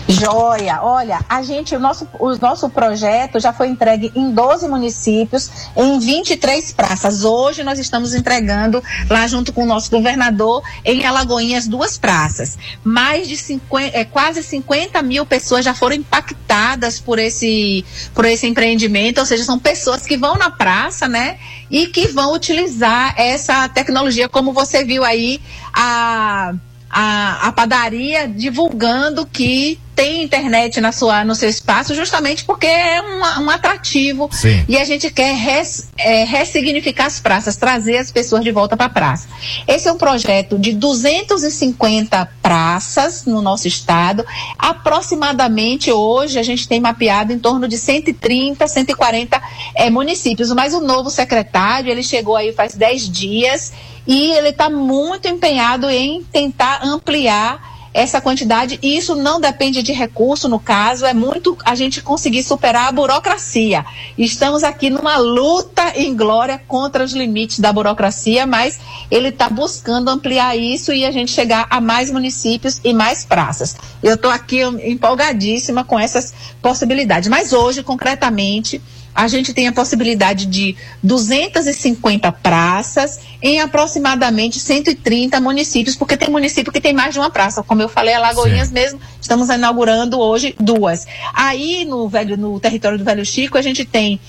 Joia, 0.07 0.79
olha, 0.83 1.19
a 1.27 1.41
gente, 1.41 1.75
o 1.75 1.79
nosso, 1.79 2.07
o 2.19 2.35
nosso 2.35 2.69
projeto 2.69 3.39
já 3.39 3.53
foi 3.53 3.69
entregue 3.69 4.11
em 4.15 4.31
12 4.31 4.67
municípios, 4.67 5.49
em 5.75 5.99
23 5.99 6.73
praças. 6.73 7.23
Hoje 7.23 7.63
nós 7.63 7.79
estamos 7.79 8.13
entregando 8.13 8.83
lá 9.09 9.25
junto 9.27 9.53
com 9.53 9.63
o 9.63 9.65
nosso 9.65 9.89
governador 9.89 10.61
em 10.83 11.05
Alagoinhas 11.05 11.67
duas 11.67 11.97
praças. 11.97 12.57
Mais 12.83 13.27
de 13.27 13.37
50, 13.37 13.97
é, 13.97 14.03
quase 14.03 14.43
50 14.43 15.01
mil 15.01 15.25
pessoas 15.25 15.63
já 15.63 15.73
foram 15.73 15.95
impactadas 15.95 16.99
por 16.99 17.17
esse, 17.17 17.85
por 18.13 18.25
esse 18.25 18.45
empreendimento, 18.45 19.19
ou 19.19 19.25
seja, 19.25 19.43
são 19.43 19.57
pessoas 19.57 20.05
que 20.05 20.17
vão 20.17 20.35
na 20.35 20.51
praça, 20.51 21.07
né? 21.07 21.39
E 21.69 21.87
que 21.87 22.07
vão 22.07 22.33
utilizar 22.33 23.13
essa 23.17 23.69
tecnologia, 23.69 24.27
como 24.27 24.51
você 24.51 24.83
viu 24.83 25.03
aí, 25.05 25.39
a 25.73 26.53
a, 26.91 27.47
a 27.47 27.51
padaria 27.51 28.27
divulgando 28.27 29.25
que 29.25 29.79
tem 29.95 30.23
internet 30.23 30.81
na 30.81 30.91
sua, 30.91 31.23
no 31.23 31.35
seu 31.35 31.47
espaço, 31.47 31.93
justamente 31.93 32.43
porque 32.43 32.65
é 32.65 33.01
um, 33.01 33.43
um 33.43 33.49
atrativo. 33.49 34.29
Sim. 34.31 34.65
E 34.67 34.77
a 34.77 34.83
gente 34.83 35.11
quer 35.11 35.35
res, 35.35 35.89
é, 35.97 36.23
ressignificar 36.23 37.05
as 37.05 37.19
praças, 37.19 37.55
trazer 37.55 37.97
as 37.97 38.09
pessoas 38.09 38.43
de 38.43 38.51
volta 38.51 38.75
para 38.75 38.87
a 38.87 38.89
praça. 38.89 39.27
Esse 39.67 39.87
é 39.87 39.91
um 39.91 39.97
projeto 39.97 40.57
de 40.57 40.73
250 40.73 42.27
praças 42.41 43.25
no 43.25 43.41
nosso 43.41 43.67
estado. 43.67 44.25
Aproximadamente 44.57 45.91
hoje 45.91 46.39
a 46.39 46.43
gente 46.43 46.67
tem 46.67 46.79
mapeado 46.79 47.31
em 47.31 47.37
torno 47.37 47.67
de 47.67 47.77
130, 47.77 48.67
140 48.67 49.41
é, 49.75 49.89
municípios. 49.89 50.51
Mas 50.51 50.73
o 50.73 50.81
novo 50.81 51.09
secretário, 51.09 51.91
ele 51.91 52.01
chegou 52.01 52.35
aí 52.35 52.53
faz 52.53 52.73
10 52.73 53.09
dias 53.09 53.71
e 54.05 54.31
ele 54.31 54.49
está 54.49 54.69
muito 54.69 55.27
empenhado 55.27 55.89
em 55.89 56.23
tentar 56.23 56.83
ampliar 56.83 57.71
essa 57.93 58.21
quantidade. 58.21 58.79
E 58.81 58.97
isso 58.97 59.15
não 59.15 59.39
depende 59.39 59.83
de 59.83 59.91
recurso 59.91 60.47
no 60.47 60.59
caso. 60.59 61.05
É 61.05 61.13
muito 61.13 61.57
a 61.65 61.75
gente 61.75 62.01
conseguir 62.01 62.43
superar 62.43 62.87
a 62.87 62.91
burocracia. 62.91 63.85
Estamos 64.17 64.63
aqui 64.63 64.89
numa 64.89 65.17
luta 65.17 65.93
em 65.95 66.15
glória 66.15 66.61
contra 66.67 67.03
os 67.03 67.13
limites 67.13 67.59
da 67.59 67.71
burocracia 67.71 68.45
mas 68.45 68.79
ele 69.09 69.29
está 69.29 69.49
buscando 69.49 70.09
ampliar 70.09 70.55
isso 70.55 70.93
e 70.93 71.05
a 71.05 71.11
gente 71.11 71.31
chegar 71.31 71.67
a 71.69 71.81
mais 71.81 72.09
municípios 72.09 72.79
e 72.83 72.93
mais 72.93 73.25
praças. 73.25 73.75
Eu 74.01 74.15
estou 74.15 74.31
aqui 74.31 74.61
empolgadíssima 74.61 75.83
com 75.83 75.99
essas 75.99 76.33
possibilidades. 76.61 77.29
Mas 77.29 77.53
hoje 77.53 77.83
concretamente 77.83 78.81
a 79.13 79.27
gente 79.27 79.53
tem 79.53 79.67
a 79.67 79.71
possibilidade 79.71 80.45
de 80.45 80.75
250 81.03 82.31
praças 82.31 83.19
em 83.41 83.59
aproximadamente 83.59 84.59
130 84.59 85.39
municípios, 85.41 85.95
porque 85.95 86.15
tem 86.15 86.29
município 86.29 86.71
que 86.71 86.81
tem 86.81 86.93
mais 86.93 87.13
de 87.13 87.19
uma 87.19 87.29
praça. 87.29 87.63
Como 87.63 87.81
eu 87.81 87.89
falei, 87.89 88.13
a 88.13 88.19
Lagoinhas 88.19 88.69
Sim. 88.69 88.73
mesmo, 88.73 89.01
estamos 89.19 89.49
inaugurando 89.49 90.19
hoje 90.19 90.55
duas. 90.59 91.05
Aí 91.33 91.85
no 91.85 92.07
velho, 92.07 92.37
no 92.37 92.59
território 92.59 92.97
do 92.97 93.03
Velho 93.03 93.25
Chico, 93.25 93.57
a 93.57 93.61
gente 93.61 93.85
tem 93.85 94.19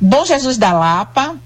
Bom 0.00 0.24
Jesus 0.24 0.56
da 0.56 0.72
Lapa, 0.72 1.36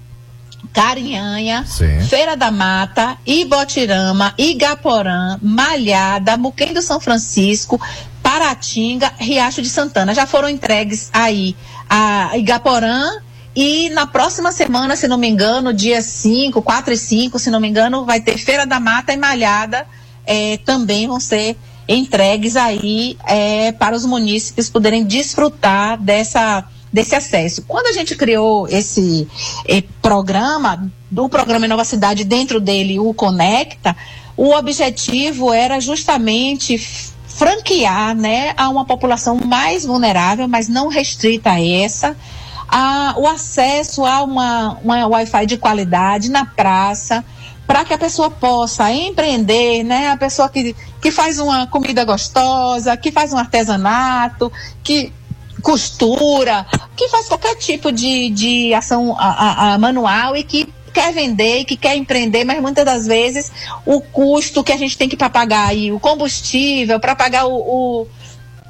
Carinhanha, 0.71 1.65
Sim. 1.65 2.01
Feira 2.01 2.37
da 2.37 2.51
Mata, 2.51 3.17
Ibotirama, 3.25 4.33
Igaporã, 4.37 5.39
Malhada, 5.41 6.37
Muquém 6.37 6.73
do 6.73 6.81
São 6.81 6.99
Francisco, 6.99 7.81
Paratinga, 8.21 9.11
Riacho 9.17 9.61
de 9.61 9.69
Santana. 9.69 10.13
Já 10.13 10.25
foram 10.25 10.49
entregues 10.49 11.09
aí 11.11 11.55
a 11.89 12.37
Igaporã 12.37 13.21
e 13.55 13.89
na 13.89 14.07
próxima 14.07 14.51
semana, 14.51 14.95
se 14.95 15.07
não 15.07 15.17
me 15.17 15.27
engano, 15.27 15.73
dia 15.73 16.01
5, 16.01 16.61
4 16.61 16.93
e 16.93 16.97
5, 16.97 17.37
se 17.37 17.51
não 17.51 17.59
me 17.59 17.67
engano, 17.67 18.05
vai 18.05 18.19
ter 18.19 18.37
Feira 18.37 18.65
da 18.65 18.79
Mata 18.79 19.13
e 19.13 19.17
Malhada, 19.17 19.85
é, 20.25 20.57
também 20.57 21.07
vão 21.07 21.19
ser 21.19 21.55
entregues 21.87 22.55
aí 22.55 23.17
é, 23.27 23.71
para 23.73 23.95
os 23.95 24.05
munícipes 24.05 24.69
poderem 24.69 25.03
desfrutar 25.03 26.01
dessa 26.01 26.65
desse 26.93 27.15
acesso. 27.15 27.63
Quando 27.63 27.87
a 27.87 27.91
gente 27.91 28.15
criou 28.15 28.67
esse 28.67 29.27
eh, 29.67 29.81
programa, 29.99 30.91
do 31.09 31.27
programa 31.27 31.67
Nova 31.67 31.83
Cidade, 31.83 32.23
dentro 32.23 32.61
dele 32.61 32.99
o 32.99 33.11
Conecta, 33.15 33.97
o 34.37 34.51
objetivo 34.51 35.51
era 35.51 35.79
justamente 35.79 36.77
franquear 37.35 38.15
né, 38.15 38.53
a 38.55 38.69
uma 38.69 38.85
população 38.85 39.37
mais 39.43 39.85
vulnerável, 39.85 40.47
mas 40.47 40.67
não 40.67 40.87
restrita 40.87 41.51
a 41.51 41.61
essa, 41.61 42.15
a, 42.67 43.15
o 43.17 43.27
acesso 43.27 44.05
a 44.05 44.23
uma, 44.23 44.77
uma 44.83 45.07
Wi-Fi 45.07 45.45
de 45.45 45.57
qualidade 45.57 46.29
na 46.29 46.45
praça, 46.45 47.23
para 47.65 47.85
que 47.85 47.93
a 47.93 47.97
pessoa 47.97 48.29
possa 48.29 48.91
empreender, 48.91 49.83
né? 49.83 50.09
A 50.09 50.17
pessoa 50.17 50.49
que, 50.49 50.75
que 51.01 51.11
faz 51.11 51.39
uma 51.39 51.65
comida 51.65 52.03
gostosa, 52.03 52.97
que 52.97 53.11
faz 53.11 53.31
um 53.31 53.37
artesanato, 53.37 54.51
que 54.83 55.13
costura, 55.61 56.65
que 56.95 57.07
faz 57.07 57.27
qualquer 57.27 57.55
tipo 57.55 57.91
de, 57.91 58.29
de 58.31 58.73
ação 58.73 59.15
a, 59.17 59.27
a, 59.27 59.73
a 59.73 59.77
manual 59.77 60.35
e 60.35 60.43
que 60.43 60.67
quer 60.93 61.11
vender 61.11 61.59
e 61.59 61.65
que 61.65 61.75
quer 61.75 61.95
empreender, 61.95 62.43
mas 62.43 62.61
muitas 62.61 62.85
das 62.85 63.07
vezes 63.07 63.51
o 63.85 63.99
custo 63.99 64.63
que 64.63 64.71
a 64.71 64.77
gente 64.77 64.97
tem 64.97 65.09
que 65.09 65.17
pagar 65.17 65.67
aí, 65.67 65.91
o 65.91 65.99
combustível, 65.99 66.99
para 66.99 67.15
pagar 67.15 67.45
o, 67.45 67.55
o, 67.55 68.07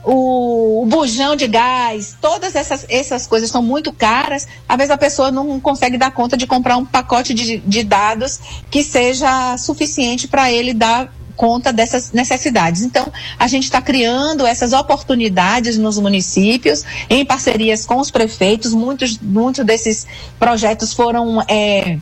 o, 0.04 0.84
o, 0.84 0.86
bujão 0.86 1.36
de 1.36 1.48
gás, 1.48 2.16
todas 2.22 2.56
essas, 2.56 2.86
essas 2.90 3.28
coisas 3.28 3.50
são 3.50 3.62
muito 3.62 3.92
caras, 3.92 4.48
às 4.68 4.78
vezes 4.78 4.92
a 4.92 4.98
pessoa 4.98 5.32
não 5.32 5.60
consegue 5.60 5.98
dar 5.98 6.12
conta 6.12 6.38
de 6.38 6.48
comprar 6.48 6.78
um 6.78 6.86
pacote 6.86 7.34
de, 7.34 7.58
de 7.58 7.84
dados 7.84 8.40
que 8.72 8.84
seja 8.84 9.58
suficiente 9.58 10.28
para 10.28 10.52
ele 10.52 10.74
dar 10.74 11.12
conta 11.36 11.74
dessas 11.74 12.12
necessidades. 12.12 12.82
Então, 12.82 13.12
a 13.38 13.48
gente 13.48 13.64
está 13.64 13.82
criando 13.82 14.46
essas 14.46 14.74
oportunidades 14.74 15.78
nos 15.78 15.98
municípios, 15.98 16.84
em 17.10 17.26
parcerias 17.26 17.86
com 17.86 17.98
os 17.98 18.12
prefeitos. 18.12 18.74
Muitos, 18.74 19.18
muitos 19.20 19.66
desses 19.66 20.08
projetos 20.40 20.94
foram. 20.94 21.42
É, 21.48 21.98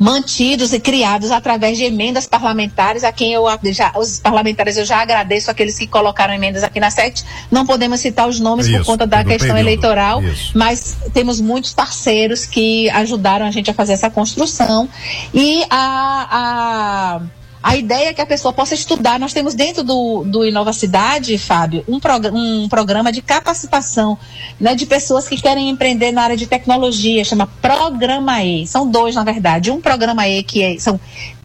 mantidos 0.00 0.72
e 0.72 0.80
criados 0.80 1.30
através 1.30 1.76
de 1.76 1.84
emendas 1.84 2.26
parlamentares, 2.26 3.04
a 3.04 3.12
quem 3.12 3.34
eu 3.34 3.44
já, 3.70 3.92
os 3.94 4.18
parlamentares 4.18 4.78
eu 4.78 4.84
já 4.86 5.02
agradeço 5.02 5.50
aqueles 5.50 5.78
que 5.78 5.86
colocaram 5.86 6.32
emendas 6.32 6.64
aqui 6.64 6.80
na 6.80 6.90
SET. 6.90 7.22
Não 7.50 7.66
podemos 7.66 8.00
citar 8.00 8.26
os 8.26 8.40
nomes 8.40 8.66
Isso, 8.66 8.78
por 8.78 8.86
conta 8.86 9.06
da 9.06 9.22
questão 9.22 9.54
período. 9.54 9.58
eleitoral, 9.58 10.22
Isso. 10.22 10.56
mas 10.56 10.96
temos 11.12 11.38
muitos 11.38 11.74
parceiros 11.74 12.46
que 12.46 12.88
ajudaram 12.88 13.44
a 13.44 13.50
gente 13.50 13.70
a 13.70 13.74
fazer 13.74 13.92
essa 13.92 14.08
construção. 14.08 14.88
E 15.34 15.64
a, 15.68 16.28
a 16.30 17.20
a 17.62 17.76
ideia 17.76 18.08
é 18.08 18.14
que 18.14 18.20
a 18.20 18.26
pessoa 18.26 18.52
possa 18.52 18.74
estudar. 18.74 19.18
Nós 19.18 19.32
temos 19.32 19.54
dentro 19.54 19.84
do, 19.84 20.24
do 20.24 20.44
Inova 20.44 20.72
Cidade, 20.72 21.36
Fábio, 21.36 21.84
um, 21.86 22.00
prog 22.00 22.28
um 22.32 22.68
programa 22.68 23.12
de 23.12 23.20
capacitação 23.20 24.18
né, 24.58 24.74
de 24.74 24.86
pessoas 24.86 25.28
que 25.28 25.36
querem 25.36 25.68
empreender 25.68 26.10
na 26.10 26.22
área 26.22 26.36
de 26.36 26.46
tecnologia, 26.46 27.24
chama 27.24 27.46
Programa 27.60 28.42
E. 28.42 28.66
São 28.66 28.90
dois, 28.90 29.14
na 29.14 29.24
verdade. 29.24 29.70
Um 29.70 29.80
Programa 29.80 30.26
E 30.26 30.42
que 30.42 30.62
é, 30.62 30.78
são 30.78 30.98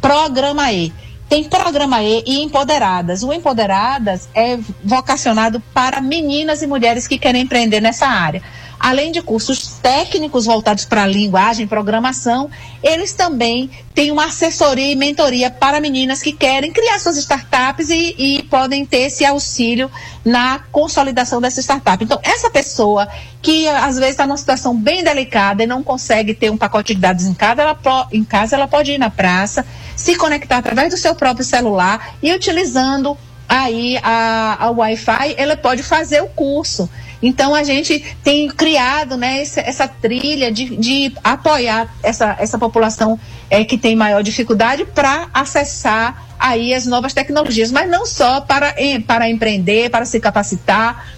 Programa 0.01 0.73
E. 0.73 0.93
Tem 1.29 1.45
Programa 1.45 2.03
E 2.03 2.25
e 2.27 2.43
Empoderadas. 2.43 3.23
O 3.23 3.33
Empoderadas 3.33 4.29
é 4.35 4.59
vocacionado 4.85 5.61
para 5.73 6.01
meninas 6.01 6.62
e 6.62 6.67
mulheres 6.67 7.07
que 7.09 7.19
querem 7.19 7.43
empreender 7.43 7.81
nessa 7.81 8.07
área 8.07 8.43
além 8.79 9.12
de 9.12 9.22
cursos 9.22 9.79
técnicos 9.83 10.45
voltados 10.45 10.85
para 10.85 11.07
linguagem, 11.07 11.66
programação, 11.66 12.51
eles 12.83 13.12
também 13.12 13.70
têm 13.95 14.11
uma 14.11 14.27
assessoria 14.27 14.93
e 14.93 14.97
mentoria 14.97 15.51
para 15.51 15.81
meninas 15.81 16.20
que 16.22 16.33
querem 16.33 16.72
criar 16.72 16.99
suas 16.99 17.16
startups 17.16 17.91
e, 17.91 18.14
e 18.18 18.43
podem 18.45 18.85
ter 18.85 19.07
esse 19.07 19.25
auxílio 19.25 19.91
na 20.25 20.59
consolidação 20.72 21.41
dessa 21.41 21.61
startup. 21.61 22.03
Então, 22.03 22.18
essa 22.22 22.51
pessoa 22.51 23.09
que 23.41 23.68
às 23.68 23.97
vezes 23.97 24.12
está 24.12 24.27
numa 24.27 24.37
situação 24.37 24.77
bem 24.77 25.05
delicada 25.05 25.62
e 25.62 25.66
não 25.66 25.83
consegue 25.83 26.35
ter 26.35 26.51
um 26.51 26.57
pacote 26.57 26.95
de 26.95 27.01
dados 27.01 27.27
em 27.27 27.35
casa, 27.35 27.62
ela, 27.62 27.79
em 28.12 28.25
casa, 28.25 28.57
ela 28.57 28.66
pode 28.66 28.93
ir 28.93 28.99
na 28.99 29.11
praça, 29.11 29.64
se 29.97 30.16
conectar 30.16 30.59
através 30.59 30.91
do 30.91 30.97
seu 30.97 31.14
próprio 31.14 31.45
celular 31.45 32.16
e 32.22 32.33
utilizando 32.33 33.16
aí 33.49 33.99
a, 34.03 34.57
a 34.66 34.70
Wi-Fi, 34.70 35.35
ela 35.37 35.57
pode 35.57 35.83
fazer 35.83 36.22
o 36.22 36.27
curso. 36.29 36.89
Então 37.25 37.55
a 37.55 37.64
gente 37.64 38.05
tem 38.22 38.49
criado 38.49 39.16
né, 39.16 39.41
essa, 39.41 39.61
essa 39.62 39.89
trilha 39.89 40.53
de, 40.53 40.77
de, 40.77 41.12
apoiar 41.25 41.89
essa, 42.03 42.37
essa 42.39 42.59
população 42.59 43.18
é, 43.49 43.64
que 43.64 43.79
tem 43.79 43.97
maior 43.97 44.22
dificuldade 44.22 44.85
para 44.85 45.29
acessar 45.33 46.22
aí 46.39 46.75
as 46.75 46.85
novas 46.85 47.14
tecnologias, 47.14 47.72
mas 47.72 47.89
não 47.89 48.05
só 48.05 48.43
para, 48.43 48.75
para 49.07 49.31
empreender, 49.31 49.89
para 49.89 50.05
se 50.05 50.20
capacitar, 50.20 51.14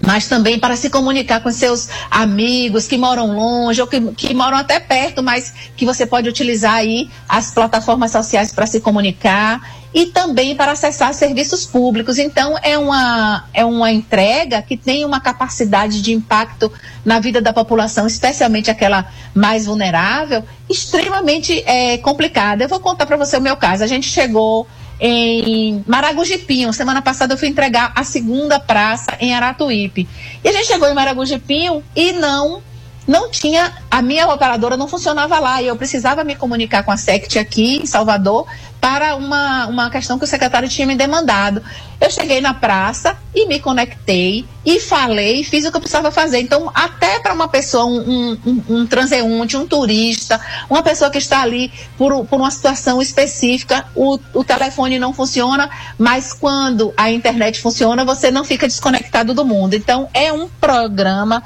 mas 0.00 0.28
também 0.28 0.56
para 0.56 0.76
se 0.76 0.88
comunicar 0.88 1.40
com 1.40 1.50
seus 1.50 1.88
amigos 2.08 2.86
que 2.86 2.96
moram 2.96 3.34
longe 3.34 3.80
ou 3.80 3.88
que, 3.88 4.00
que 4.12 4.32
moram 4.34 4.58
até 4.58 4.78
perto, 4.78 5.20
mas 5.20 5.52
que 5.76 5.84
você 5.84 6.06
pode 6.06 6.28
utilizar 6.28 6.74
aí 6.74 7.10
as 7.28 7.50
plataformas 7.50 8.12
sociais 8.12 8.52
para 8.52 8.66
se 8.66 8.78
comunicar 8.78 9.60
e 9.94 10.06
também 10.06 10.56
para 10.56 10.72
acessar 10.72 11.14
serviços 11.14 11.64
públicos. 11.64 12.18
Então, 12.18 12.58
é 12.62 12.76
uma, 12.76 13.44
é 13.54 13.64
uma 13.64 13.92
entrega 13.92 14.60
que 14.60 14.76
tem 14.76 15.04
uma 15.04 15.20
capacidade 15.20 16.02
de 16.02 16.12
impacto 16.12 16.70
na 17.04 17.20
vida 17.20 17.40
da 17.40 17.52
população, 17.52 18.04
especialmente 18.04 18.68
aquela 18.68 19.08
mais 19.32 19.66
vulnerável, 19.66 20.42
extremamente 20.68 21.62
é, 21.64 21.96
complicada. 21.98 22.64
Eu 22.64 22.68
vou 22.68 22.80
contar 22.80 23.06
para 23.06 23.16
você 23.16 23.36
o 23.36 23.40
meu 23.40 23.56
caso. 23.56 23.84
A 23.84 23.86
gente 23.86 24.08
chegou 24.08 24.66
em 25.00 25.84
Maragujipinho. 25.86 26.72
Semana 26.72 27.00
passada 27.00 27.34
eu 27.34 27.38
fui 27.38 27.48
entregar 27.48 27.92
a 27.94 28.02
segunda 28.02 28.58
praça 28.58 29.16
em 29.20 29.32
Aratuípe. 29.32 30.08
E 30.42 30.48
a 30.48 30.52
gente 30.52 30.66
chegou 30.66 30.88
em 30.88 30.94
Maragujipinho 30.94 31.84
e 31.94 32.12
não 32.12 32.62
não 33.06 33.30
tinha, 33.30 33.70
a 33.90 34.00
minha 34.00 34.26
operadora 34.28 34.76
não 34.76 34.88
funcionava 34.88 35.38
lá 35.38 35.60
e 35.60 35.66
eu 35.66 35.76
precisava 35.76 36.24
me 36.24 36.34
comunicar 36.34 36.82
com 36.82 36.90
a 36.90 36.96
SECT 36.96 37.38
aqui 37.38 37.82
em 37.82 37.86
Salvador 37.86 38.46
para 38.84 39.16
uma, 39.16 39.66
uma 39.66 39.88
questão 39.88 40.18
que 40.18 40.26
o 40.26 40.28
secretário 40.28 40.68
tinha 40.68 40.86
me 40.86 40.94
demandado. 40.94 41.62
Eu 41.98 42.10
cheguei 42.10 42.42
na 42.42 42.52
praça 42.52 43.16
e 43.34 43.48
me 43.48 43.58
conectei 43.58 44.44
e 44.62 44.78
falei, 44.78 45.42
fiz 45.42 45.64
o 45.64 45.70
que 45.70 45.76
eu 45.78 45.80
precisava 45.80 46.10
fazer. 46.10 46.40
Então, 46.40 46.70
até 46.74 47.18
para 47.18 47.32
uma 47.32 47.48
pessoa, 47.48 47.86
um, 47.86 48.36
um, 48.44 48.62
um, 48.68 48.86
transeunte, 48.86 49.56
um 49.56 49.66
turista, 49.66 50.38
uma 50.68 50.82
pessoa 50.82 51.10
que 51.10 51.16
está 51.16 51.40
ali 51.40 51.72
por, 51.96 52.26
por 52.26 52.36
uma 52.38 52.50
situação 52.50 53.00
específica, 53.00 53.86
o, 53.94 54.18
o 54.34 54.44
telefone 54.44 54.98
não 54.98 55.14
funciona, 55.14 55.70
mas 55.96 56.34
quando 56.34 56.92
a 56.94 57.10
internet 57.10 57.62
funciona, 57.62 58.04
você 58.04 58.30
não 58.30 58.44
fica 58.44 58.66
desconectado 58.66 59.32
do 59.32 59.46
mundo. 59.46 59.72
Então, 59.72 60.10
é 60.12 60.30
um 60.30 60.46
programa 60.60 61.42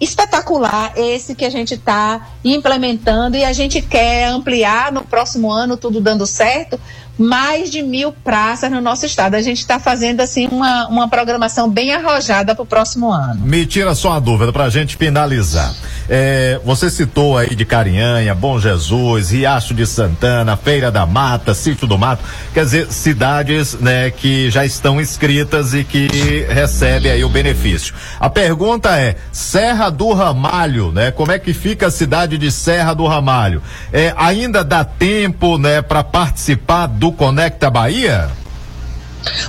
espetacular 0.00 0.94
esse 0.96 1.34
que 1.34 1.44
a 1.44 1.50
gente 1.50 1.74
está 1.74 2.28
implementando 2.42 3.36
e 3.36 3.44
a 3.44 3.52
gente 3.52 3.82
quer 3.82 4.24
ampliar 4.28 4.90
no 4.90 5.02
próximo 5.04 5.52
ano, 5.52 5.76
tudo 5.76 6.00
dando 6.00 6.26
certo, 6.26 6.80
mais 7.20 7.70
de 7.70 7.82
mil 7.82 8.12
praças 8.12 8.70
no 8.70 8.80
nosso 8.80 9.04
estado. 9.04 9.34
A 9.34 9.42
gente 9.42 9.58
está 9.58 9.78
fazendo 9.78 10.22
assim 10.22 10.48
uma, 10.50 10.88
uma 10.88 11.06
programação 11.06 11.68
bem 11.68 11.92
arrojada 11.92 12.54
para 12.54 12.62
o 12.62 12.66
próximo 12.66 13.12
ano. 13.12 13.42
Me 13.44 13.66
tira 13.66 13.94
só 13.94 14.12
uma 14.12 14.20
dúvida 14.20 14.50
para 14.52 14.64
a 14.64 14.70
gente 14.70 14.96
finalizar. 14.96 15.74
É, 16.08 16.58
você 16.64 16.88
citou 16.88 17.36
aí 17.36 17.54
de 17.54 17.64
Carinhanha, 17.66 18.34
Bom 18.34 18.58
Jesus, 18.58 19.30
Riacho 19.30 19.74
de 19.74 19.86
Santana, 19.86 20.56
Feira 20.56 20.90
da 20.90 21.04
Mata, 21.04 21.52
Sítio 21.52 21.86
do 21.86 21.98
Mato, 21.98 22.24
quer 22.54 22.64
dizer, 22.64 22.90
cidades 22.90 23.74
né, 23.74 24.10
que 24.10 24.50
já 24.50 24.64
estão 24.64 24.98
inscritas 24.98 25.74
e 25.74 25.84
que 25.84 26.46
recebem 26.48 27.12
aí 27.12 27.22
o 27.22 27.28
benefício. 27.28 27.94
A 28.18 28.30
pergunta 28.30 28.98
é, 28.98 29.16
Serra 29.30 29.90
do 29.90 30.12
Ramalho, 30.12 30.90
né? 30.90 31.10
Como 31.10 31.32
é 31.32 31.38
que 31.38 31.52
fica 31.52 31.88
a 31.88 31.90
cidade 31.90 32.38
de 32.38 32.50
Serra 32.50 32.94
do 32.94 33.06
Ramalho? 33.06 33.62
É, 33.92 34.14
ainda 34.16 34.64
dá 34.64 34.84
tempo, 34.84 35.58
né, 35.58 35.82
para 35.82 36.02
participar 36.02 36.86
do 36.86 37.09
Conecta 37.12 37.70
Bahia? 37.70 38.30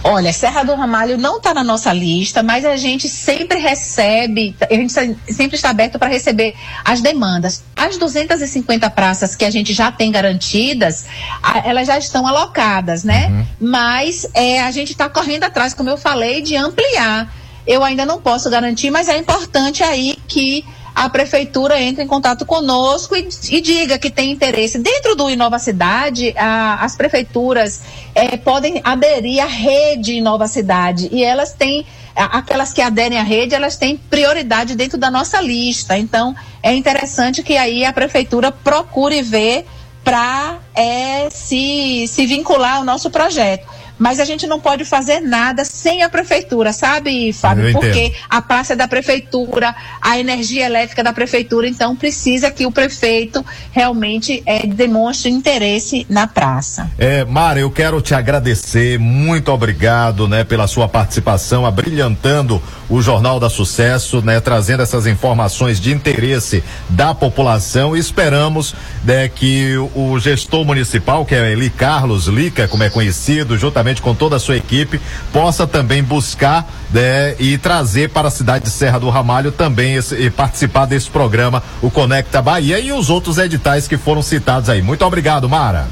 Olha, 0.04 0.34
Serra 0.34 0.64
do 0.64 0.76
Ramalho 0.76 1.18
não 1.18 1.38
está 1.38 1.54
na 1.54 1.64
nossa 1.64 1.94
lista, 1.94 2.44
mas 2.44 2.66
a 2.66 2.76
gente 2.76 3.08
sempre 3.08 3.60
recebe, 3.60 4.56
a 4.70 4.74
gente 4.74 4.92
sempre 4.92 5.56
está 5.56 5.70
aberto 5.70 5.98
para 5.98 6.10
receber 6.10 6.54
as 6.84 7.02
demandas. 7.02 7.64
As 7.76 7.98
250 7.98 8.90
praças 8.90 9.36
que 9.36 9.46
a 9.46 9.50
gente 9.50 9.74
já 9.74 9.92
tem 9.92 10.12
garantidas, 10.12 11.06
elas 11.64 11.88
já 11.88 11.98
estão 11.98 12.28
alocadas, 12.28 13.04
né? 13.04 13.28
Uhum. 13.28 13.46
Mas 13.62 14.28
é, 14.34 14.62
a 14.62 14.72
gente 14.72 14.92
está 14.92 15.08
correndo 15.08 15.44
atrás, 15.44 15.74
como 15.74 15.90
eu 15.90 15.98
falei, 15.98 16.42
de 16.42 16.56
ampliar. 16.56 17.34
Eu 17.66 17.84
ainda 17.84 18.06
não 18.06 18.20
posso 18.20 18.50
garantir, 18.50 18.90
mas 18.90 19.08
é 19.08 19.18
importante 19.18 19.84
aí 19.84 20.18
que 20.28 20.66
a 20.94 21.10
prefeitura 21.10 21.82
entre 21.82 22.04
em 22.04 22.08
contato 22.08 22.46
conosco 22.46 23.16
e, 23.16 23.28
e 23.50 23.62
diga 23.62 23.98
que 23.98 24.10
tem 24.10 24.32
interesse. 24.32 24.78
Dentro 24.78 25.16
do 25.16 25.30
Inova 25.30 25.60
Cidade, 25.60 26.34
a, 26.38 26.84
as 26.84 26.96
prefeituras 26.96 27.82
é, 28.14 28.38
podem 28.38 28.82
aderir 28.84 29.42
à 29.42 29.48
rede 29.48 30.14
Inova 30.14 30.48
Cidade 30.48 31.10
e 31.12 31.24
elas 31.24 31.54
têm 31.54 31.86
aquelas 32.16 32.74
que 32.74 32.82
aderem 32.82 33.18
à 33.18 33.24
rede, 33.24 33.56
elas 33.56 33.78
têm 33.78 33.98
prioridade 33.98 34.76
dentro 34.76 34.98
da 34.98 35.10
nossa 35.10 35.42
lista. 35.42 35.98
Então, 35.98 36.36
é 36.62 36.74
interessante 36.74 37.42
que 37.42 37.56
aí 37.56 37.86
a 37.86 37.94
prefeitura 37.94 38.52
procure 38.52 39.22
ver 39.22 39.66
para 40.04 40.60
é, 40.76 41.30
se, 41.30 42.06
se 42.08 42.26
vincular 42.26 42.78
ao 42.78 42.84
nosso 42.84 43.10
projeto 43.10 43.66
mas 44.02 44.20
a 44.20 44.26
gente 44.26 44.48
não 44.48 44.60
pode 44.60 44.84
fazer 44.84 45.20
nada 45.20 45.64
sem 45.64 46.02
a 46.02 46.10
prefeitura, 46.10 46.74
sabe, 46.74 47.32
Fábio? 47.32 47.72
Porque 47.72 48.12
a 48.28 48.42
praça 48.42 48.74
é 48.74 48.76
da 48.76 48.88
prefeitura, 48.88 49.76
a 50.02 50.18
energia 50.18 50.66
elétrica 50.66 51.02
é 51.02 51.04
da 51.04 51.14
prefeitura, 51.14 51.68
então 51.68 51.96
precisa 51.96 52.50
que 52.50 52.66
o 52.66 52.72
prefeito 52.72 53.46
realmente 53.72 54.42
é, 54.48 54.66
demonstre 54.66 55.30
interesse 55.30 56.08
na 56.10 56.26
praça. 56.26 56.90
É, 56.98 57.24
Mara, 57.26 57.60
eu 57.60 57.70
quero 57.70 58.02
te 58.02 58.16
agradecer, 58.16 58.98
muito 58.98 59.52
obrigado, 59.52 60.28
né, 60.28 60.44
pela 60.44 60.66
sua 60.66 60.88
participação, 60.88 61.64
abrilhantando 61.64 62.60
o 62.90 63.04
Jornal 63.04 63.40
da 63.40 63.52
Sucesso, 63.52 64.20
né, 64.24 64.40
trazendo 64.40 64.82
essas 64.82 65.06
informações 65.06 65.80
de 65.80 65.94
interesse 65.94 66.64
da 66.90 67.14
população. 67.14 67.96
Esperamos 67.96 68.74
né, 69.04 69.30
que 69.30 69.76
o 69.94 70.18
gestor 70.18 70.66
municipal, 70.66 71.24
que 71.24 71.36
é 71.36 71.52
Eli 71.52 71.70
Carlos 71.70 72.26
Lica, 72.26 72.68
como 72.68 72.82
é 72.82 72.90
conhecido, 72.90 73.56
juntamente 73.60 73.91
com 74.00 74.14
toda 74.14 74.36
a 74.36 74.40
sua 74.40 74.58
equipe, 74.58 75.02
possa 75.34 75.66
também 75.66 76.04
buscar 76.04 76.72
né, 76.92 77.36
e 77.40 77.58
trazer 77.58 78.10
para 78.10 78.28
a 78.28 78.32
cidade 78.32 78.66
de 78.66 78.70
Serra 78.70 79.00
do 79.00 79.10
Ramalho 79.10 79.52
também 79.52 79.96
esse, 79.96 80.16
e 80.16 80.30
participar 80.30 80.86
desse 80.86 81.10
programa, 81.10 81.64
o 81.82 81.90
Conecta 81.90 82.42
Bahia 82.42 82.80
e 82.80 82.92
os 82.92 83.10
outros 83.10 83.38
editais 83.38 83.88
que 83.88 83.98
foram 83.98 84.22
citados 84.22 84.70
aí. 84.70 84.82
Muito 84.82 85.04
obrigado, 85.04 85.50
Mara. 85.50 85.88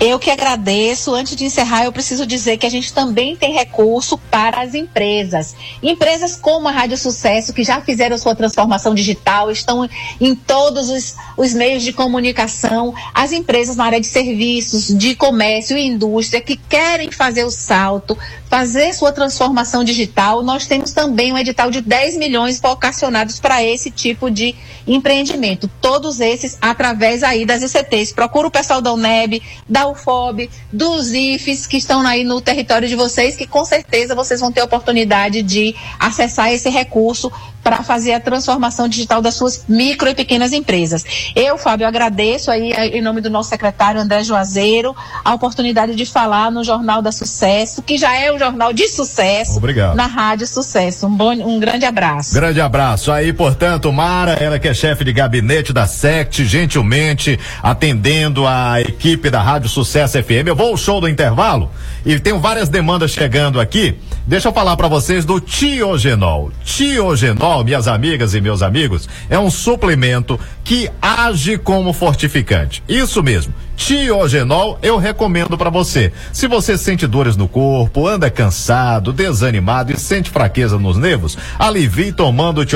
Eu 0.00 0.18
que 0.18 0.30
agradeço. 0.30 1.14
Antes 1.14 1.34
de 1.36 1.44
encerrar, 1.44 1.84
eu 1.84 1.92
preciso 1.92 2.26
dizer 2.26 2.56
que 2.56 2.66
a 2.66 2.70
gente 2.70 2.92
também 2.92 3.36
tem 3.36 3.52
recurso 3.52 4.18
para 4.30 4.60
as 4.60 4.74
empresas. 4.74 5.54
Empresas 5.82 6.36
como 6.36 6.68
a 6.68 6.70
Rádio 6.70 6.96
Sucesso, 6.96 7.52
que 7.52 7.64
já 7.64 7.80
fizeram 7.80 8.16
sua 8.18 8.34
transformação 8.34 8.94
digital, 8.94 9.50
estão 9.50 9.88
em 10.20 10.34
todos 10.34 10.88
os, 10.88 11.14
os 11.36 11.54
meios 11.54 11.82
de 11.82 11.92
comunicação. 11.92 12.94
As 13.14 13.32
empresas 13.32 13.76
na 13.76 13.84
área 13.84 14.00
de 14.00 14.06
serviços, 14.06 14.86
de 14.86 15.14
comércio 15.14 15.76
e 15.76 15.86
indústria 15.86 16.40
que 16.40 16.56
querem 16.56 17.10
fazer 17.10 17.44
o 17.44 17.50
salto, 17.50 18.16
fazer 18.48 18.92
sua 18.94 19.12
transformação 19.12 19.84
digital. 19.84 20.42
Nós 20.42 20.66
temos 20.66 20.92
também 20.92 21.32
um 21.32 21.38
edital 21.38 21.70
de 21.70 21.80
10 21.80 22.16
milhões 22.16 22.60
vocacionados 22.60 23.38
para 23.38 23.62
esse 23.62 23.90
tipo 23.90 24.30
de 24.30 24.54
empreendimento. 24.86 25.68
Todos 25.80 26.20
esses 26.20 26.56
através 26.60 27.22
aí 27.22 27.44
das 27.44 27.62
ECTs. 27.62 28.12
Procura 28.12 28.48
o 28.48 28.50
pessoal 28.50 28.80
da 28.80 28.92
UNEB, 28.92 29.42
da 29.68 29.86
UFOB, 29.88 30.48
dos 30.72 31.12
IFES 31.12 31.66
que 31.66 31.76
estão 31.76 32.00
aí 32.06 32.24
no 32.24 32.40
território 32.40 32.88
de 32.88 32.96
vocês, 32.96 33.36
que 33.36 33.46
com 33.46 33.64
certeza 33.64 34.14
vocês 34.14 34.40
vão 34.40 34.50
ter 34.50 34.62
oportunidade 34.62 35.42
de 35.42 35.74
acessar 35.98 36.52
esse 36.52 36.68
recurso 36.68 37.30
para 37.68 37.82
fazer 37.82 38.14
a 38.14 38.20
transformação 38.20 38.88
digital 38.88 39.20
das 39.20 39.34
suas 39.34 39.62
micro 39.68 40.08
e 40.08 40.14
pequenas 40.14 40.54
empresas. 40.54 41.04
Eu, 41.36 41.58
Fábio, 41.58 41.86
agradeço 41.86 42.50
aí 42.50 42.72
em 42.72 43.02
nome 43.02 43.20
do 43.20 43.28
nosso 43.28 43.50
secretário 43.50 44.00
André 44.00 44.24
Juazeiro 44.24 44.96
a 45.22 45.34
oportunidade 45.34 45.94
de 45.94 46.06
falar 46.06 46.50
no 46.50 46.64
Jornal 46.64 47.02
da 47.02 47.12
Sucesso, 47.12 47.82
que 47.82 47.98
já 47.98 48.16
é 48.16 48.32
um 48.32 48.38
jornal 48.38 48.72
de 48.72 48.88
sucesso 48.88 49.58
Obrigado. 49.58 49.94
na 49.94 50.06
Rádio 50.06 50.46
Sucesso. 50.46 51.06
Um, 51.06 51.14
bom, 51.14 51.32
um 51.32 51.60
grande 51.60 51.84
abraço. 51.84 52.32
Grande 52.32 52.58
abraço. 52.58 53.12
Aí, 53.12 53.34
portanto, 53.34 53.92
Mara, 53.92 54.32
ela 54.32 54.58
que 54.58 54.66
é 54.66 54.72
chefe 54.72 55.04
de 55.04 55.12
gabinete 55.12 55.70
da 55.70 55.86
SECT, 55.86 56.46
gentilmente 56.46 57.38
atendendo 57.62 58.46
a 58.46 58.80
equipe 58.80 59.28
da 59.28 59.42
Rádio 59.42 59.68
Sucesso 59.68 60.16
FM. 60.22 60.46
Eu 60.46 60.56
vou 60.56 60.70
ao 60.70 60.76
show 60.78 61.02
do 61.02 61.08
intervalo 61.08 61.70
e 62.06 62.18
tenho 62.18 62.40
várias 62.40 62.70
demandas 62.70 63.10
chegando 63.10 63.60
aqui. 63.60 63.98
Deixa 64.26 64.48
eu 64.48 64.52
falar 64.52 64.76
para 64.76 64.88
vocês 64.88 65.24
do 65.24 65.40
Tiogenol. 65.40 66.50
Tiogenol, 66.64 67.57
minhas 67.64 67.88
amigas 67.88 68.34
e 68.34 68.40
meus 68.40 68.62
amigos, 68.62 69.08
é 69.28 69.38
um 69.38 69.50
suplemento 69.50 70.38
que 70.64 70.90
age 71.00 71.58
como 71.58 71.92
fortificante. 71.92 72.82
Isso 72.88 73.22
mesmo. 73.22 73.52
Tiogenol 73.76 74.76
eu 74.82 74.98
recomendo 74.98 75.56
para 75.56 75.70
você. 75.70 76.12
Se 76.32 76.48
você 76.48 76.76
sente 76.76 77.06
dores 77.06 77.36
no 77.36 77.46
corpo, 77.46 78.08
anda 78.08 78.28
cansado, 78.28 79.12
desanimado 79.12 79.92
e 79.92 79.96
sente 79.98 80.30
fraqueza 80.30 80.76
nos 80.78 80.96
nervos, 80.96 81.38
alivie 81.58 82.12
tomando 82.12 82.60
o 82.60 82.66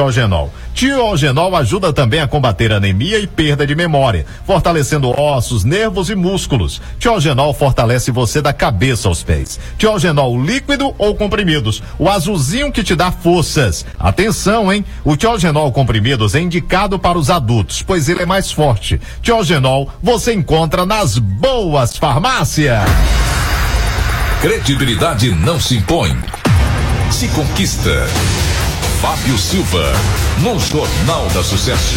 Tiogenol. 0.75 1.55
Ajuda 1.57 1.93
também 1.93 2.21
a 2.21 2.27
combater 2.27 2.73
anemia 2.73 3.19
e 3.19 3.27
perda 3.27 3.67
de 3.67 3.75
memória, 3.75 4.27
fortalecendo 4.47 5.11
ossos, 5.11 5.65
nervos 5.65 6.11
e 6.11 6.15
músculos. 6.15 6.81
Tiogenol 6.99 7.53
fortalece 7.53 8.11
você 8.11 8.41
da 8.41 8.53
cabeça 8.53 9.09
aos 9.09 9.23
pés. 9.23 9.59
Tiogenol 9.79 10.43
líquido 10.43 10.95
ou 10.99 11.15
comprimidos, 11.15 11.83
o 11.99 12.09
azulzinho 12.09 12.73
que 12.73 12.83
te 12.83 12.95
dá 12.95 13.11
forças. 13.11 13.85
Atenção, 13.99 14.73
hein? 14.73 14.85
O 15.05 15.17
Tiogenol 15.17 15.71
comprimidos 15.73 16.35
é 16.35 16.41
indicado 16.41 16.99
para 16.99 17.19
os 17.19 17.31
adultos, 17.31 17.83
pois 17.83 18.09
ele 18.09 18.23
é 18.23 18.27
mais 18.27 18.51
forte. 18.51 19.01
Tiogenol 19.21 19.91
você 20.03 20.33
encontra 20.33 20.87
nas 20.87 21.19
boas 21.19 21.97
farmácias. 21.97 22.83
Credibilidade 24.41 25.31
não 25.31 25.61
se 25.61 25.77
impõe, 25.77 26.19
se 27.11 27.29
conquista. 27.29 28.09
Fábio 29.03 29.37
Silva, 29.37 29.93
no 30.45 30.61
Jornal 30.61 31.27
da 31.35 31.43
Sucesso. 31.43 31.97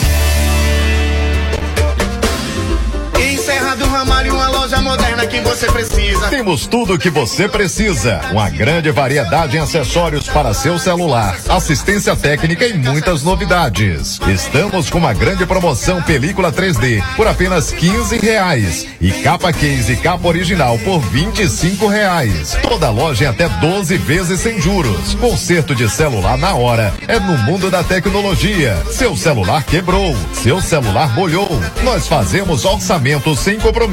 Ramalho, 4.01 4.33
uma 4.33 4.49
loja 4.49 4.81
moderna 4.81 5.27
que 5.27 5.39
você 5.41 5.67
precisa. 5.67 6.27
Temos 6.29 6.65
tudo 6.65 6.95
o 6.95 6.97
que 6.97 7.11
você 7.11 7.47
precisa. 7.47 8.19
Uma 8.31 8.49
grande 8.49 8.89
variedade 8.89 9.57
em 9.57 9.59
acessórios 9.59 10.27
para 10.27 10.55
seu 10.55 10.79
celular, 10.79 11.37
assistência 11.47 12.15
técnica 12.15 12.65
e 12.65 12.73
muitas 12.73 13.21
novidades. 13.21 14.19
Estamos 14.27 14.89
com 14.89 14.97
uma 14.97 15.13
grande 15.13 15.45
promoção 15.45 16.01
película 16.01 16.51
3D 16.51 17.03
por 17.15 17.27
apenas 17.27 17.71
15 17.71 18.17
reais 18.17 18.87
e 18.99 19.11
capa 19.11 19.53
case 19.53 19.93
e 19.93 19.97
capa 19.97 20.27
original 20.27 20.79
por 20.79 20.99
25 20.99 21.85
reais. 21.85 22.57
Toda 22.63 22.89
loja 22.89 23.25
em 23.25 23.27
até 23.27 23.47
12 23.47 23.97
vezes 23.97 24.39
sem 24.39 24.59
juros. 24.59 25.13
Conserto 25.13 25.75
de 25.75 25.87
celular 25.87 26.39
na 26.39 26.55
hora 26.55 26.91
é 27.07 27.19
no 27.19 27.37
mundo 27.37 27.69
da 27.69 27.83
tecnologia. 27.83 28.75
Seu 28.89 29.15
celular 29.15 29.63
quebrou, 29.63 30.15
seu 30.33 30.59
celular 30.59 31.13
molhou. 31.13 31.61
Nós 31.83 32.07
fazemos 32.07 32.65
orçamento 32.65 33.35
sem 33.35 33.59
compromisso. 33.59 33.90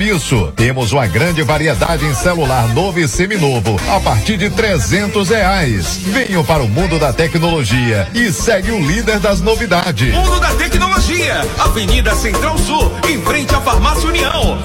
Temos 0.55 0.93
uma 0.93 1.09
grande 1.09 1.43
variedade 1.43 2.07
em 2.07 2.15
celular 2.15 2.69
novo 2.69 3.01
e 3.01 3.09
seminovo 3.09 3.77
a 3.89 3.99
partir 3.99 4.37
de 4.37 4.49
300 4.49 5.29
reais. 5.29 5.99
Venham 6.05 6.45
para 6.45 6.63
o 6.63 6.69
mundo 6.69 7.01
da 7.01 7.13
tecnologia 7.13 8.07
e 8.15 8.33
segue 8.33 8.71
o 8.71 8.79
líder 8.81 9.19
das 9.19 9.41
novidades. 9.41 10.15
Mundo 10.15 10.39
da 10.39 10.55
Tecnologia, 10.55 11.41
Avenida 11.59 12.15
Central 12.15 12.57
Sul, 12.59 12.93
em 13.09 13.21
frente 13.23 13.53
à 13.53 13.61
Farmácia 13.61 14.09
União. 14.09 14.63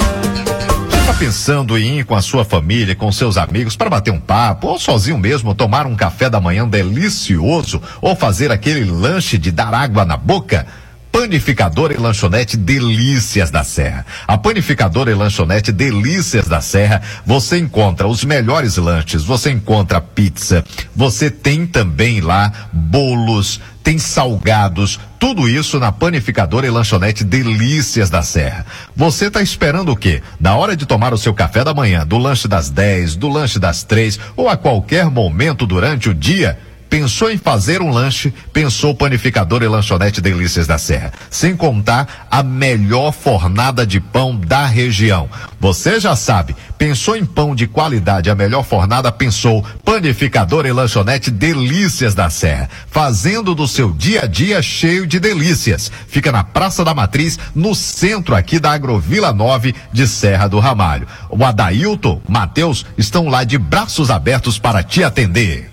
Tá 1.07 1.13
pensando 1.15 1.79
em 1.79 1.99
ir 1.99 2.05
com 2.05 2.15
a 2.15 2.21
sua 2.21 2.45
família, 2.45 2.95
com 2.95 3.11
seus 3.11 3.35
amigos 3.35 3.75
para 3.75 3.89
bater 3.89 4.11
um 4.11 4.19
papo 4.19 4.67
ou 4.67 4.79
sozinho 4.79 5.17
mesmo 5.17 5.55
tomar 5.55 5.87
um 5.87 5.95
café 5.95 6.29
da 6.29 6.39
manhã 6.39 6.67
delicioso 6.67 7.81
ou 7.99 8.15
fazer 8.15 8.51
aquele 8.51 8.85
lanche 8.85 9.39
de 9.39 9.51
dar 9.51 9.73
água 9.73 10.05
na 10.05 10.15
boca? 10.15 10.67
Panificadora 11.13 11.93
e 11.93 11.97
lanchonete 11.97 12.57
Delícias 12.57 13.51
da 13.51 13.63
Serra. 13.63 14.03
A 14.27 14.35
panificadora 14.35 15.11
e 15.11 15.13
lanchonete 15.13 15.71
Delícias 15.71 16.47
da 16.47 16.59
Serra, 16.59 17.03
você 17.23 17.59
encontra 17.59 18.07
os 18.07 18.25
melhores 18.25 18.77
lanches, 18.77 19.23
você 19.23 19.51
encontra 19.51 20.01
pizza, 20.01 20.65
você 20.95 21.29
tem 21.29 21.67
também 21.67 22.19
lá 22.19 22.51
bolos, 22.73 23.61
tem 23.83 23.99
salgados, 23.99 24.99
tudo 25.19 25.47
isso 25.47 25.79
na 25.79 25.91
panificadora 25.91 26.65
e 26.65 26.71
lanchonete 26.71 27.23
Delícias 27.23 28.09
da 28.09 28.23
Serra. 28.23 28.65
Você 28.95 29.27
está 29.27 29.39
esperando 29.39 29.91
o 29.91 29.95
quê? 29.95 30.23
Na 30.39 30.55
hora 30.55 30.75
de 30.75 30.87
tomar 30.87 31.13
o 31.13 31.17
seu 31.17 31.33
café 31.33 31.63
da 31.63 31.75
manhã, 31.75 32.07
do 32.07 32.17
lanche 32.17 32.47
das 32.47 32.71
10, 32.71 33.17
do 33.17 33.29
lanche 33.29 33.59
das 33.59 33.83
três 33.83 34.19
ou 34.35 34.49
a 34.49 34.57
qualquer 34.57 35.11
momento 35.11 35.67
durante 35.67 36.09
o 36.09 36.13
dia, 36.13 36.57
Pensou 36.93 37.31
em 37.31 37.39
fazer 37.39 37.81
um 37.81 37.89
lanche? 37.89 38.31
Pensou 38.53 38.93
panificador 38.93 39.63
e 39.63 39.67
lanchonete 39.67 40.21
Delícias 40.21 40.67
da 40.67 40.77
Serra. 40.77 41.11
Sem 41.27 41.57
contar 41.57 42.27
a 42.29 42.43
melhor 42.43 43.11
fornada 43.11 43.83
de 43.83 43.99
pão 43.99 44.35
da 44.35 44.67
região. 44.67 45.27
Você 45.59 45.99
já 45.99 46.15
sabe, 46.15 46.55
pensou 46.77 47.15
em 47.15 47.25
pão 47.25 47.55
de 47.55 47.65
qualidade, 47.65 48.29
a 48.29 48.35
melhor 48.35 48.63
fornada, 48.63 49.11
pensou 49.11 49.65
panificador 49.83 50.67
e 50.67 50.71
lanchonete 50.71 51.31
Delícias 51.31 52.13
da 52.13 52.29
Serra. 52.29 52.69
Fazendo 52.91 53.55
do 53.55 53.67
seu 53.67 53.89
dia 53.89 54.25
a 54.25 54.27
dia 54.27 54.61
cheio 54.61 55.07
de 55.07 55.19
delícias. 55.19 55.91
Fica 56.07 56.31
na 56.31 56.43
Praça 56.43 56.85
da 56.85 56.93
Matriz, 56.93 57.39
no 57.55 57.73
centro 57.73 58.35
aqui 58.35 58.59
da 58.59 58.71
Agrovila 58.71 59.33
9 59.33 59.73
de 59.91 60.07
Serra 60.07 60.47
do 60.47 60.59
Ramalho. 60.59 61.07
O 61.27 61.43
Adailton, 61.43 62.21
Matheus 62.29 62.85
estão 62.95 63.29
lá 63.29 63.43
de 63.43 63.57
braços 63.57 64.11
abertos 64.11 64.59
para 64.59 64.83
te 64.83 65.03
atender. 65.03 65.72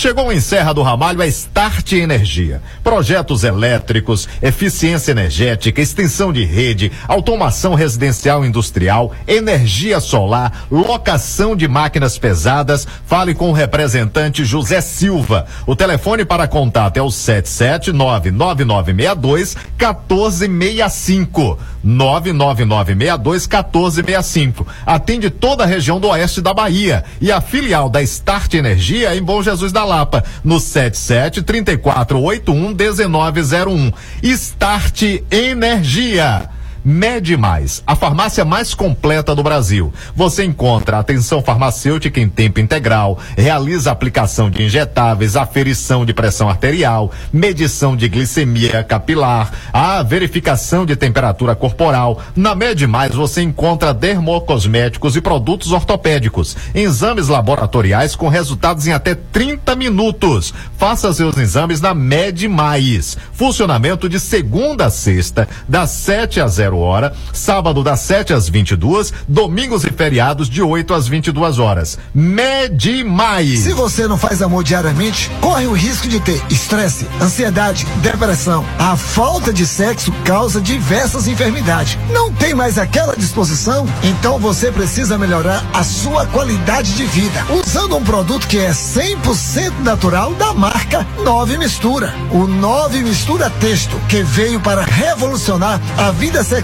Chegou 0.00 0.32
em 0.32 0.40
Serra 0.40 0.72
do 0.72 0.80
Ramalho 0.80 1.20
a 1.20 1.26
Start 1.26 1.92
Energia. 1.92 2.62
Projetos 2.82 3.44
elétricos, 3.44 4.26
eficiência 4.40 5.10
energética, 5.10 5.78
extensão 5.78 6.32
de 6.32 6.42
rede, 6.42 6.90
automação 7.06 7.74
residencial 7.74 8.42
industrial, 8.42 9.14
energia 9.28 10.00
solar, 10.00 10.66
locação 10.70 11.54
de 11.54 11.68
máquinas 11.68 12.16
pesadas. 12.16 12.88
Fale 13.04 13.34
com 13.34 13.50
o 13.50 13.52
representante 13.52 14.42
José 14.42 14.80
Silva. 14.80 15.44
O 15.66 15.76
telefone 15.76 16.24
para 16.24 16.48
contato 16.48 16.96
é 16.96 17.02
o 17.02 17.08
7799962 17.08 19.54
1465. 19.78 21.58
99962 21.82 23.46
1465. 23.46 24.66
Atende 24.84 25.30
toda 25.30 25.64
a 25.64 25.66
região 25.66 25.98
do 25.98 26.08
oeste 26.08 26.40
da 26.40 26.52
Bahia 26.52 27.04
e 27.20 27.32
a 27.32 27.40
filial 27.40 27.88
da 27.88 28.02
Start 28.02 28.54
Energia 28.54 29.14
em 29.14 29.22
Bom 29.22 29.42
Jesus 29.42 29.72
da 29.72 29.84
Lapa, 29.84 30.24
no 30.44 30.60
77 30.60 31.42
3481 31.42 32.74
1901. 32.74 33.92
Start 34.22 35.02
Energia. 35.30 36.59
Mede 36.82 37.36
Mais, 37.36 37.82
a 37.86 37.94
farmácia 37.94 38.42
mais 38.42 38.72
completa 38.72 39.34
do 39.34 39.42
Brasil. 39.42 39.92
Você 40.16 40.44
encontra 40.44 40.98
atenção 40.98 41.42
farmacêutica 41.42 42.18
em 42.18 42.28
tempo 42.28 42.58
integral, 42.58 43.18
realiza 43.36 43.90
aplicação 43.90 44.48
de 44.48 44.62
injetáveis, 44.62 45.36
aferição 45.36 46.06
de 46.06 46.14
pressão 46.14 46.48
arterial, 46.48 47.12
medição 47.30 47.94
de 47.94 48.08
glicemia 48.08 48.82
capilar, 48.82 49.52
a 49.70 50.02
verificação 50.02 50.86
de 50.86 50.96
temperatura 50.96 51.54
corporal. 51.54 52.22
Na 52.34 52.54
Mede 52.54 52.86
Mais 52.86 53.14
você 53.14 53.42
encontra 53.42 53.92
dermocosméticos 53.92 55.16
e 55.16 55.20
produtos 55.20 55.72
ortopédicos, 55.72 56.56
exames 56.74 57.28
laboratoriais 57.28 58.16
com 58.16 58.28
resultados 58.28 58.86
em 58.86 58.92
até 58.92 59.14
30 59.14 59.76
minutos. 59.76 60.54
Faça 60.78 61.12
seus 61.12 61.36
exames 61.36 61.82
na 61.82 61.92
Mede 61.92 62.48
Mais. 62.48 63.18
Funcionamento 63.34 64.08
de 64.08 64.18
segunda 64.18 64.86
a 64.86 64.90
sexta, 64.90 65.46
das 65.68 65.90
7 65.90 66.40
às 66.40 66.54
0 66.54 66.69
00 66.70 66.78
hora, 66.78 67.12
sábado 67.32 67.82
das 67.82 68.00
7 68.00 68.32
às 68.32 68.48
22, 68.48 69.12
domingos 69.26 69.84
e 69.84 69.90
feriados 69.90 70.48
de 70.48 70.62
8 70.62 70.94
às 70.94 71.08
22 71.08 71.58
horas. 71.58 71.98
Mede 72.14 73.02
mais. 73.04 73.60
Se 73.60 73.72
você 73.72 74.06
não 74.06 74.16
faz 74.16 74.42
amor 74.42 74.62
diariamente, 74.62 75.30
corre 75.40 75.66
o 75.66 75.72
risco 75.72 76.08
de 76.08 76.20
ter 76.20 76.40
estresse, 76.48 77.06
ansiedade, 77.20 77.86
depressão. 78.02 78.64
A 78.78 78.96
falta 78.96 79.52
de 79.52 79.66
sexo 79.66 80.12
causa 80.24 80.60
diversas 80.60 81.26
enfermidades. 81.26 81.98
Não 82.10 82.32
tem 82.32 82.54
mais 82.54 82.78
aquela 82.78 83.16
disposição? 83.16 83.86
Então 84.02 84.38
você 84.38 84.70
precisa 84.70 85.18
melhorar 85.18 85.64
a 85.72 85.82
sua 85.82 86.26
qualidade 86.26 86.94
de 86.94 87.04
vida 87.04 87.44
usando 87.50 87.96
um 87.96 88.04
produto 88.04 88.46
que 88.46 88.58
é 88.58 88.70
100% 88.70 89.80
natural 89.82 90.32
da 90.34 90.52
marca 90.54 91.06
Nove 91.24 91.58
Mistura. 91.58 92.14
O 92.32 92.46
Nove 92.46 93.02
Mistura 93.02 93.50
Texto, 93.60 93.96
que 94.08 94.22
veio 94.22 94.60
para 94.60 94.82
revolucionar 94.82 95.80
a 95.98 96.10
vida 96.10 96.44
sexual. 96.44 96.59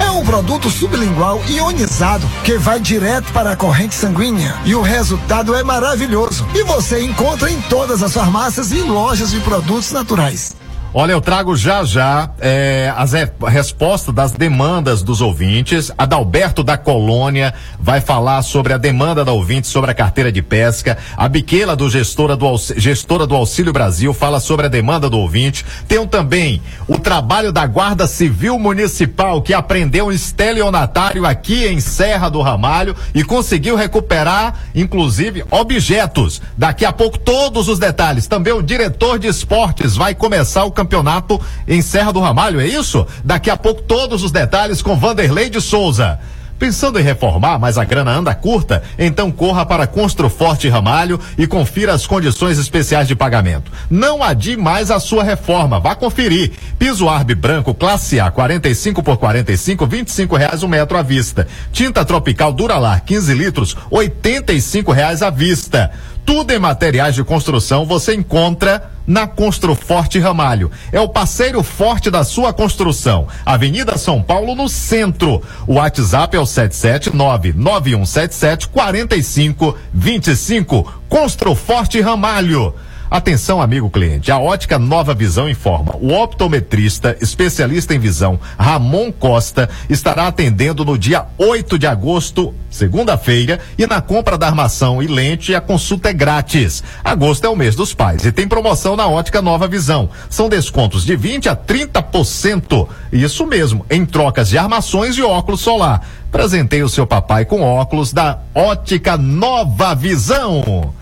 É 0.00 0.10
um 0.10 0.24
produto 0.24 0.68
sublingual 0.68 1.40
ionizado 1.48 2.26
que 2.44 2.58
vai 2.58 2.80
direto 2.80 3.32
para 3.32 3.52
a 3.52 3.56
corrente 3.56 3.94
sanguínea 3.94 4.54
e 4.64 4.74
o 4.74 4.82
resultado 4.82 5.54
é 5.54 5.62
maravilhoso. 5.62 6.46
E 6.54 6.62
você 6.64 7.02
encontra 7.02 7.50
em 7.50 7.60
todas 7.62 8.02
as 8.02 8.12
farmácias 8.12 8.72
e 8.72 8.80
lojas 8.82 9.30
de 9.30 9.40
produtos 9.40 9.92
naturais. 9.92 10.56
Olha, 10.98 11.12
eu 11.12 11.20
trago 11.20 11.54
já 11.54 11.84
já 11.84 12.30
é, 12.40 12.90
as 12.96 13.12
re 13.12 13.28
respostas 13.48 14.14
das 14.14 14.32
demandas 14.32 15.02
dos 15.02 15.20
ouvintes. 15.20 15.92
Adalberto 15.98 16.64
da 16.64 16.78
Colônia 16.78 17.52
vai 17.78 18.00
falar 18.00 18.40
sobre 18.40 18.72
a 18.72 18.78
demanda 18.78 19.22
da 19.22 19.30
ouvinte 19.30 19.66
sobre 19.66 19.90
a 19.90 19.94
carteira 19.94 20.32
de 20.32 20.40
pesca. 20.40 20.96
A 21.14 21.28
Biquela 21.28 21.76
do 21.76 21.90
gestora 21.90 22.34
do, 22.34 22.46
gestora 22.78 23.26
do 23.26 23.34
Auxílio 23.34 23.74
Brasil 23.74 24.14
fala 24.14 24.40
sobre 24.40 24.64
a 24.64 24.70
demanda 24.70 25.10
do 25.10 25.18
ouvinte. 25.18 25.66
Tem 25.86 26.06
também 26.06 26.62
o 26.88 26.98
trabalho 26.98 27.52
da 27.52 27.66
Guarda 27.66 28.06
Civil 28.06 28.58
Municipal 28.58 29.42
que 29.42 29.52
aprendeu 29.52 30.06
um 30.06 30.12
estelionatário 30.12 31.26
aqui 31.26 31.66
em 31.66 31.78
Serra 31.78 32.30
do 32.30 32.40
Ramalho 32.40 32.96
e 33.14 33.22
conseguiu 33.22 33.76
recuperar, 33.76 34.60
inclusive, 34.74 35.44
objetos. 35.50 36.40
Daqui 36.56 36.86
a 36.86 36.92
pouco 36.92 37.18
todos 37.18 37.68
os 37.68 37.78
detalhes. 37.78 38.26
Também 38.26 38.54
o 38.54 38.62
diretor 38.62 39.18
de 39.18 39.26
esportes 39.26 39.94
vai 39.94 40.14
começar 40.14 40.64
o 40.64 40.70
campeonato 40.70 40.85
campeonato 40.86 41.40
em 41.66 41.82
Serra 41.82 42.12
do 42.12 42.20
Ramalho, 42.20 42.60
é 42.60 42.66
isso? 42.66 43.04
Daqui 43.24 43.50
a 43.50 43.56
pouco 43.56 43.82
todos 43.82 44.22
os 44.22 44.30
detalhes 44.30 44.80
com 44.80 44.96
Vanderlei 44.96 45.50
de 45.50 45.60
Souza. 45.60 46.18
Pensando 46.58 46.98
em 46.98 47.02
reformar, 47.02 47.58
mas 47.58 47.76
a 47.76 47.84
grana 47.84 48.12
anda 48.12 48.34
curta? 48.34 48.82
Então 48.98 49.30
corra 49.30 49.66
para 49.66 49.86
Construforte 49.86 50.66
Ramalho 50.70 51.20
e 51.36 51.46
confira 51.46 51.92
as 51.92 52.06
condições 52.06 52.58
especiais 52.58 53.06
de 53.06 53.14
pagamento. 53.14 53.70
Não 53.90 54.22
adie 54.22 54.56
mais 54.56 54.90
a 54.90 54.98
sua 54.98 55.22
reforma, 55.22 55.78
vá 55.78 55.94
conferir. 55.94 56.52
Piso 56.78 57.10
Arbe 57.10 57.34
branco 57.34 57.74
classe 57.74 58.18
A 58.18 58.30
45 58.30 59.02
por 59.02 59.18
45, 59.18 59.86
25 59.86 60.34
reais 60.36 60.62
o 60.62 60.66
um 60.66 60.70
metro 60.70 60.96
à 60.96 61.02
vista. 61.02 61.46
Tinta 61.72 62.06
tropical 62.06 62.54
Duralar 62.54 63.04
15 63.04 63.34
litros, 63.34 63.76
85 63.90 64.92
reais 64.92 65.22
à 65.22 65.28
vista. 65.28 65.90
Tudo 66.26 66.52
em 66.52 66.58
materiais 66.58 67.14
de 67.14 67.22
construção 67.22 67.86
você 67.86 68.12
encontra 68.12 68.90
na 69.06 69.28
Construforte 69.28 70.18
Ramalho. 70.18 70.72
É 70.90 71.00
o 71.00 71.08
parceiro 71.08 71.62
forte 71.62 72.10
da 72.10 72.24
sua 72.24 72.52
construção. 72.52 73.28
Avenida 73.44 73.96
São 73.96 74.20
Paulo, 74.20 74.56
no 74.56 74.68
centro. 74.68 75.40
O 75.68 75.74
WhatsApp 75.74 76.36
é 76.36 76.40
o 76.40 76.42
7799177 76.42 78.66
4525. 78.66 80.92
Construforte 81.08 82.00
Ramalho. 82.00 82.74
Atenção, 83.08 83.62
amigo 83.62 83.88
cliente. 83.88 84.32
A 84.32 84.38
ótica 84.38 84.80
Nova 84.80 85.14
Visão 85.14 85.48
informa. 85.48 85.94
O 86.00 86.12
optometrista, 86.12 87.16
especialista 87.20 87.94
em 87.94 88.00
visão, 88.00 88.38
Ramon 88.58 89.12
Costa, 89.12 89.70
estará 89.88 90.26
atendendo 90.26 90.84
no 90.84 90.98
dia 90.98 91.24
8 91.38 91.78
de 91.78 91.86
agosto, 91.86 92.52
segunda-feira, 92.68 93.60
e 93.78 93.86
na 93.86 94.00
compra 94.00 94.36
da 94.36 94.48
armação 94.48 95.00
e 95.00 95.06
lente, 95.06 95.54
a 95.54 95.60
consulta 95.60 96.08
é 96.08 96.12
grátis. 96.12 96.82
Agosto 97.04 97.44
é 97.44 97.48
o 97.48 97.54
mês 97.54 97.76
dos 97.76 97.94
pais 97.94 98.24
e 98.24 98.32
tem 98.32 98.48
promoção 98.48 98.96
na 98.96 99.06
ótica 99.06 99.40
Nova 99.40 99.68
Visão. 99.68 100.10
São 100.28 100.48
descontos 100.48 101.04
de 101.04 101.14
20 101.14 101.48
a 101.48 101.54
30%. 101.54 102.88
Isso 103.12 103.46
mesmo, 103.46 103.86
em 103.88 104.04
trocas 104.04 104.48
de 104.48 104.58
armações 104.58 105.16
e 105.16 105.22
óculos 105.22 105.60
solar. 105.60 106.04
Presentei 106.32 106.82
o 106.82 106.88
seu 106.88 107.06
papai 107.06 107.44
com 107.44 107.62
óculos 107.62 108.12
da 108.12 108.40
ótica 108.52 109.16
Nova 109.16 109.94
Visão. 109.94 110.92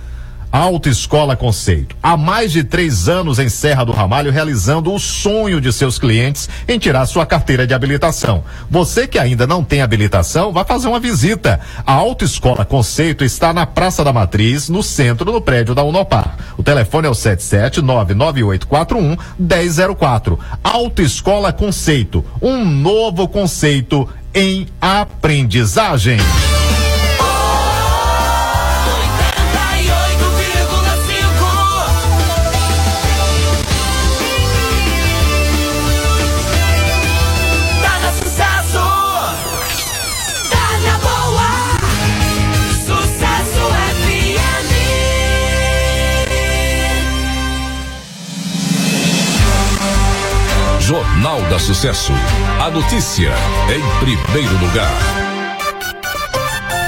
Autoescola 0.54 1.34
Conceito. 1.34 1.96
Há 2.00 2.16
mais 2.16 2.52
de 2.52 2.62
três 2.62 3.08
anos 3.08 3.40
em 3.40 3.48
Serra 3.48 3.82
do 3.82 3.90
Ramalho, 3.90 4.30
realizando 4.30 4.94
o 4.94 5.00
sonho 5.00 5.60
de 5.60 5.72
seus 5.72 5.98
clientes 5.98 6.48
em 6.68 6.78
tirar 6.78 7.06
sua 7.06 7.26
carteira 7.26 7.66
de 7.66 7.74
habilitação. 7.74 8.44
Você 8.70 9.08
que 9.08 9.18
ainda 9.18 9.48
não 9.48 9.64
tem 9.64 9.82
habilitação, 9.82 10.52
vá 10.52 10.64
fazer 10.64 10.86
uma 10.86 11.00
visita. 11.00 11.58
A 11.84 11.94
Autoescola 11.94 12.64
Conceito 12.64 13.24
está 13.24 13.52
na 13.52 13.66
Praça 13.66 14.04
da 14.04 14.12
Matriz, 14.12 14.68
no 14.68 14.80
centro 14.80 15.32
do 15.32 15.40
prédio 15.40 15.74
da 15.74 15.82
Unopar. 15.82 16.36
O 16.56 16.62
telefone 16.62 17.08
é 17.08 17.10
o 17.10 17.14
7799841 17.14 19.18
1004. 19.36 20.38
Autoescola 20.62 21.52
Conceito. 21.52 22.24
Um 22.40 22.64
novo 22.64 23.26
conceito 23.26 24.08
em 24.32 24.68
aprendizagem. 24.80 26.18
Jornal 51.34 51.40
da 51.50 51.58
Sucesso. 51.58 52.12
A 52.60 52.70
notícia 52.70 53.32
em 53.68 54.04
primeiro 54.04 54.56
lugar. 54.58 54.90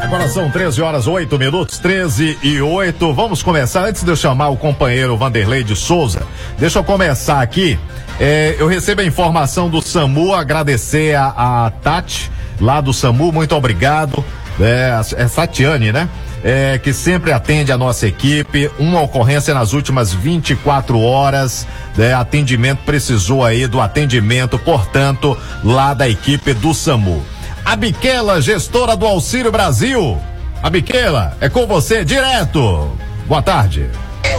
Agora 0.03 0.29
são 0.29 0.49
13 0.49 0.83
horas 0.83 1.07
8 1.09 1.37
minutos, 1.37 1.79
13 1.79 2.39
e 2.43 2.61
8. 2.61 3.13
Vamos 3.13 3.43
começar. 3.43 3.85
Antes 3.87 4.05
de 4.05 4.11
eu 4.11 4.15
chamar 4.15 4.51
o 4.51 4.57
companheiro 4.57 5.17
Vanderlei 5.17 5.65
de 5.65 5.75
Souza, 5.75 6.23
deixa 6.59 6.79
eu 6.79 6.85
começar 6.85 7.41
aqui. 7.41 7.79
É, 8.21 8.55
eu 8.59 8.69
recebo 8.69 9.01
a 9.01 9.05
informação 9.05 9.69
do 9.69 9.83
SAMU, 9.83 10.33
agradecer 10.33 11.17
a, 11.17 11.67
a 11.67 11.71
Tati, 11.71 12.31
lá 12.61 12.81
do 12.81 12.93
SAMU, 12.93 13.33
muito 13.33 13.55
obrigado. 13.55 14.25
É, 14.61 14.93
é 15.17 15.29
Satiane, 15.29 15.93
né? 15.93 16.09
É, 16.43 16.79
que 16.79 16.93
sempre 16.93 17.33
atende 17.33 17.73
a 17.73 17.79
nossa 17.79 18.07
equipe. 18.07 18.71
Uma 18.79 19.01
ocorrência 19.01 19.53
nas 19.55 19.73
últimas 19.73 20.13
24 20.13 21.01
horas. 21.01 21.67
Né, 21.97 22.15
atendimento 22.15 22.81
precisou 22.85 23.45
aí 23.45 23.67
do 23.67 23.81
atendimento, 23.81 24.59
portanto, 24.59 25.37
lá 25.65 25.95
da 25.95 26.09
equipe 26.09 26.53
do 26.53 26.75
SAMU. 26.75 27.25
A 27.65 27.75
Biquela, 27.75 28.41
gestora 28.41 28.97
do 28.97 29.07
Auxílio 29.07 29.51
Brasil. 29.51 30.19
A 30.63 30.71
Biquela, 30.71 31.37
é 31.41 31.49
com 31.49 31.67
você 31.67 32.05
direto. 32.05 32.97
Boa 33.27 33.43
tarde. 33.43 33.91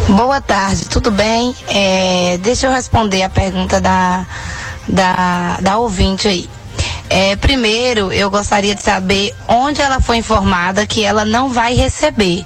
Boa 0.10 0.40
tarde, 0.40 0.86
tudo 0.88 1.12
bem? 1.12 1.54
É, 1.68 2.38
deixa 2.42 2.68
eu 2.68 2.72
responder 2.72 3.24
a 3.24 3.30
pergunta 3.30 3.82
da, 3.82 4.26
da, 4.88 5.58
da 5.62 5.78
ouvinte 5.78 6.28
aí. 6.28 6.50
É, 7.10 7.36
primeiro, 7.38 8.12
eu 8.12 8.30
gostaria 8.30 8.76
de 8.76 8.82
saber 8.82 9.34
onde 9.48 9.82
ela 9.82 10.02
foi 10.02 10.18
informada 10.18 10.86
que 10.86 11.04
ela 11.04 11.24
não 11.24 11.50
vai 11.50 11.74
receber. 11.74 12.46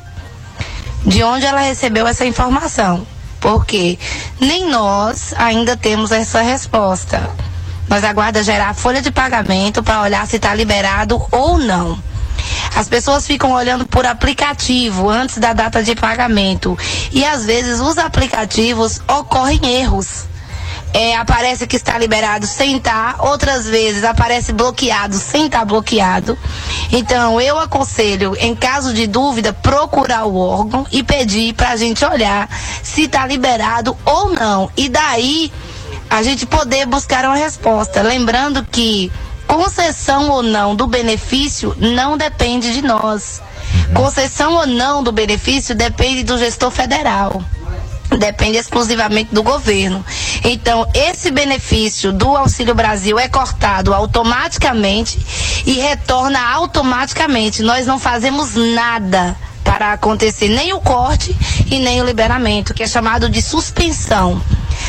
De 1.05 1.23
onde 1.23 1.45
ela 1.45 1.61
recebeu 1.61 2.07
essa 2.07 2.25
informação. 2.25 3.05
Porque 3.39 3.97
nem 4.39 4.69
nós 4.69 5.33
ainda 5.35 5.75
temos 5.75 6.11
essa 6.11 6.41
resposta. 6.41 7.27
Nós 7.89 8.03
aguarda 8.03 8.43
gerar 8.43 8.69
a 8.69 8.73
folha 8.73 9.01
de 9.01 9.11
pagamento 9.11 9.81
para 9.81 10.01
olhar 10.01 10.27
se 10.27 10.35
está 10.35 10.53
liberado 10.53 11.21
ou 11.31 11.57
não. 11.57 12.01
As 12.75 12.87
pessoas 12.87 13.25
ficam 13.25 13.51
olhando 13.51 13.85
por 13.85 14.05
aplicativo 14.05 15.09
antes 15.09 15.39
da 15.39 15.53
data 15.53 15.83
de 15.83 15.95
pagamento. 15.95 16.77
E 17.11 17.25
às 17.25 17.45
vezes 17.45 17.79
os 17.79 17.97
aplicativos 17.97 19.01
ocorrem 19.07 19.59
erros 19.65 20.30
é, 20.93 21.15
aparece 21.15 21.65
que 21.65 21.75
está 21.75 21.97
liberado 21.97 22.45
sem 22.45 22.77
estar, 22.77 23.17
tá, 23.17 23.23
outras 23.23 23.67
vezes 23.67 24.03
aparece 24.03 24.51
bloqueado 24.51 25.15
sem 25.15 25.45
estar 25.45 25.59
tá 25.59 25.65
bloqueado. 25.65 26.37
Então, 26.91 27.39
eu 27.39 27.57
aconselho, 27.59 28.35
em 28.39 28.55
caso 28.55 28.93
de 28.93 29.07
dúvida, 29.07 29.53
procurar 29.53 30.25
o 30.25 30.35
órgão 30.35 30.85
e 30.91 31.01
pedir 31.01 31.53
para 31.53 31.69
a 31.69 31.75
gente 31.75 32.03
olhar 32.03 32.49
se 32.83 33.03
está 33.03 33.25
liberado 33.25 33.95
ou 34.05 34.29
não. 34.33 34.69
E 34.75 34.89
daí 34.89 35.51
a 36.09 36.21
gente 36.23 36.45
poder 36.45 36.85
buscar 36.85 37.23
uma 37.25 37.37
resposta. 37.37 38.01
Lembrando 38.01 38.65
que 38.65 39.09
concessão 39.47 40.29
ou 40.29 40.43
não 40.43 40.75
do 40.75 40.87
benefício 40.87 41.75
não 41.79 42.17
depende 42.17 42.73
de 42.73 42.81
nós. 42.81 43.41
Concessão 43.93 44.55
ou 44.55 44.67
não 44.67 45.03
do 45.03 45.11
benefício 45.11 45.73
depende 45.73 46.23
do 46.23 46.37
gestor 46.37 46.69
federal. 46.69 47.41
Depende 48.17 48.57
exclusivamente 48.57 49.33
do 49.33 49.43
governo. 49.43 50.03
Então, 50.43 50.87
esse 50.93 51.31
benefício 51.31 52.11
do 52.11 52.35
Auxílio 52.35 52.75
Brasil 52.75 53.17
é 53.17 53.27
cortado 53.27 53.93
automaticamente 53.93 55.19
e 55.65 55.73
retorna 55.73 56.39
automaticamente. 56.53 57.61
Nós 57.61 57.85
não 57.85 57.99
fazemos 57.99 58.55
nada 58.55 59.35
para 59.63 59.93
acontecer 59.93 60.49
nem 60.49 60.73
o 60.73 60.81
corte 60.81 61.35
e 61.69 61.79
nem 61.79 62.01
o 62.01 62.05
liberamento, 62.05 62.73
que 62.73 62.83
é 62.83 62.87
chamado 62.87 63.29
de 63.29 63.41
suspensão. 63.41 64.41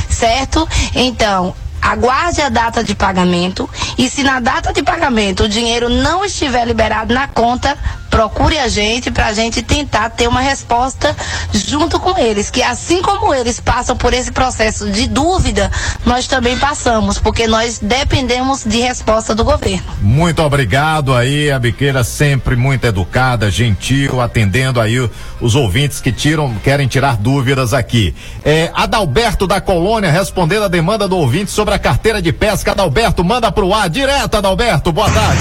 Certo? 0.09 0.69
Então, 0.95 1.55
aguarde 1.83 2.41
a 2.41 2.49
data 2.49 2.85
de 2.85 2.95
pagamento 2.95 3.69
e 3.99 4.09
se 4.09 4.23
na 4.23 4.39
data 4.39 4.73
de 4.73 4.83
pagamento 4.83 5.43
o 5.43 5.49
dinheiro 5.49 5.89
não 5.89 6.25
estiver 6.25 6.65
liberado 6.65 7.13
na 7.13 7.27
conta, 7.27 7.77
procure 8.13 8.59
a 8.59 8.69
gente 8.69 9.11
para 9.11 9.29
a 9.29 9.33
gente 9.33 9.63
tentar 9.63 10.11
ter 10.11 10.29
uma 10.29 10.43
resposta 10.43 11.17
junto 11.51 11.99
com 11.99 12.19
eles, 12.19 12.51
que 12.51 12.63
assim 12.63 13.01
como 13.01 13.35
eles 13.35 13.59
passam 13.59 13.97
por 13.97 14.13
esse 14.13 14.31
processo 14.31 14.91
de 14.91 15.07
dúvida, 15.07 15.71
nós 16.05 16.27
também 16.27 16.59
passamos, 16.59 17.19
porque 17.19 17.47
nós 17.47 17.79
dependemos 17.79 18.65
de 18.65 18.81
resposta 18.81 19.35
do 19.35 19.43
governo. 19.43 19.83
Muito 20.03 20.43
obrigado 20.43 21.15
aí, 21.15 21.51
a 21.51 21.59
biqueira 21.59 22.05
sempre 22.05 22.55
muito 22.55 22.85
educada, 22.85 23.51
gentil, 23.51 24.21
atendendo 24.21 24.79
aí 24.79 25.09
os 25.41 25.55
ouvintes 25.55 25.99
que 25.99 26.13
tiram, 26.13 26.55
querem 26.63 26.87
tirar 26.87 27.17
dúvidas 27.17 27.73
aqui. 27.73 28.15
É, 28.45 28.71
Adalberto 28.75 29.47
da 29.47 29.61
Colônia 29.61 30.11
respondendo 30.11 30.65
a 30.65 30.69
demanda 30.69 31.09
do 31.09 31.17
ouvinte 31.17 31.51
sobre 31.51 31.72
a 31.75 31.79
carteira 31.79 32.21
de 32.21 32.33
pesca. 32.33 32.73
Adalberto, 32.73 33.25
manda 33.25 33.51
pro 33.51 33.73
ar 33.73 33.89
direto, 33.89 34.37
Adalberto. 34.37 34.93
Boa 34.93 35.11
tarde. 35.11 35.41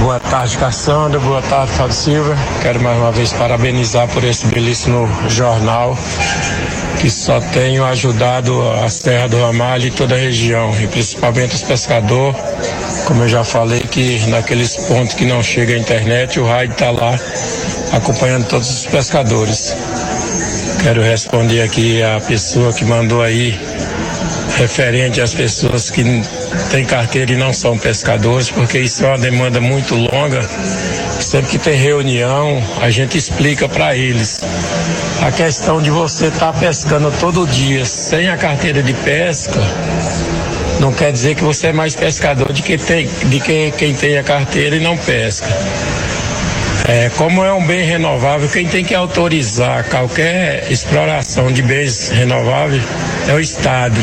Boa 0.00 0.20
tarde, 0.20 0.56
Cassandra. 0.58 1.20
Boa 1.20 1.42
tarde, 1.42 1.72
Fábio 1.72 1.94
Silva. 1.94 2.36
Quero 2.62 2.80
mais 2.80 2.98
uma 2.98 3.12
vez 3.12 3.32
parabenizar 3.32 4.08
por 4.08 4.24
esse 4.24 4.46
belíssimo 4.46 5.08
jornal 5.28 5.96
que 7.00 7.10
só 7.10 7.38
tenho 7.52 7.84
ajudado 7.84 8.62
a 8.82 8.88
Serra 8.88 9.28
do 9.28 9.38
Ramalho 9.38 9.88
e 9.88 9.90
toda 9.90 10.14
a 10.14 10.18
região, 10.18 10.74
e 10.80 10.86
principalmente 10.86 11.54
os 11.54 11.62
pescadores. 11.62 12.34
Como 13.04 13.22
eu 13.22 13.28
já 13.28 13.44
falei, 13.44 13.80
que 13.80 14.26
naqueles 14.28 14.74
pontos 14.76 15.14
que 15.14 15.26
não 15.26 15.42
chega 15.42 15.74
a 15.74 15.78
internet, 15.78 16.40
o 16.40 16.46
rádio 16.46 16.72
está 16.72 16.90
lá 16.90 17.14
acompanhando 17.92 18.46
todos 18.46 18.70
os 18.70 18.86
pescadores. 18.86 19.76
Quero 20.82 21.02
responder 21.02 21.60
aqui 21.60 22.02
a 22.02 22.20
pessoa 22.20 22.72
que 22.72 22.86
mandou 22.86 23.20
aí 23.20 23.58
referente 24.56 25.20
às 25.20 25.34
pessoas 25.34 25.90
que 25.90 26.02
têm 26.70 26.84
carteira 26.84 27.32
e 27.32 27.36
não 27.36 27.52
são 27.52 27.76
pescadores, 27.78 28.50
porque 28.50 28.78
isso 28.78 29.04
é 29.04 29.08
uma 29.08 29.18
demanda 29.18 29.60
muito 29.60 29.94
longa. 29.94 30.42
Sempre 31.20 31.52
que 31.52 31.58
tem 31.58 31.76
reunião, 31.76 32.62
a 32.80 32.90
gente 32.90 33.18
explica 33.18 33.68
para 33.68 33.96
eles. 33.96 34.40
A 35.22 35.32
questão 35.32 35.80
de 35.80 35.90
você 35.90 36.26
estar 36.26 36.52
pescando 36.52 37.12
todo 37.18 37.46
dia 37.46 37.84
sem 37.84 38.28
a 38.28 38.36
carteira 38.36 38.82
de 38.82 38.92
pesca 38.92 39.60
não 40.80 40.92
quer 40.92 41.12
dizer 41.12 41.34
que 41.34 41.42
você 41.42 41.68
é 41.68 41.72
mais 41.72 41.94
pescador 41.94 42.52
de 42.52 42.62
que 42.62 42.76
tem, 42.76 43.08
de 43.24 43.40
que 43.40 43.72
quem 43.72 43.94
tem 43.94 44.18
a 44.18 44.22
carteira 44.22 44.76
e 44.76 44.80
não 44.80 44.96
pesca. 44.96 45.46
É, 46.86 47.10
como 47.16 47.42
é 47.42 47.52
um 47.52 47.64
bem 47.66 47.82
renovável, 47.86 48.46
quem 48.48 48.66
tem 48.66 48.84
que 48.84 48.94
autorizar 48.94 49.84
qualquer 49.84 50.70
exploração 50.70 51.50
de 51.50 51.62
bens 51.62 52.10
renováveis 52.10 52.82
é 53.26 53.32
o 53.32 53.40
Estado. 53.40 53.98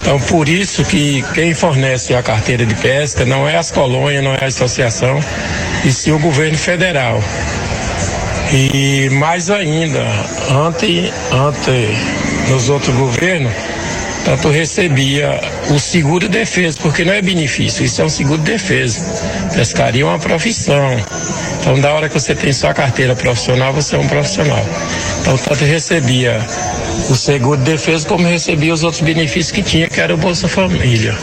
Então, 0.00 0.18
por 0.18 0.48
isso 0.48 0.82
que 0.84 1.22
quem 1.34 1.54
fornece 1.54 2.14
a 2.14 2.22
carteira 2.22 2.64
de 2.64 2.74
pesca 2.74 3.24
não 3.24 3.46
é 3.46 3.56
as 3.56 3.70
colônias, 3.70 4.24
não 4.24 4.34
é 4.34 4.44
a 4.44 4.46
associação, 4.46 5.20
e 5.84 5.92
sim 5.92 6.10
o 6.10 6.18
governo 6.18 6.56
federal. 6.56 7.22
E 8.52 9.08
mais 9.10 9.50
ainda, 9.50 10.02
ante, 10.50 11.12
ante 11.30 12.50
nos 12.50 12.68
outros 12.68 12.96
governos, 12.96 13.52
tanto 14.24 14.48
recebia 14.48 15.40
o 15.70 15.78
seguro 15.78 16.28
defesa, 16.28 16.76
porque 16.80 17.04
não 17.04 17.12
é 17.12 17.22
benefício, 17.22 17.84
isso 17.84 18.02
é 18.02 18.04
um 18.04 18.08
seguro 18.08 18.40
defesa. 18.42 19.00
Pescaria 19.54 20.02
é 20.02 20.04
uma 20.04 20.18
profissão. 20.18 20.96
Então, 21.60 21.78
da 21.80 21.92
hora 21.92 22.08
que 22.08 22.14
você 22.14 22.34
tem 22.34 22.52
sua 22.52 22.74
carteira 22.74 23.14
profissional, 23.14 23.72
você 23.72 23.96
é 23.96 23.98
um 23.98 24.08
profissional. 24.08 24.64
Então, 25.20 25.36
tanto 25.38 25.64
recebia 25.64 26.40
o 27.08 27.14
seguro 27.14 27.58
de 27.58 27.72
defesa, 27.72 28.06
como 28.06 28.26
recebia 28.26 28.72
os 28.72 28.84
outros 28.84 29.02
benefícios 29.02 29.50
que 29.50 29.62
tinha, 29.62 29.88
que 29.88 30.00
era 30.00 30.14
o 30.14 30.16
Bolsa 30.16 30.48
Família. 30.48 31.16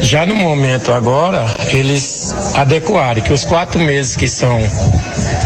Já 0.00 0.26
no 0.26 0.34
momento 0.34 0.92
agora, 0.92 1.46
eles 1.68 2.34
adequaram 2.54 3.22
que 3.22 3.32
os 3.32 3.44
quatro 3.44 3.80
meses 3.80 4.16
que 4.16 4.26
são 4.26 4.58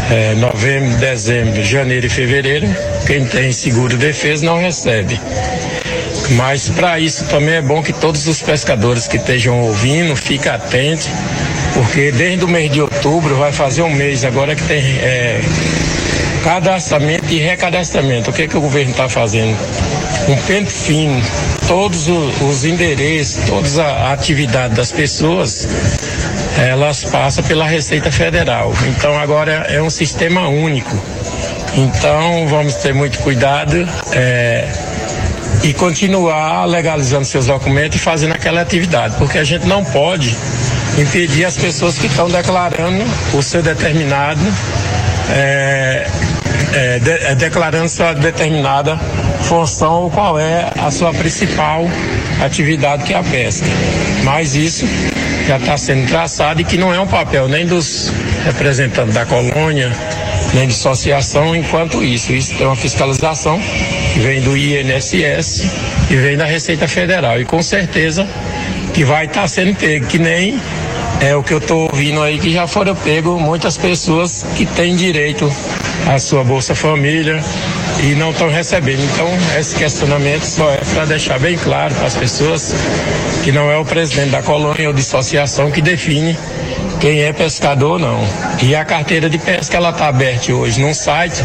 é, 0.09 0.33
novembro, 0.35 0.97
dezembro, 0.97 1.63
janeiro 1.63 2.07
e 2.07 2.09
fevereiro, 2.09 2.67
quem 3.05 3.25
tem 3.25 3.51
seguro 3.51 3.89
de 3.89 3.97
defesa 3.97 4.45
não 4.45 4.59
recebe. 4.59 5.19
Mas 6.31 6.69
para 6.69 6.99
isso 6.99 7.23
também 7.25 7.55
é 7.55 7.61
bom 7.61 7.81
que 7.81 7.93
todos 7.93 8.27
os 8.27 8.41
pescadores 8.41 9.07
que 9.07 9.17
estejam 9.17 9.61
ouvindo 9.61 10.15
fiquem 10.15 10.51
atentos, 10.51 11.07
porque 11.73 12.11
desde 12.11 12.43
o 12.43 12.47
mês 12.47 12.71
de 12.71 12.81
outubro 12.81 13.35
vai 13.35 13.51
fazer 13.51 13.81
um 13.81 13.93
mês 13.93 14.25
agora 14.25 14.55
que 14.55 14.63
tem 14.63 14.79
é, 14.79 15.39
cadastramento 16.47 17.25
e 17.29 17.39
recadastramento. 17.39 18.29
O 18.29 18.33
que, 18.33 18.47
que 18.47 18.55
o 18.55 18.61
governo 18.61 18.91
está 18.91 19.09
fazendo? 19.09 19.57
Um 20.29 20.37
pente 20.43 20.71
fino, 20.71 21.21
todos 21.67 22.07
os 22.07 22.63
endereços, 22.63 23.43
toda 23.45 23.83
a 23.83 24.13
atividade 24.13 24.73
das 24.73 24.89
pessoas, 24.89 25.67
elas 26.57 27.03
passam 27.03 27.43
pela 27.43 27.67
Receita 27.67 28.09
Federal. 28.09 28.71
Então 28.87 29.19
agora 29.19 29.65
é 29.69 29.81
um 29.81 29.89
sistema 29.89 30.47
único. 30.47 30.97
Então 31.75 32.47
vamos 32.47 32.75
ter 32.75 32.93
muito 32.93 33.19
cuidado. 33.19 33.85
é, 34.13 34.65
e 35.63 35.73
continuar 35.73 36.65
legalizando 36.65 37.25
seus 37.25 37.47
documentos 37.47 37.97
e 37.97 37.99
fazendo 37.99 38.31
aquela 38.31 38.61
atividade, 38.61 39.15
porque 39.17 39.39
a 39.39 39.43
gente 39.43 39.65
não 39.65 39.83
pode 39.83 40.37
impedir 40.97 41.45
as 41.45 41.57
pessoas 41.57 41.97
que 41.97 42.05
estão 42.05 42.29
declarando 42.29 43.03
o 43.33 43.41
seu 43.41 43.63
determinado, 43.63 44.39
é, 45.31 46.07
é, 46.77 46.99
de- 46.99 47.09
é, 47.09 47.35
declarando 47.35 47.89
sua 47.89 48.13
determinada 48.13 48.97
função 49.41 50.03
ou 50.03 50.09
qual 50.11 50.39
é 50.39 50.69
a 50.77 50.91
sua 50.91 51.11
principal 51.13 51.85
atividade 52.43 53.03
que 53.03 53.13
é 53.13 53.17
a 53.17 53.23
pesca. 53.23 53.65
Mas 54.23 54.55
isso 54.55 54.85
já 55.47 55.57
está 55.57 55.77
sendo 55.77 56.07
traçado 56.07 56.61
e 56.61 56.63
que 56.63 56.77
não 56.77 56.93
é 56.93 56.99
um 56.99 57.07
papel 57.07 57.47
nem 57.47 57.65
dos 57.65 58.11
representantes 58.45 59.13
da 59.13 59.25
colônia, 59.25 59.91
nem 60.53 60.67
de 60.67 60.73
associação 60.73 61.55
enquanto 61.55 62.03
isso. 62.03 62.31
Isso 62.33 62.53
tem 62.55 62.67
uma 62.67 62.75
fiscalização 62.75 63.59
que 64.13 64.19
vem 64.19 64.41
do 64.41 64.55
INSS 64.55 65.63
e 66.11 66.15
vem 66.15 66.37
da 66.37 66.45
Receita 66.45 66.87
Federal. 66.87 67.39
E 67.39 67.45
com 67.45 67.61
certeza 67.63 68.27
que 68.93 69.03
vai 69.03 69.25
estar 69.25 69.47
sendo 69.47 69.75
pego, 69.75 70.05
que 70.07 70.19
nem 70.19 70.59
é 71.21 71.35
o 71.35 71.41
que 71.41 71.53
eu 71.53 71.57
estou 71.57 71.89
ouvindo 71.91 72.21
aí, 72.21 72.37
que 72.37 72.51
já 72.51 72.67
foram 72.67 72.95
pego 72.95 73.39
muitas 73.39 73.77
pessoas 73.77 74.45
que 74.55 74.65
têm 74.65 74.95
direito 74.95 75.51
à 76.07 76.17
sua 76.17 76.43
Bolsa 76.43 76.73
Família 76.73 77.43
e 78.01 78.15
não 78.15 78.31
estão 78.31 78.49
recebendo. 78.49 79.03
Então, 79.03 79.27
esse 79.57 79.75
questionamento 79.75 80.43
só 80.43 80.71
é 80.71 80.77
para 80.77 81.05
deixar 81.05 81.39
bem 81.39 81.57
claro 81.57 81.93
para 81.95 82.07
as 82.07 82.15
pessoas 82.15 82.73
que 83.43 83.51
não 83.51 83.69
é 83.69 83.77
o 83.77 83.85
presidente 83.85 84.29
da 84.29 84.41
colônia 84.41 84.87
ou 84.87 84.93
de 84.93 85.01
associação 85.01 85.69
que 85.69 85.81
define 85.81 86.37
quem 86.99 87.21
é 87.21 87.33
pescador 87.33 87.93
ou 87.93 87.99
não. 87.99 88.19
E 88.61 88.75
a 88.75 88.85
carteira 88.85 89.29
de 89.29 89.37
pesca 89.37 89.77
ela 89.77 89.89
está 89.89 90.07
aberta 90.07 90.53
hoje 90.53 90.79
num 90.79 90.93
site 90.93 91.43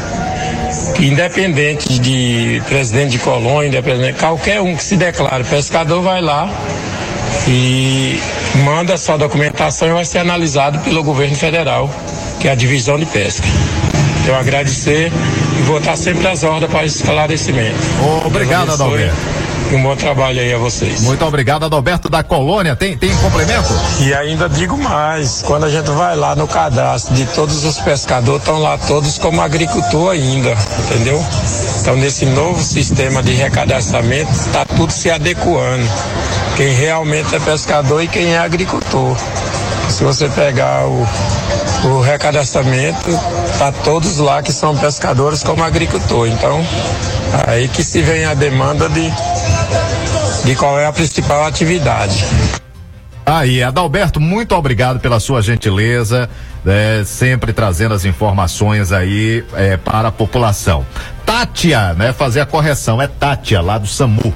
que 0.94 1.06
independente 1.06 1.98
de 1.98 2.62
presidente 2.66 3.12
de 3.12 3.18
colônia, 3.18 3.68
independente, 3.68 4.18
qualquer 4.18 4.60
um 4.60 4.74
que 4.74 4.82
se 4.82 4.96
declare 4.96 5.44
pescador 5.44 6.02
vai 6.02 6.20
lá 6.20 6.48
e 7.46 8.18
manda 8.64 8.96
sua 8.96 9.16
documentação 9.16 9.88
e 9.88 9.92
vai 9.92 10.04
ser 10.04 10.18
analisado 10.18 10.78
pelo 10.80 11.02
governo 11.02 11.36
federal, 11.36 11.90
que 12.40 12.48
é 12.48 12.52
a 12.52 12.54
divisão 12.54 12.98
de 12.98 13.06
pesca. 13.06 13.46
Então 14.22 14.36
agradecer 14.36 15.12
e 15.58 15.62
vou 15.62 15.78
estar 15.78 15.96
sempre 15.96 16.26
às 16.28 16.44
ordens 16.44 16.70
para 16.70 16.84
esclarecimento. 16.84 17.78
Obrigado, 18.24 18.72
Adalberto. 18.72 19.16
Um 19.72 19.82
bom 19.82 19.96
trabalho 19.96 20.38
aí 20.38 20.52
a 20.52 20.58
vocês. 20.58 21.00
Muito 21.00 21.24
obrigado, 21.24 21.64
Adalberto 21.64 22.10
da 22.10 22.22
Colônia. 22.22 22.76
Tem, 22.76 22.96
tem 22.96 23.10
complemento? 23.16 23.68
E 24.00 24.12
ainda 24.12 24.46
digo 24.46 24.76
mais, 24.76 25.42
quando 25.42 25.64
a 25.64 25.70
gente 25.70 25.90
vai 25.90 26.14
lá 26.14 26.36
no 26.36 26.46
cadastro 26.46 27.14
de 27.14 27.24
todos 27.26 27.64
os 27.64 27.78
pescadores, 27.78 28.42
estão 28.42 28.58
lá 28.58 28.76
todos 28.76 29.16
como 29.16 29.40
agricultor 29.40 30.10
ainda, 30.10 30.54
entendeu? 30.78 31.24
Então 31.80 31.96
nesse 31.96 32.26
novo 32.26 32.62
sistema 32.62 33.22
de 33.22 33.32
recadastramento 33.32 34.30
está 34.30 34.66
tudo 34.66 34.92
se 34.92 35.10
adequando. 35.10 35.88
Quem 36.56 36.74
realmente 36.74 37.34
é 37.34 37.40
pescador 37.40 38.02
e 38.02 38.08
quem 38.08 38.34
é 38.34 38.38
agricultor. 38.38 39.16
Se 39.88 40.04
você 40.04 40.28
pegar 40.28 40.86
o, 40.86 41.06
o 41.84 42.00
recadastramento, 42.00 43.10
tá 43.62 43.70
todos 43.70 44.18
lá 44.18 44.42
que 44.42 44.52
são 44.52 44.76
pescadores 44.76 45.44
como 45.44 45.62
agricultor. 45.62 46.26
Então, 46.26 46.60
aí 47.46 47.68
que 47.68 47.84
se 47.84 48.02
vem 48.02 48.24
a 48.24 48.34
demanda 48.34 48.88
de, 48.88 49.08
de 50.44 50.56
qual 50.56 50.80
é 50.80 50.86
a 50.86 50.92
principal 50.92 51.46
atividade. 51.46 52.24
Aí, 53.24 53.62
Adalberto, 53.62 54.18
muito 54.18 54.52
obrigado 54.56 54.98
pela 54.98 55.20
sua 55.20 55.40
gentileza, 55.40 56.28
né, 56.64 57.04
sempre 57.04 57.52
trazendo 57.52 57.94
as 57.94 58.04
informações 58.04 58.90
aí 58.90 59.44
é, 59.54 59.76
para 59.76 60.08
a 60.08 60.12
população. 60.12 60.84
Tátia, 61.24 61.94
né? 61.94 62.12
Fazer 62.12 62.40
a 62.40 62.46
correção, 62.46 63.00
é 63.00 63.06
Tátia, 63.06 63.60
lá 63.60 63.78
do 63.78 63.86
SAMU. 63.86 64.34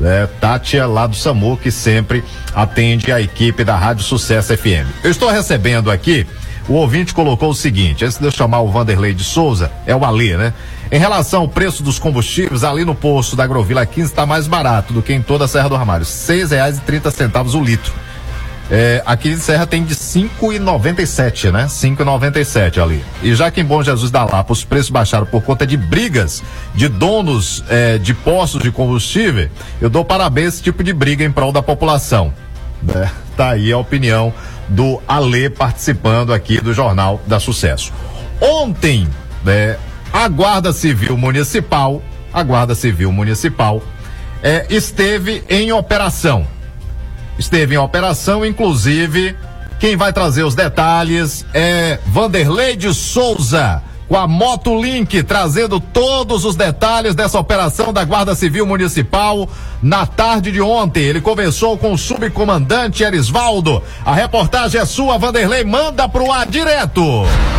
É, 0.00 0.28
Tátia 0.40 0.86
lá 0.86 1.08
do 1.08 1.16
SAMU, 1.16 1.56
que 1.56 1.72
sempre 1.72 2.22
atende 2.54 3.10
a 3.10 3.20
equipe 3.20 3.64
da 3.64 3.76
Rádio 3.76 4.04
Sucesso 4.04 4.56
FM. 4.56 4.86
Eu 5.02 5.10
estou 5.10 5.28
recebendo 5.28 5.90
aqui, 5.90 6.24
o 6.68 6.74
ouvinte 6.74 7.14
colocou 7.14 7.50
o 7.50 7.54
seguinte, 7.54 8.04
antes 8.04 8.18
de 8.18 8.24
eu 8.24 8.30
chamar 8.30 8.60
o 8.60 8.70
Vanderlei 8.70 9.14
de 9.14 9.24
Souza, 9.24 9.72
é 9.86 9.96
o 9.96 10.04
Alê, 10.04 10.36
né? 10.36 10.52
Em 10.92 10.98
relação 10.98 11.42
ao 11.42 11.48
preço 11.48 11.82
dos 11.82 11.98
combustíveis, 11.98 12.62
ali 12.62 12.84
no 12.84 12.94
posto 12.94 13.34
da 13.34 13.44
Agrovila 13.44 13.86
15 13.86 14.10
está 14.10 14.26
mais 14.26 14.46
barato 14.46 14.92
do 14.92 15.02
que 15.02 15.12
em 15.12 15.22
toda 15.22 15.46
a 15.46 15.48
Serra 15.48 15.68
do 15.68 15.76
e 15.76 16.80
trinta 16.80 17.10
centavos 17.10 17.54
o 17.54 17.62
litro. 17.62 17.92
É, 18.70 19.02
aqui 19.06 19.30
em 19.30 19.36
Serra 19.38 19.66
tem 19.66 19.82
de 19.82 19.94
5,97, 19.94 21.50
né? 21.50 21.64
5,97 21.66 22.82
ali. 22.82 23.02
E 23.22 23.34
já 23.34 23.50
que 23.50 23.62
em 23.62 23.64
Bom 23.64 23.82
Jesus 23.82 24.10
da 24.10 24.24
Lapa 24.24 24.52
os 24.52 24.62
preços 24.62 24.90
baixaram 24.90 25.24
por 25.24 25.42
conta 25.42 25.66
de 25.66 25.76
brigas 25.76 26.42
de 26.74 26.86
donos 26.86 27.64
é, 27.70 27.96
de 27.96 28.12
postos 28.12 28.62
de 28.62 28.70
combustível, 28.70 29.48
eu 29.80 29.88
dou 29.88 30.04
parabéns 30.04 30.46
a 30.46 30.48
esse 30.48 30.62
tipo 30.62 30.84
de 30.84 30.92
briga 30.92 31.24
em 31.24 31.32
prol 31.32 31.50
da 31.50 31.62
população. 31.62 32.32
Né? 32.82 33.10
Tá 33.36 33.50
aí 33.50 33.72
a 33.72 33.78
opinião 33.78 34.34
do 34.68 35.00
Alê 35.06 35.48
participando 35.48 36.32
aqui 36.32 36.60
do 36.60 36.72
Jornal 36.72 37.20
da 37.26 37.40
Sucesso. 37.40 37.92
Ontem, 38.40 39.08
né, 39.44 39.76
a 40.12 40.28
Guarda 40.28 40.72
Civil 40.72 41.16
Municipal, 41.16 42.02
a 42.32 42.42
Guarda 42.42 42.74
Civil 42.74 43.10
Municipal, 43.10 43.82
é, 44.42 44.66
esteve 44.70 45.42
em 45.48 45.72
operação 45.72 46.46
esteve 47.38 47.76
em 47.76 47.78
operação, 47.78 48.44
inclusive 48.44 49.36
quem 49.78 49.96
vai 49.96 50.12
trazer 50.12 50.42
os 50.42 50.54
detalhes 50.54 51.46
é 51.54 51.98
Vanderlei 52.06 52.74
de 52.74 52.92
Souza, 52.92 53.80
com 54.08 54.16
a 54.16 54.26
Motolink, 54.26 55.22
trazendo 55.22 55.78
todos 55.78 56.44
os 56.44 56.56
detalhes 56.56 57.14
dessa 57.14 57.38
operação 57.38 57.92
da 57.92 58.02
Guarda 58.04 58.34
Civil 58.34 58.66
Municipal 58.66 59.48
na 59.82 60.06
tarde 60.06 60.50
de 60.50 60.60
ontem. 60.60 61.04
Ele 61.04 61.20
conversou 61.20 61.76
com 61.76 61.92
o 61.92 61.98
subcomandante 61.98 63.02
Erisvaldo. 63.02 63.82
A 64.04 64.14
reportagem 64.14 64.80
é 64.80 64.86
sua, 64.86 65.18
Vanderlei, 65.18 65.62
manda 65.62 66.08
pro 66.08 66.32
ar 66.32 66.46
direto. 66.46 67.02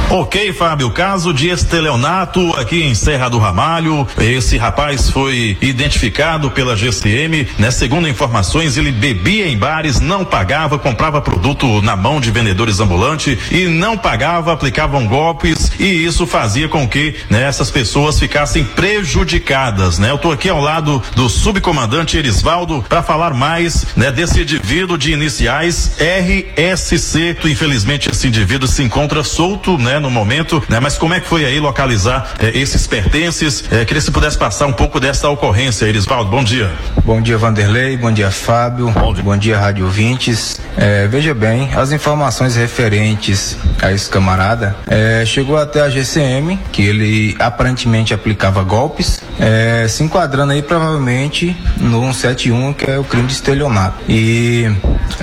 Ok, 0.10 0.52
Fábio, 0.54 0.90
caso 0.90 1.32
de 1.32 1.50
estelionato 1.50 2.56
aqui 2.60 2.82
em 2.82 2.96
Serra 2.96 3.30
do 3.30 3.38
Ramalho. 3.38 4.08
Esse 4.18 4.58
rapaz 4.58 5.08
foi 5.12 5.56
identificado 5.62 6.50
pela 6.50 6.76
GCM, 6.76 7.48
né? 7.60 7.70
Segundo 7.70 8.08
informações, 8.08 8.76
ele 8.76 8.92
bebia 8.92 9.48
em 9.48 9.56
bares, 9.56 10.00
não 10.00 10.26
pagava, 10.26 10.80
comprava 10.80 11.22
produto 11.22 11.80
na 11.84 11.96
mão 11.96 12.20
de 12.20 12.32
vendedores 12.32 12.80
ambulantes 12.80 13.38
e 13.52 13.68
não 13.68 13.96
pagava, 13.96 14.52
aplicavam 14.52 15.06
golpes 15.06 15.72
e 15.80 15.86
isso 15.86 16.26
fazia 16.26 16.39
com 16.70 16.88
que 16.88 17.16
né, 17.30 17.44
essas 17.44 17.70
pessoas 17.70 18.18
ficassem 18.18 18.64
prejudicadas, 18.64 20.00
né? 20.00 20.10
Eu 20.10 20.18
tô 20.18 20.32
aqui 20.32 20.48
ao 20.48 20.62
lado 20.62 21.04
do 21.14 21.28
subcomandante 21.28 22.18
Erisvaldo 22.18 22.84
para 22.88 23.04
falar 23.04 23.34
mais, 23.34 23.88
né, 23.96 24.10
desse 24.10 24.42
indivíduo 24.42 24.98
de 24.98 25.12
iniciais 25.12 25.98
RSC. 26.00 27.38
Infelizmente 27.44 28.10
esse 28.10 28.28
indivíduo 28.28 28.70
se 28.70 28.82
encontra 28.82 29.22
solto, 29.22 29.78
né, 29.78 30.00
no 30.00 30.10
momento, 30.10 30.64
né? 30.70 30.80
Mas 30.80 30.98
como 30.98 31.14
é 31.14 31.20
que 31.20 31.28
foi 31.28 31.44
aí 31.44 31.60
localizar 31.60 32.34
eh, 32.40 32.52
esses 32.56 32.88
pertences? 32.88 33.66
Eh, 33.70 33.84
queria 33.84 34.02
se 34.02 34.12
pudesse 34.12 34.38
passar 34.38 34.68
um 34.68 34.74
pouco 34.74 34.98
dessa 34.98 35.28
ocorrência, 35.30 35.86
Erisvaldo. 35.86 36.32
Bom 36.32 36.44
dia. 36.44 36.72
Bom 37.04 37.22
dia, 37.22 37.38
Vanderlei. 37.38 37.98
Bom 37.98 38.14
dia, 38.14 38.32
Fábio. 38.32 38.90
Bom 38.92 39.14
dia, 39.14 39.24
Bom 39.24 39.38
dia 39.38 39.60
Rádio 39.60 39.86
Ouvintes. 39.86 40.62
Eh, 40.78 41.08
veja 41.12 41.34
bem, 41.34 41.70
as 41.76 41.92
informações 41.92 42.56
referentes 42.56 43.58
a 43.82 43.92
esse 43.92 44.10
camarada 44.10 44.76
chegou 45.26 45.58
até 45.58 45.82
a 45.82 45.90
GCM, 45.90 46.29
que 46.72 46.82
ele 46.82 47.36
aparentemente 47.40 48.14
aplicava 48.14 48.64
golpes, 48.64 49.22
se 49.90 50.04
enquadrando 50.04 50.54
aí 50.54 50.62
provavelmente 50.62 51.56
no 51.78 52.02
171, 52.14 52.74
que 52.74 52.90
é 52.90 52.98
o 52.98 53.04
crime 53.04 53.28
de 53.28 53.34
estelionato. 53.34 53.98
E 54.08 54.70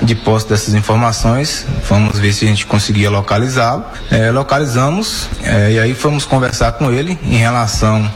de 0.03 0.15
posse 0.15 0.47
dessas 0.47 0.73
informações, 0.73 1.65
vamos 1.87 2.19
ver 2.19 2.33
se 2.33 2.45
a 2.45 2.47
gente 2.47 2.65
conseguia 2.65 3.09
localizá-lo. 3.09 3.85
localizamos 4.33 5.29
e 5.71 5.79
aí 5.79 5.93
fomos 5.93 6.25
conversar 6.25 6.73
com 6.73 6.91
ele 6.91 7.17
em 7.23 7.37
relação 7.37 8.09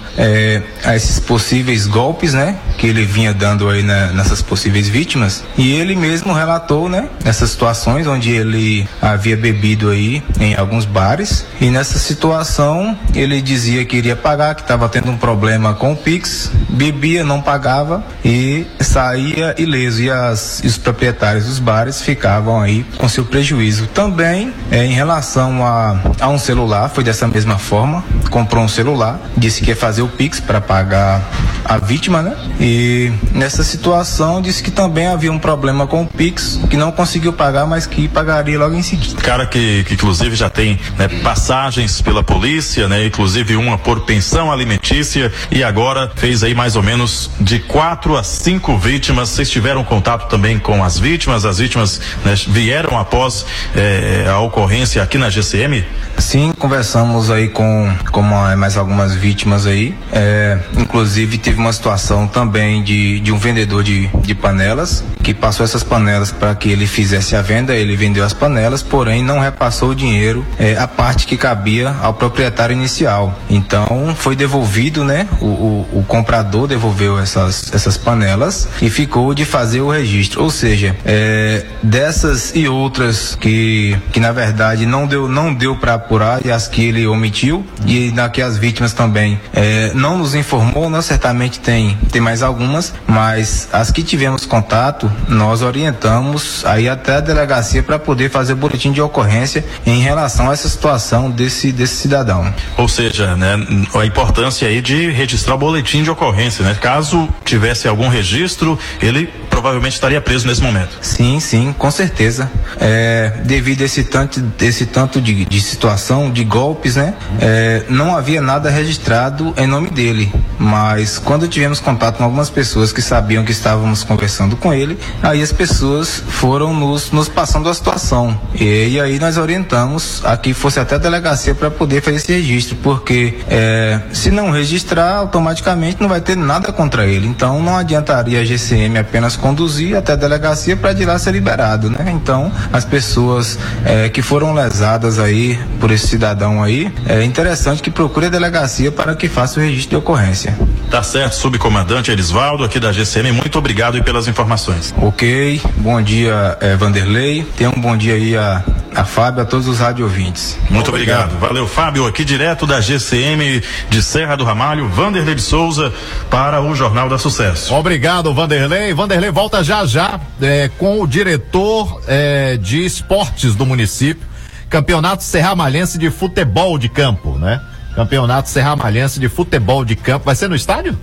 a 0.84 0.96
esses 0.96 1.20
possíveis 1.20 1.88
golpes, 1.88 2.34
né, 2.34 2.58
que 2.78 2.88
ele 2.88 3.06
vinha 3.06 3.34
dando 3.34 3.70
aí 3.70 3.84
né, 3.84 4.12
nessas 4.14 4.42
possíveis 4.42 4.88
vítimas. 4.88 5.44
E 5.58 5.72
ele 5.74 5.96
mesmo 5.96 6.34
relatou, 6.34 6.90
né, 6.90 7.10
essas 7.26 7.50
situações 7.52 8.08
onde 8.08 8.32
ele 8.32 8.88
havia 9.02 9.38
bebido 9.38 9.90
aí 9.90 10.24
em 10.40 10.56
alguns 10.56 10.86
bares 10.86 11.46
e 11.60 11.70
nessa 11.70 11.98
situação 12.00 12.81
ele 13.14 13.42
dizia 13.42 13.84
que 13.86 13.98
iria 13.98 14.16
pagar, 14.16 14.56
que 14.56 14.62
estava 14.62 14.88
tendo 14.90 15.12
um 15.12 15.18
problema 15.18 15.74
com 15.74 15.94
o 15.94 15.96
Pix, 15.96 16.52
bebia, 16.70 17.24
não 17.24 17.42
pagava 17.42 18.04
e 18.24 18.66
saía 18.80 19.56
ileso 19.58 20.02
e, 20.02 20.10
as, 20.10 20.62
os 20.64 20.78
proprietários 20.78 21.46
dos 21.46 21.60
bares 21.60 22.02
ficavam 22.02 22.62
aí 22.62 22.86
com 22.98 23.08
seu 23.08 23.26
prejuízo. 23.26 23.88
Também 23.88 24.54
é, 24.72 24.86
em 24.86 24.94
relação 24.94 25.66
a, 25.66 26.00
a 26.20 26.30
um 26.30 26.38
celular, 26.38 26.90
foi 26.90 27.04
dessa 27.04 27.28
mesma 27.28 27.58
forma, 27.58 28.04
comprou 28.30 28.64
um 28.64 28.68
celular, 28.68 29.20
disse 29.38 29.62
que 29.62 29.70
ia 29.70 29.76
fazer 29.76 30.02
o 30.02 30.08
Pix 30.08 30.40
para 30.40 30.62
pagar 30.62 31.22
a 31.66 31.78
vítima, 31.78 32.22
né? 32.22 32.36
E 32.60 33.12
nessa 33.34 33.64
situação 33.64 34.42
disse 34.42 34.64
que 34.64 34.72
também 34.72 35.08
havia 35.08 35.32
um 35.32 35.40
problema 35.40 35.88
com 35.88 36.04
o 36.04 36.08
Pix, 36.08 36.60
que 36.70 36.78
não 36.78 36.92
conseguiu 36.92 37.34
pagar, 37.34 37.66
mas 37.66 37.86
que 37.86 38.08
pagaria 38.08 38.58
logo 38.58 38.76
em 38.76 38.82
seguida. 38.82 39.22
Cara 39.22 39.46
que, 39.46 39.84
que 39.84 39.94
inclusive 39.94 40.36
já 40.36 40.50
tem 40.50 40.80
né, 40.98 41.08
passagens 41.24 42.02
pela 42.02 42.24
polícia, 42.24 42.71
né? 42.80 43.06
Inclusive 43.06 43.56
uma 43.56 43.78
por 43.78 44.02
pensão 44.02 44.52
alimentícia 44.52 45.32
e 45.50 45.64
agora 45.64 46.12
fez 46.16 46.44
aí 46.44 46.54
mais 46.56 46.76
ou 46.76 46.84
menos 46.84 47.30
de 47.40 47.60
quatro 47.60 48.18
a 48.18 48.24
cinco 48.24 48.78
vítimas. 48.78 49.30
Vocês 49.30 49.50
tiveram 49.50 49.84
contato 49.84 50.30
também 50.30 50.58
com 50.58 50.84
as 50.84 50.98
vítimas? 50.98 51.46
As 51.46 51.58
vítimas 51.60 52.02
né, 52.24 52.34
vieram 52.48 52.98
após 52.98 53.46
eh, 53.76 54.26
a 54.30 54.40
ocorrência 54.40 55.02
aqui 55.04 55.18
na 55.18 55.30
GCM? 55.30 55.84
Sim, 56.18 56.54
conversamos 56.58 57.32
aí 57.32 57.50
com, 57.50 57.92
com 58.12 58.22
mais 58.22 58.78
algumas 58.78 59.16
vítimas 59.16 59.66
aí. 59.66 59.96
É, 60.12 60.60
inclusive 60.78 61.38
teve 61.38 61.60
uma 61.60 61.74
situação 61.74 62.28
também 62.28 62.84
de, 62.84 63.20
de 63.20 63.32
um 63.32 63.38
vendedor 63.38 63.84
de, 63.84 64.08
de 64.08 64.36
panelas 64.36 65.04
que 65.24 65.34
passou 65.34 65.64
essas 65.64 65.84
panelas 65.84 66.32
para 66.32 66.54
que 66.56 66.70
ele 66.70 66.86
fizesse 66.86 67.36
a 67.36 67.42
venda. 67.42 67.76
Ele 67.76 67.96
vendeu 67.96 68.24
as 68.24 68.34
panelas, 68.34 68.84
porém 68.84 69.24
não 69.24 69.40
repassou 69.40 69.90
o 69.90 69.96
dinheiro, 69.96 70.46
é, 70.60 70.78
a 70.78 70.88
parte 70.88 71.26
que 71.26 71.38
cabia 71.38 71.96
ao 72.02 72.14
proprietário 72.14 72.61
inicial. 72.70 73.34
Então 73.50 74.14
foi 74.16 74.36
devolvido, 74.36 75.04
né? 75.04 75.28
O, 75.40 75.46
o, 75.46 75.88
o 75.94 76.04
comprador 76.08 76.68
devolveu 76.68 77.18
essas, 77.18 77.74
essas 77.74 77.98
panelas 77.98 78.68
e 78.82 78.90
ficou 78.90 79.34
de 79.34 79.46
fazer 79.46 79.82
o 79.82 79.90
registro. 79.90 80.44
Ou 80.44 80.50
seja, 80.50 80.96
é, 81.06 81.66
dessas 81.82 82.52
e 82.54 82.68
outras 82.68 83.36
que, 83.36 83.98
que 84.12 84.20
na 84.20 84.32
verdade 84.32 84.86
não 84.86 85.08
deu, 85.08 85.28
não 85.28 85.54
deu 85.54 85.76
para 85.76 85.94
apurar 85.94 86.46
e 86.46 86.52
as 86.52 86.68
que 86.68 86.84
ele 86.84 87.08
omitiu 87.08 87.66
e 87.86 88.12
na 88.12 88.30
que 88.30 88.42
as 88.42 88.58
vítimas 88.58 88.94
também 88.94 89.40
é, 89.54 89.92
não 89.94 90.18
nos 90.18 90.36
informou, 90.36 90.90
nós 90.90 91.06
certamente 91.06 91.60
tem 91.60 91.98
tem 92.12 92.22
mais 92.22 92.44
algumas, 92.44 92.94
mas 93.08 93.68
as 93.72 93.92
que 93.92 94.04
tivemos 94.04 94.46
contato 94.46 95.12
nós 95.28 95.62
orientamos 95.62 96.64
aí 96.66 96.90
até 96.90 97.16
a 97.16 97.20
delegacia 97.20 97.82
para 97.82 97.98
poder 97.98 98.30
fazer 98.30 98.54
o 98.54 98.56
boletim 98.56 98.92
de 98.92 99.02
ocorrência 99.02 99.64
em 99.86 100.02
relação 100.02 100.50
a 100.50 100.54
essa 100.54 100.68
situação 100.68 101.30
desse 101.30 101.72
desse 101.72 101.96
cidadão. 101.96 102.51
Ou 102.78 102.88
seja, 102.88 103.36
né, 103.36 103.56
a 103.94 104.06
importância 104.06 104.68
aí 104.68 104.82
de 104.82 105.10
registrar 105.12 105.56
o 105.56 105.58
boletim 105.58 106.04
de 106.04 106.10
ocorrência, 106.10 106.64
né? 106.64 106.76
Caso 106.80 107.30
tivesse 107.44 107.88
algum 107.88 108.08
registro, 108.08 108.78
ele 109.02 109.30
provavelmente 109.50 109.94
estaria 109.94 110.20
preso 110.20 110.48
nesse 110.48 110.62
momento. 110.62 110.98
Sim, 111.02 111.40
sim, 111.40 111.76
com 111.78 111.92
certeza. 111.92 112.50
É, 112.80 113.42
devido 113.46 113.82
a 113.82 113.86
esse 113.86 114.04
tanto, 114.04 114.42
esse 114.60 114.86
tanto 114.86 115.22
de, 115.22 115.46
de 115.46 115.62
situação, 115.62 116.32
de 116.32 116.44
golpes, 116.44 116.96
né? 116.96 117.14
É, 117.40 117.84
não 117.90 118.16
havia 118.16 118.42
nada 118.42 118.70
registrado 118.70 119.54
em 119.58 119.68
nome 119.68 119.90
dele. 119.90 120.34
Mas 120.58 121.20
quando 121.20 121.48
tivemos 121.48 121.80
contato 121.80 122.18
com 122.18 122.24
algumas 122.24 122.50
pessoas 122.50 122.92
que 122.92 123.02
sabiam 123.02 123.44
que 123.44 123.52
estávamos 123.52 124.04
conversando 124.04 124.56
com 124.56 124.74
ele, 124.74 124.98
aí 125.22 125.42
as 125.42 125.52
pessoas 125.52 126.24
foram 126.28 126.74
nos, 126.74 127.12
nos 127.12 127.28
passando 127.28 127.70
a 127.70 127.74
situação. 127.74 128.40
E, 128.56 128.90
e 128.90 129.00
aí 129.00 129.20
nós 129.20 129.38
orientamos 129.38 130.22
a 130.24 130.36
que 130.38 130.54
fosse 130.54 130.80
até 130.80 130.96
a 130.96 130.98
delegacia 130.98 131.54
para 131.54 131.70
poder 131.70 132.02
fazer 132.02 132.18
esse 132.18 132.31
registro, 132.32 132.76
porque 132.78 133.40
é, 133.48 134.00
se 134.12 134.32
não 134.32 134.52
registrar, 134.52 135.18
automaticamente 135.18 136.02
não 136.02 136.10
vai 136.10 136.22
ter 136.22 136.36
nada 136.38 136.72
contra 136.72 137.06
ele. 137.06 137.28
Então 137.28 137.62
não 137.62 137.76
adiantaria 137.76 138.42
a 138.42 138.46
GCM 138.46 138.98
apenas 138.98 139.36
conduzir 139.36 139.96
até 139.96 140.14
a 140.14 140.16
delegacia 140.16 140.76
para 140.76 140.94
de 140.94 141.06
lá 141.06 141.18
ser 141.20 141.32
liberado, 141.32 141.90
né? 141.90 142.12
Então, 142.14 142.52
as 142.72 142.86
pessoas 142.86 143.58
é, 143.86 144.10
que 144.10 144.22
foram 144.22 144.54
lesadas 144.54 145.20
aí 145.20 145.60
por 145.80 145.92
esse 145.92 146.08
cidadão 146.08 146.64
aí, 146.64 146.92
é 147.08 147.24
interessante 147.24 147.82
que 147.82 147.92
procure 147.92 148.28
a 148.28 148.30
delegacia 148.30 148.92
para 148.92 149.16
que 149.16 149.28
faça 149.28 149.60
o 149.60 149.64
registro 149.64 149.92
de 149.92 149.96
ocorrência. 149.98 150.58
Tá 150.90 151.02
certo, 151.02 151.36
subcomandante 151.36 152.12
Elisvaldo 152.12 152.64
aqui 152.64 152.80
da 152.80 152.92
GCM, 152.92 153.32
muito 153.32 153.58
obrigado 153.58 153.98
e 153.98 154.04
pelas 154.04 154.28
informações. 154.28 154.94
Ok, 154.98 155.62
bom 155.78 156.02
dia, 156.02 156.58
eh, 156.60 156.76
Vanderlei. 156.76 157.46
Tenha 157.56 157.70
um 157.70 157.80
bom 157.80 157.96
dia 157.96 158.16
aí 158.16 158.36
a 158.36 158.64
a 158.96 159.06
Fábio, 159.06 159.42
a 159.42 159.46
todos 159.46 159.68
os 159.68 159.80
rádio 159.80 160.06
ouvintes. 160.06 160.58
Muito 160.70 160.90
obrigado. 160.90 161.38
Valeu, 161.40 161.68
Fábio. 161.68 162.06
Aqui 162.06 162.26
direto 162.26 162.68
da 162.68 162.82
GCM 162.82 163.64
de 163.90 164.04
Serra 164.04 164.36
do 164.36 164.44
Ramalho, 164.44 164.88
Vanderlei 164.90 165.36
de 165.36 165.42
Souza 165.42 165.94
para 166.30 166.62
o 166.62 166.76
Jornal 166.76 167.08
da 167.08 167.18
Sucesso. 167.18 167.74
Obrigado, 167.74 168.34
Vanderlei. 168.34 168.94
Vanderlei 168.94 169.32
volta 169.32 169.64
já 169.64 169.86
já 169.86 170.20
é, 170.42 170.70
com 170.78 171.02
o 171.02 171.08
diretor 171.08 172.02
é, 172.08 172.58
de 172.58 172.86
esportes 172.86 173.56
do 173.56 173.66
município, 173.66 174.28
Campeonato 174.70 175.24
Serramalhense 175.24 175.98
de 175.98 176.10
Futebol 176.10 176.78
de 176.78 176.90
Campo, 176.90 177.38
né? 177.38 177.62
Campeonato 177.96 178.50
Serramalhense 178.50 179.20
de 179.20 179.30
Futebol 179.30 179.84
de 179.84 179.96
Campo. 179.96 180.26
Vai 180.26 180.36
ser 180.36 180.50
no 180.50 180.56
estádio? 180.56 180.98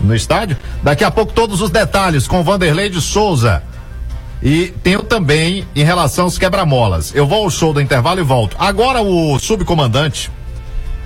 No 0.00 0.14
estádio? 0.14 0.56
Daqui 0.82 1.04
a 1.04 1.10
pouco 1.10 1.32
todos 1.32 1.60
os 1.60 1.70
detalhes 1.70 2.26
com 2.26 2.42
Vanderlei 2.42 2.88
de 2.88 3.00
Souza. 3.00 3.62
E 4.42 4.74
tenho 4.82 5.02
também 5.02 5.66
em 5.74 5.82
relação 5.82 6.24
aos 6.24 6.36
quebra-molas. 6.36 7.14
Eu 7.14 7.26
vou 7.26 7.44
ao 7.44 7.50
show 7.50 7.72
do 7.72 7.80
intervalo 7.80 8.20
e 8.20 8.22
volto. 8.22 8.56
Agora 8.58 9.00
o 9.00 9.38
subcomandante 9.38 10.30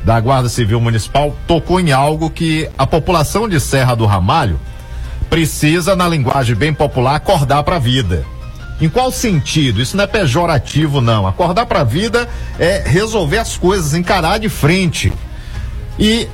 da 0.05 0.19
Guarda 0.21 0.49
Civil 0.49 0.81
Municipal 0.81 1.37
tocou 1.47 1.81
em 1.81 1.93
algo 1.93 2.31
que 2.31 2.69
a 2.77 2.87
população 2.87 3.49
de 3.49 3.61
Serra 3.61 3.95
do 3.95 4.07
Ramalho 4.07 4.59
precisa, 5.29 5.95
na 5.95 6.09
linguagem 6.09 6.57
bem 6.57 6.73
popular, 6.73 7.17
acordar 7.17 7.63
para 7.63 7.77
a 7.77 7.81
vida. 7.81 8.25
Em 8.81 8.89
qual 8.89 9.11
sentido? 9.11 9.83
Isso 9.83 9.97
não 9.97 10.05
é 10.05 10.07
pejorativo, 10.07 11.01
não. 11.01 11.27
Acordar 11.27 11.67
para 11.67 11.81
a 11.81 11.85
vida 11.85 12.29
é 12.59 12.83
resolver 12.87 13.39
as 13.39 13.57
coisas, 13.57 13.93
encarar 13.93 14.39
de 14.39 14.49
frente. 14.49 15.13
E 15.99 16.29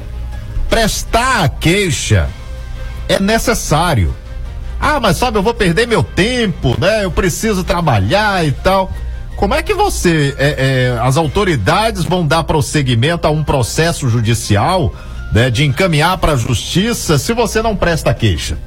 prestar 0.69 1.45
a 1.45 1.49
queixa 1.49 2.29
é 3.09 3.19
necessário. 3.19 4.15
Ah, 4.87 5.01
mas 5.01 5.17
sabe, 5.17 5.39
eu 5.39 5.43
vou 5.43 5.55
perder 5.55 5.87
meu 5.87 6.03
tempo, 6.03 6.79
né? 6.79 7.07
Eu 7.07 7.11
preciso 7.11 7.65
trabalhar 7.65 8.47
e 8.47 8.53
tal. 8.53 8.93
Como 9.35 9.55
é 9.55 9.63
que 9.63 9.73
você, 9.73 10.35
é, 10.37 10.93
é, 10.95 11.01
as 11.01 11.17
autoridades 11.17 12.05
vão 12.05 12.27
dar 12.27 12.45
prosseguimento 12.45 13.27
a 13.27 13.31
um 13.31 13.43
processo 13.43 14.11
judicial, 14.11 14.95
né, 15.33 15.49
de 15.49 15.65
encaminhar 15.65 16.19
para 16.19 16.33
a 16.33 16.37
justiça 16.37 17.17
se 17.17 17.33
você 17.33 17.63
não 17.63 17.75
presta 17.75 18.13
queixa? 18.13 18.59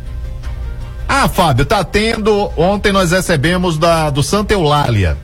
Ah, 1.07 1.29
Fábio, 1.29 1.65
tá 1.65 1.83
tendo. 1.83 2.51
Ontem 2.57 2.91
nós 2.91 3.11
recebemos 3.11 3.77
da, 3.77 4.09
do 4.09 4.23
Santa 4.23 4.55
Eulália, 4.55 5.15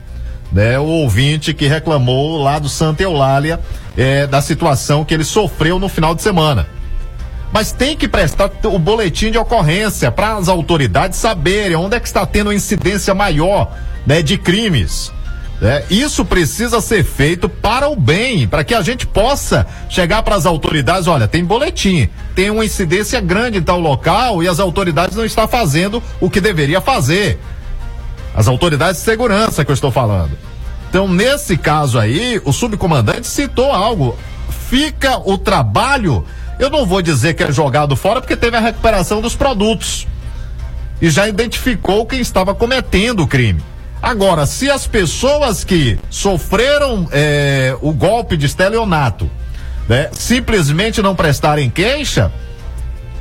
né? 0.52 0.78
O 0.78 0.86
ouvinte 0.86 1.56
que 1.56 1.66
reclamou 1.66 2.40
lá 2.40 2.60
do 2.60 2.70
Santa 2.70 3.02
Eulália 3.02 3.60
é, 3.98 4.28
da 4.28 4.44
situação 4.44 5.04
que 5.04 5.16
ele 5.16 5.24
sofreu 5.24 5.80
no 5.80 5.90
final 5.90 6.14
de 6.14 6.22
semana. 6.22 6.68
Mas 7.54 7.72
tem 7.72 7.96
que 7.96 8.08
prestar 8.08 8.52
o 8.66 8.80
boletim 8.80 9.30
de 9.30 9.38
ocorrência 9.38 10.12
para 10.12 10.36
as 10.36 10.50
autoridades 10.50 11.20
saberem 11.20 11.76
onde 11.76 11.96
é 11.96 12.00
que 12.00 12.08
está 12.08 12.26
tendo 12.26 12.52
incidência 12.52 13.14
maior 13.14 13.78
né, 14.08 14.24
de 14.24 14.40
crimes. 14.40 15.12
É, 15.62 15.86
isso 15.90 16.26
precisa 16.26 16.82
ser 16.82 17.06
feito 17.06 17.48
para 17.48 17.88
o 17.88 17.96
bem, 17.96 18.48
para 18.48 18.64
que 18.64 18.74
a 18.74 18.82
gente 18.82 19.06
possa 19.06 19.66
chegar 19.88 20.24
para 20.24 20.36
as 20.36 20.46
autoridades, 20.46 21.08
olha, 21.08 21.28
tem 21.28 21.46
boletim, 21.46 22.10
tem 22.36 22.50
uma 22.50 22.66
incidência 22.66 23.22
grande 23.22 23.60
em 23.60 23.62
tal 23.62 23.80
local 23.80 24.44
e 24.44 24.48
as 24.48 24.60
autoridades 24.60 25.16
não 25.16 25.24
estão 25.24 25.48
fazendo 25.48 26.04
o 26.20 26.30
que 26.30 26.42
deveria 26.42 26.82
fazer. 26.82 27.40
As 28.36 28.48
autoridades 28.48 28.98
de 28.98 29.06
segurança 29.06 29.64
que 29.64 29.72
eu 29.72 29.76
estou 29.76 29.92
falando. 29.92 30.32
Então, 30.90 31.08
nesse 31.08 31.56
caso 31.56 31.98
aí, 31.98 32.42
o 32.44 32.52
subcomandante 32.52 33.28
citou 33.28 33.72
algo. 33.72 34.18
Fica 34.70 35.18
o 35.18 35.38
trabalho, 35.38 36.26
eu 36.60 36.70
não 36.70 36.86
vou 36.86 37.02
dizer 37.02 37.34
que 37.34 37.44
é 37.44 37.52
jogado 37.52 37.96
fora, 37.96 38.22
porque 38.22 38.36
teve 38.36 38.58
a 38.58 38.60
recuperação 38.60 39.22
dos 39.22 39.36
produtos. 39.36 40.08
E 41.02 41.10
já 41.10 41.28
identificou 41.28 42.06
quem 42.06 42.20
estava 42.22 42.56
cometendo 42.56 43.24
o 43.24 43.28
crime. 43.28 43.62
Agora, 44.02 44.46
se 44.46 44.70
as 44.70 44.86
pessoas 44.86 45.64
que 45.64 45.98
sofreram 46.10 47.08
é, 47.12 47.76
o 47.82 47.94
golpe 47.94 48.36
de 48.36 48.46
estelionato 48.46 49.30
né, 49.88 50.10
simplesmente 50.14 51.02
não 51.02 51.16
prestarem 51.16 51.70
queixa, 51.70 52.32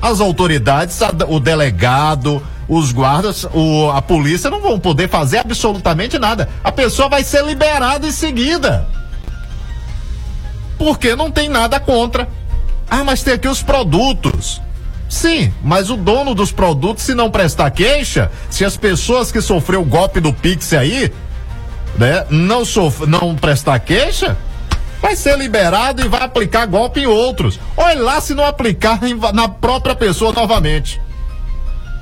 as 0.01 0.21
autoridades, 0.21 0.99
o 1.29 1.39
delegado, 1.39 2.43
os 2.69 2.93
guardas, 2.93 3.45
o, 3.53 3.91
a 3.91 4.03
polícia 4.03 4.51
não 4.51 4.61
vão 4.61 4.79
poder 4.79 5.09
fazer 5.09 5.39
absolutamente 5.39 6.19
nada. 6.19 6.49
A 6.65 6.73
pessoa 6.73 7.09
vai 7.09 7.23
ser 7.23 7.45
liberada 7.45 8.07
em 8.07 8.13
seguida. 8.13 8.87
Porque 10.77 11.15
não 11.15 11.31
tem 11.31 11.49
nada 11.49 11.79
contra. 11.79 12.29
Ah, 12.95 13.03
mas 13.03 13.23
tem 13.23 13.33
aqui 13.33 13.49
os 13.49 13.63
produtos. 13.63 14.61
Sim, 15.09 15.51
mas 15.65 15.89
o 15.89 15.97
dono 15.97 16.35
dos 16.35 16.53
produtos, 16.53 17.05
se 17.05 17.15
não 17.15 17.31
prestar 17.31 17.71
queixa, 17.71 18.31
se 18.51 18.67
as 18.67 18.77
pessoas 18.77 19.33
que 19.33 19.41
sofreu 19.41 19.81
o 19.81 19.87
golpe 19.87 20.21
do 20.21 20.31
Pix 20.31 20.75
aí, 20.75 21.11
né, 21.97 22.27
não, 22.29 22.67
sof 22.67 23.07
não 23.07 23.35
prestar 23.35 23.79
queixa, 23.79 24.37
vai 25.01 25.17
ser 25.17 25.39
liberado 25.39 26.03
e 26.05 26.09
vai 26.09 26.21
aplicar 26.23 26.67
golpe 26.67 27.01
em 27.01 27.07
outros. 27.07 27.59
Olha 27.79 27.99
lá 27.99 28.21
se 28.21 28.35
não 28.35 28.45
aplicar 28.45 29.01
na 29.33 29.49
própria 29.49 29.95
pessoa 29.95 30.31
novamente. 30.31 31.01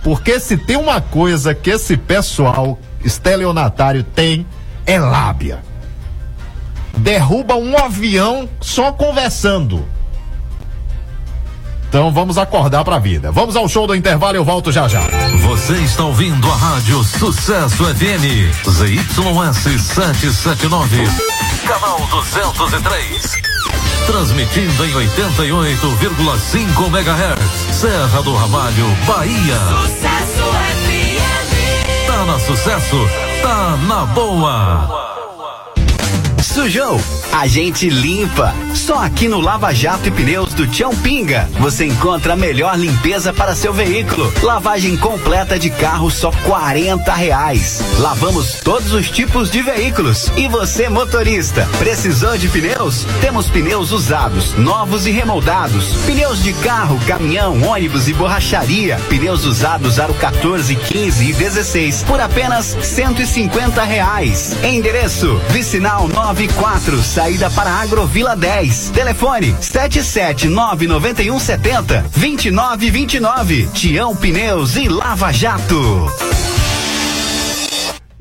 Porque 0.03 0.41
se 0.41 0.57
tem 0.57 0.77
uma 0.77 1.01
coisa 1.01 1.55
que 1.55 1.71
esse 1.71 1.97
pessoal 1.97 2.77
estelionatário 3.05 4.03
tem, 4.03 4.45
é 4.85 4.99
lábia. 4.99 5.61
Derruba 6.99 7.55
um 7.55 7.79
avião 7.79 8.49
só 8.61 8.91
conversando. 8.91 9.87
Então 11.91 12.13
vamos 12.13 12.39
acordar 12.39 12.85
pra 12.85 13.01
vida. 13.01 13.33
Vamos 13.33 13.57
ao 13.57 13.69
show 13.69 13.85
do 13.85 13.97
intervalo 13.97 14.37
e 14.37 14.39
eu 14.39 14.45
volto 14.45 14.71
já 14.71 14.87
já. 14.87 15.01
Você 15.49 15.73
está 15.73 16.05
ouvindo 16.05 16.49
a 16.49 16.55
Rádio 16.55 17.03
Sucesso 17.03 17.85
FM, 17.85 18.55
ZYS 18.65 19.83
779, 19.83 21.05
canal 21.67 21.99
203. 22.09 23.43
Transmitindo 24.07 24.85
em 24.87 24.93
88,5 24.93 26.87
MHz, 26.87 27.75
Serra 27.75 28.23
do 28.23 28.37
Ramalho, 28.37 28.87
Bahia. 29.05 29.59
Sucesso 29.83 30.45
FM. 30.87 32.07
Tá 32.07 32.25
na 32.25 32.39
sucesso, 32.39 33.09
tá 33.43 33.77
na 33.89 34.07
boa. 34.07 35.20
Sujou? 36.43 36.99
A 37.33 37.47
gente 37.47 37.89
limpa. 37.89 38.55
Só 38.75 38.99
aqui 39.05 39.29
no 39.29 39.41
Lava 39.41 39.73
Jato 39.75 40.09
e 40.09 40.11
Pneus 40.11 40.55
do 40.55 40.67
Tião 40.67 40.95
Pinga 40.97 41.49
você 41.59 41.85
encontra 41.85 42.33
a 42.33 42.37
melhor 42.37 42.79
limpeza 42.79 43.33
para 43.33 43.55
seu 43.55 43.73
veículo. 43.73 44.33
Lavagem 44.43 44.97
completa 44.97 45.59
de 45.59 45.71
carro 45.71 46.11
só 46.11 46.31
quarenta 46.45 47.13
reais. 47.13 47.83
Lavamos 47.99 48.55
todos 48.65 48.93
os 48.93 49.11
tipos 49.11 49.51
de 49.51 49.61
veículos. 49.63 50.33
E 50.37 50.49
você 50.49 50.89
motorista, 50.89 51.69
precisou 51.79 52.37
de 52.39 52.49
pneus? 52.49 53.05
Temos 53.21 53.49
pneus 53.49 53.93
usados, 53.93 54.55
novos 54.55 55.07
e 55.07 55.11
remoldados. 55.11 55.97
Pneus 56.07 56.43
de 56.43 56.53
carro, 56.55 56.99
caminhão, 57.07 57.63
ônibus 57.63 58.09
e 58.09 58.15
borracharia. 58.15 58.97
Pneus 59.09 59.45
usados 59.45 60.01
aro 60.01 60.15
14, 60.15 60.75
15 60.75 61.31
e 61.31 61.33
16 61.33 62.03
por 62.05 62.21
apenas 62.21 62.77
cento 62.83 63.21
e 63.21 63.27
cinquenta 63.27 63.85
reais. 63.85 64.57
Endereço: 64.65 65.41
Vicinal 65.51 66.09
9 66.09 66.30
94, 66.31 67.03
saída 67.03 67.51
para 67.51 67.81
Agrovila 67.81 68.37
10. 68.37 68.91
Telefone 68.91 69.53
7799170 69.55 72.05
2929. 72.15 73.69
Tião 73.75 74.15
Pneus 74.15 74.77
e 74.77 74.87
Lava 74.89 75.33
Jato. 75.33 76.09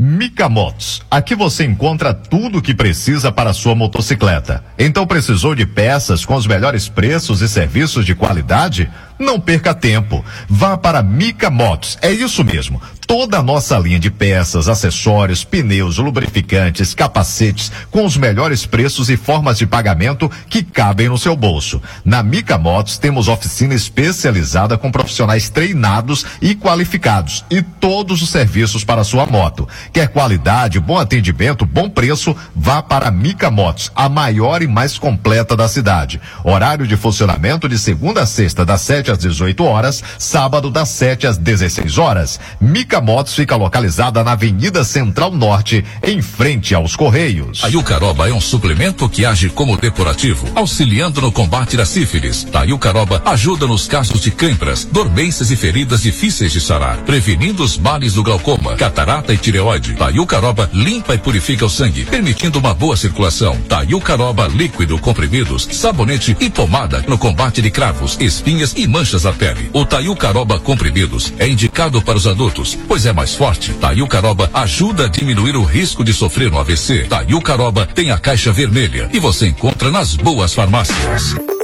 Mica 0.02 0.50
Motos. 0.50 1.02
Aqui 1.12 1.36
você 1.36 1.66
encontra 1.66 2.14
tudo 2.14 2.60
o 2.60 2.62
que 2.62 2.74
precisa 2.74 3.30
para 3.32 3.54
sua 3.54 3.76
motocicleta. 3.76 4.64
Então 4.78 5.06
precisou 5.06 5.54
de 5.54 5.66
peças 5.66 6.26
com 6.26 6.36
os 6.36 6.48
melhores 6.48 6.88
preços 6.88 7.42
e 7.42 7.50
serviços 7.50 8.06
de 8.06 8.16
qualidade? 8.16 8.90
Não 9.20 9.38
perca 9.38 9.74
tempo. 9.74 10.24
Vá 10.48 10.78
para 10.78 11.04
Mica 11.04 11.50
Motos. 11.50 11.98
É 12.02 12.10
isso 12.10 12.42
mesmo. 12.42 12.82
Toda 13.06 13.40
a 13.40 13.44
nossa 13.44 13.78
linha 13.80 14.00
de 14.00 14.12
peças, 14.12 14.70
acessórios, 14.70 15.44
pneus, 15.44 15.98
lubrificantes, 15.98 16.94
capacetes, 16.94 17.72
com 17.90 18.06
os 18.06 18.16
melhores 18.16 18.68
preços 18.68 19.10
e 19.10 19.18
formas 19.18 19.58
de 19.58 19.66
pagamento 19.66 20.30
que 20.48 20.62
cabem 20.62 21.10
no 21.10 21.18
seu 21.18 21.36
bolso. 21.36 21.82
Na 22.06 22.22
Mica 22.22 22.56
Motos 22.56 23.00
temos 23.00 23.28
oficina 23.28 23.74
especializada 23.74 24.78
com 24.78 24.92
profissionais 24.92 25.50
treinados 25.50 26.24
e 26.40 26.54
qualificados 26.54 27.44
e 27.50 27.64
todos 27.64 28.22
os 28.22 28.30
serviços 28.30 28.84
para 28.84 29.04
sua 29.04 29.26
moto. 29.26 29.68
Quer 29.92 30.10
qualidade, 30.10 30.80
bom 30.80 31.00
atendimento, 31.00 31.66
bom 31.66 31.90
preço? 31.90 32.36
Vá 32.56 32.84
para 32.84 33.10
Mica 33.10 33.50
Motos, 33.50 33.92
a 33.96 34.08
maior 34.08 34.62
e 34.62 34.68
mais 34.68 35.00
completa 35.00 35.58
da 35.58 35.68
cidade. 35.68 36.22
Horário 36.44 36.86
de 36.86 36.96
funcionamento 36.96 37.68
de 37.68 37.80
segunda 37.80 38.22
a 38.22 38.28
sexta, 38.28 38.64
das 38.64 38.82
7 38.82 39.09
7 39.10 39.12
às 39.12 39.18
18 39.18 39.64
horas, 39.64 40.04
sábado 40.18 40.70
das 40.70 40.90
7 40.90 41.28
às 41.28 41.38
16 41.38 41.98
horas. 41.98 42.40
Mica 42.60 43.02
Motos 43.02 43.34
fica 43.34 43.56
localizada 43.56 44.24
na 44.24 44.34
Avenida 44.34 44.84
Central 44.84 45.32
Norte, 45.32 45.84
em 46.04 46.22
frente 46.22 46.76
aos 46.76 46.96
Correios. 46.96 47.64
A 47.64 47.68
Yucaroba 47.68 48.30
é 48.30 48.34
um 48.34 48.42
suplemento 48.42 49.10
que 49.10 49.26
age 49.26 49.50
como 49.50 49.78
depurativo, 49.78 50.48
auxiliando 50.56 51.22
no 51.22 51.32
combate 51.32 51.76
da 51.76 51.86
sífilis. 51.86 52.46
A 52.54 52.64
Yucaroba 52.64 53.22
ajuda 53.26 53.66
nos 53.66 53.88
casos 53.88 54.22
de 54.22 54.32
câimbras, 54.32 54.86
dormências 54.86 55.50
e 55.52 55.56
feridas 55.56 56.02
difíceis 56.02 56.52
de 56.52 56.62
sarar, 56.62 56.98
prevenindo 56.98 57.64
os 57.64 57.78
males 57.78 58.14
do 58.14 58.24
glaucoma, 58.24 58.76
catarata 58.76 59.34
e 59.34 59.38
tireoide. 59.38 59.96
A 60.00 60.10
Yucaroba 60.10 60.70
limpa 60.74 61.16
e 61.16 61.18
purifica 61.18 61.66
o 61.66 61.70
sangue, 61.70 62.06
permitindo 62.06 62.60
uma 62.60 62.74
boa 62.74 62.96
circulação. 62.96 63.58
A 63.70 63.82
Yucaroba 63.82 64.48
líquido, 64.48 65.00
comprimidos, 65.00 65.68
sabonete 65.72 66.36
e 66.40 66.50
pomada 66.50 67.04
no 67.08 67.18
combate 67.18 67.62
de 67.62 67.72
cravos, 67.72 68.18
espinhas 68.20 68.74
e 68.76 68.88
manchas 68.88 68.99
da 69.00 69.32
pele. 69.32 69.70
O 69.72 69.86
Tayucaroba 69.86 70.60
comprimidos 70.60 71.34
é 71.40 71.48
indicado 71.48 72.02
para 72.02 72.18
os 72.18 72.28
adultos, 72.28 72.78
pois 72.86 73.06
é 73.06 73.14
mais 73.14 73.34
forte. 73.34 73.72
Tayucaroba 73.74 74.50
ajuda 74.54 75.06
a 75.06 75.08
diminuir 75.08 75.56
o 75.56 75.64
risco 75.64 76.04
de 76.04 76.14
sofrer 76.14 76.52
um 76.52 76.60
AVC. 76.60 77.06
Tayucaroba 77.08 77.86
tem 77.86 78.12
a 78.12 78.18
caixa 78.18 78.52
vermelha 78.52 79.10
e 79.14 79.20
você 79.20 79.48
encontra 79.48 79.90
nas 79.90 80.16
boas 80.16 80.54
farmácias. 80.54 81.59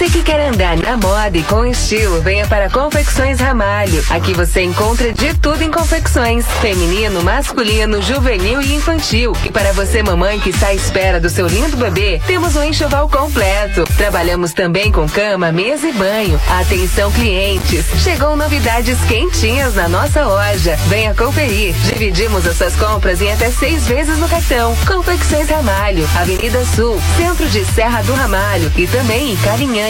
Você 0.00 0.08
que 0.08 0.22
quer 0.22 0.40
andar 0.48 0.78
na 0.78 0.96
moda 0.96 1.36
e 1.36 1.42
com 1.42 1.66
estilo, 1.66 2.22
venha 2.22 2.46
para 2.46 2.70
Confecções 2.70 3.38
Ramalho. 3.38 4.02
Aqui 4.08 4.32
você 4.32 4.62
encontra 4.62 5.12
de 5.12 5.34
tudo 5.34 5.62
em 5.62 5.70
confecções: 5.70 6.46
feminino, 6.62 7.22
masculino, 7.22 8.00
juvenil 8.00 8.62
e 8.62 8.76
infantil. 8.76 9.36
E 9.44 9.50
para 9.50 9.74
você, 9.74 10.02
mamãe 10.02 10.40
que 10.40 10.48
está 10.48 10.68
à 10.68 10.74
espera 10.74 11.20
do 11.20 11.28
seu 11.28 11.46
lindo 11.46 11.76
bebê, 11.76 12.18
temos 12.26 12.56
um 12.56 12.64
enxoval 12.64 13.10
completo. 13.10 13.84
Trabalhamos 13.98 14.54
também 14.54 14.90
com 14.90 15.06
cama, 15.06 15.52
mesa 15.52 15.86
e 15.86 15.92
banho. 15.92 16.40
Atenção, 16.48 17.12
clientes! 17.12 17.84
Chegou 18.02 18.34
novidades 18.34 18.98
quentinhas 19.06 19.74
na 19.74 19.86
nossa 19.86 20.24
loja. 20.24 20.78
Venha 20.88 21.14
conferir. 21.14 21.74
Dividimos 21.92 22.46
as 22.46 22.56
suas 22.56 22.74
compras 22.74 23.20
em 23.20 23.30
até 23.30 23.50
seis 23.50 23.86
vezes 23.86 24.16
no 24.16 24.30
cartão. 24.30 24.74
Confecções 24.86 25.50
Ramalho, 25.50 26.08
Avenida 26.16 26.64
Sul, 26.74 26.98
centro 27.18 27.46
de 27.50 27.62
Serra 27.66 28.00
do 28.00 28.14
Ramalho 28.14 28.72
e 28.78 28.86
também 28.86 29.32
em 29.32 29.36
Carinhanha. 29.36 29.89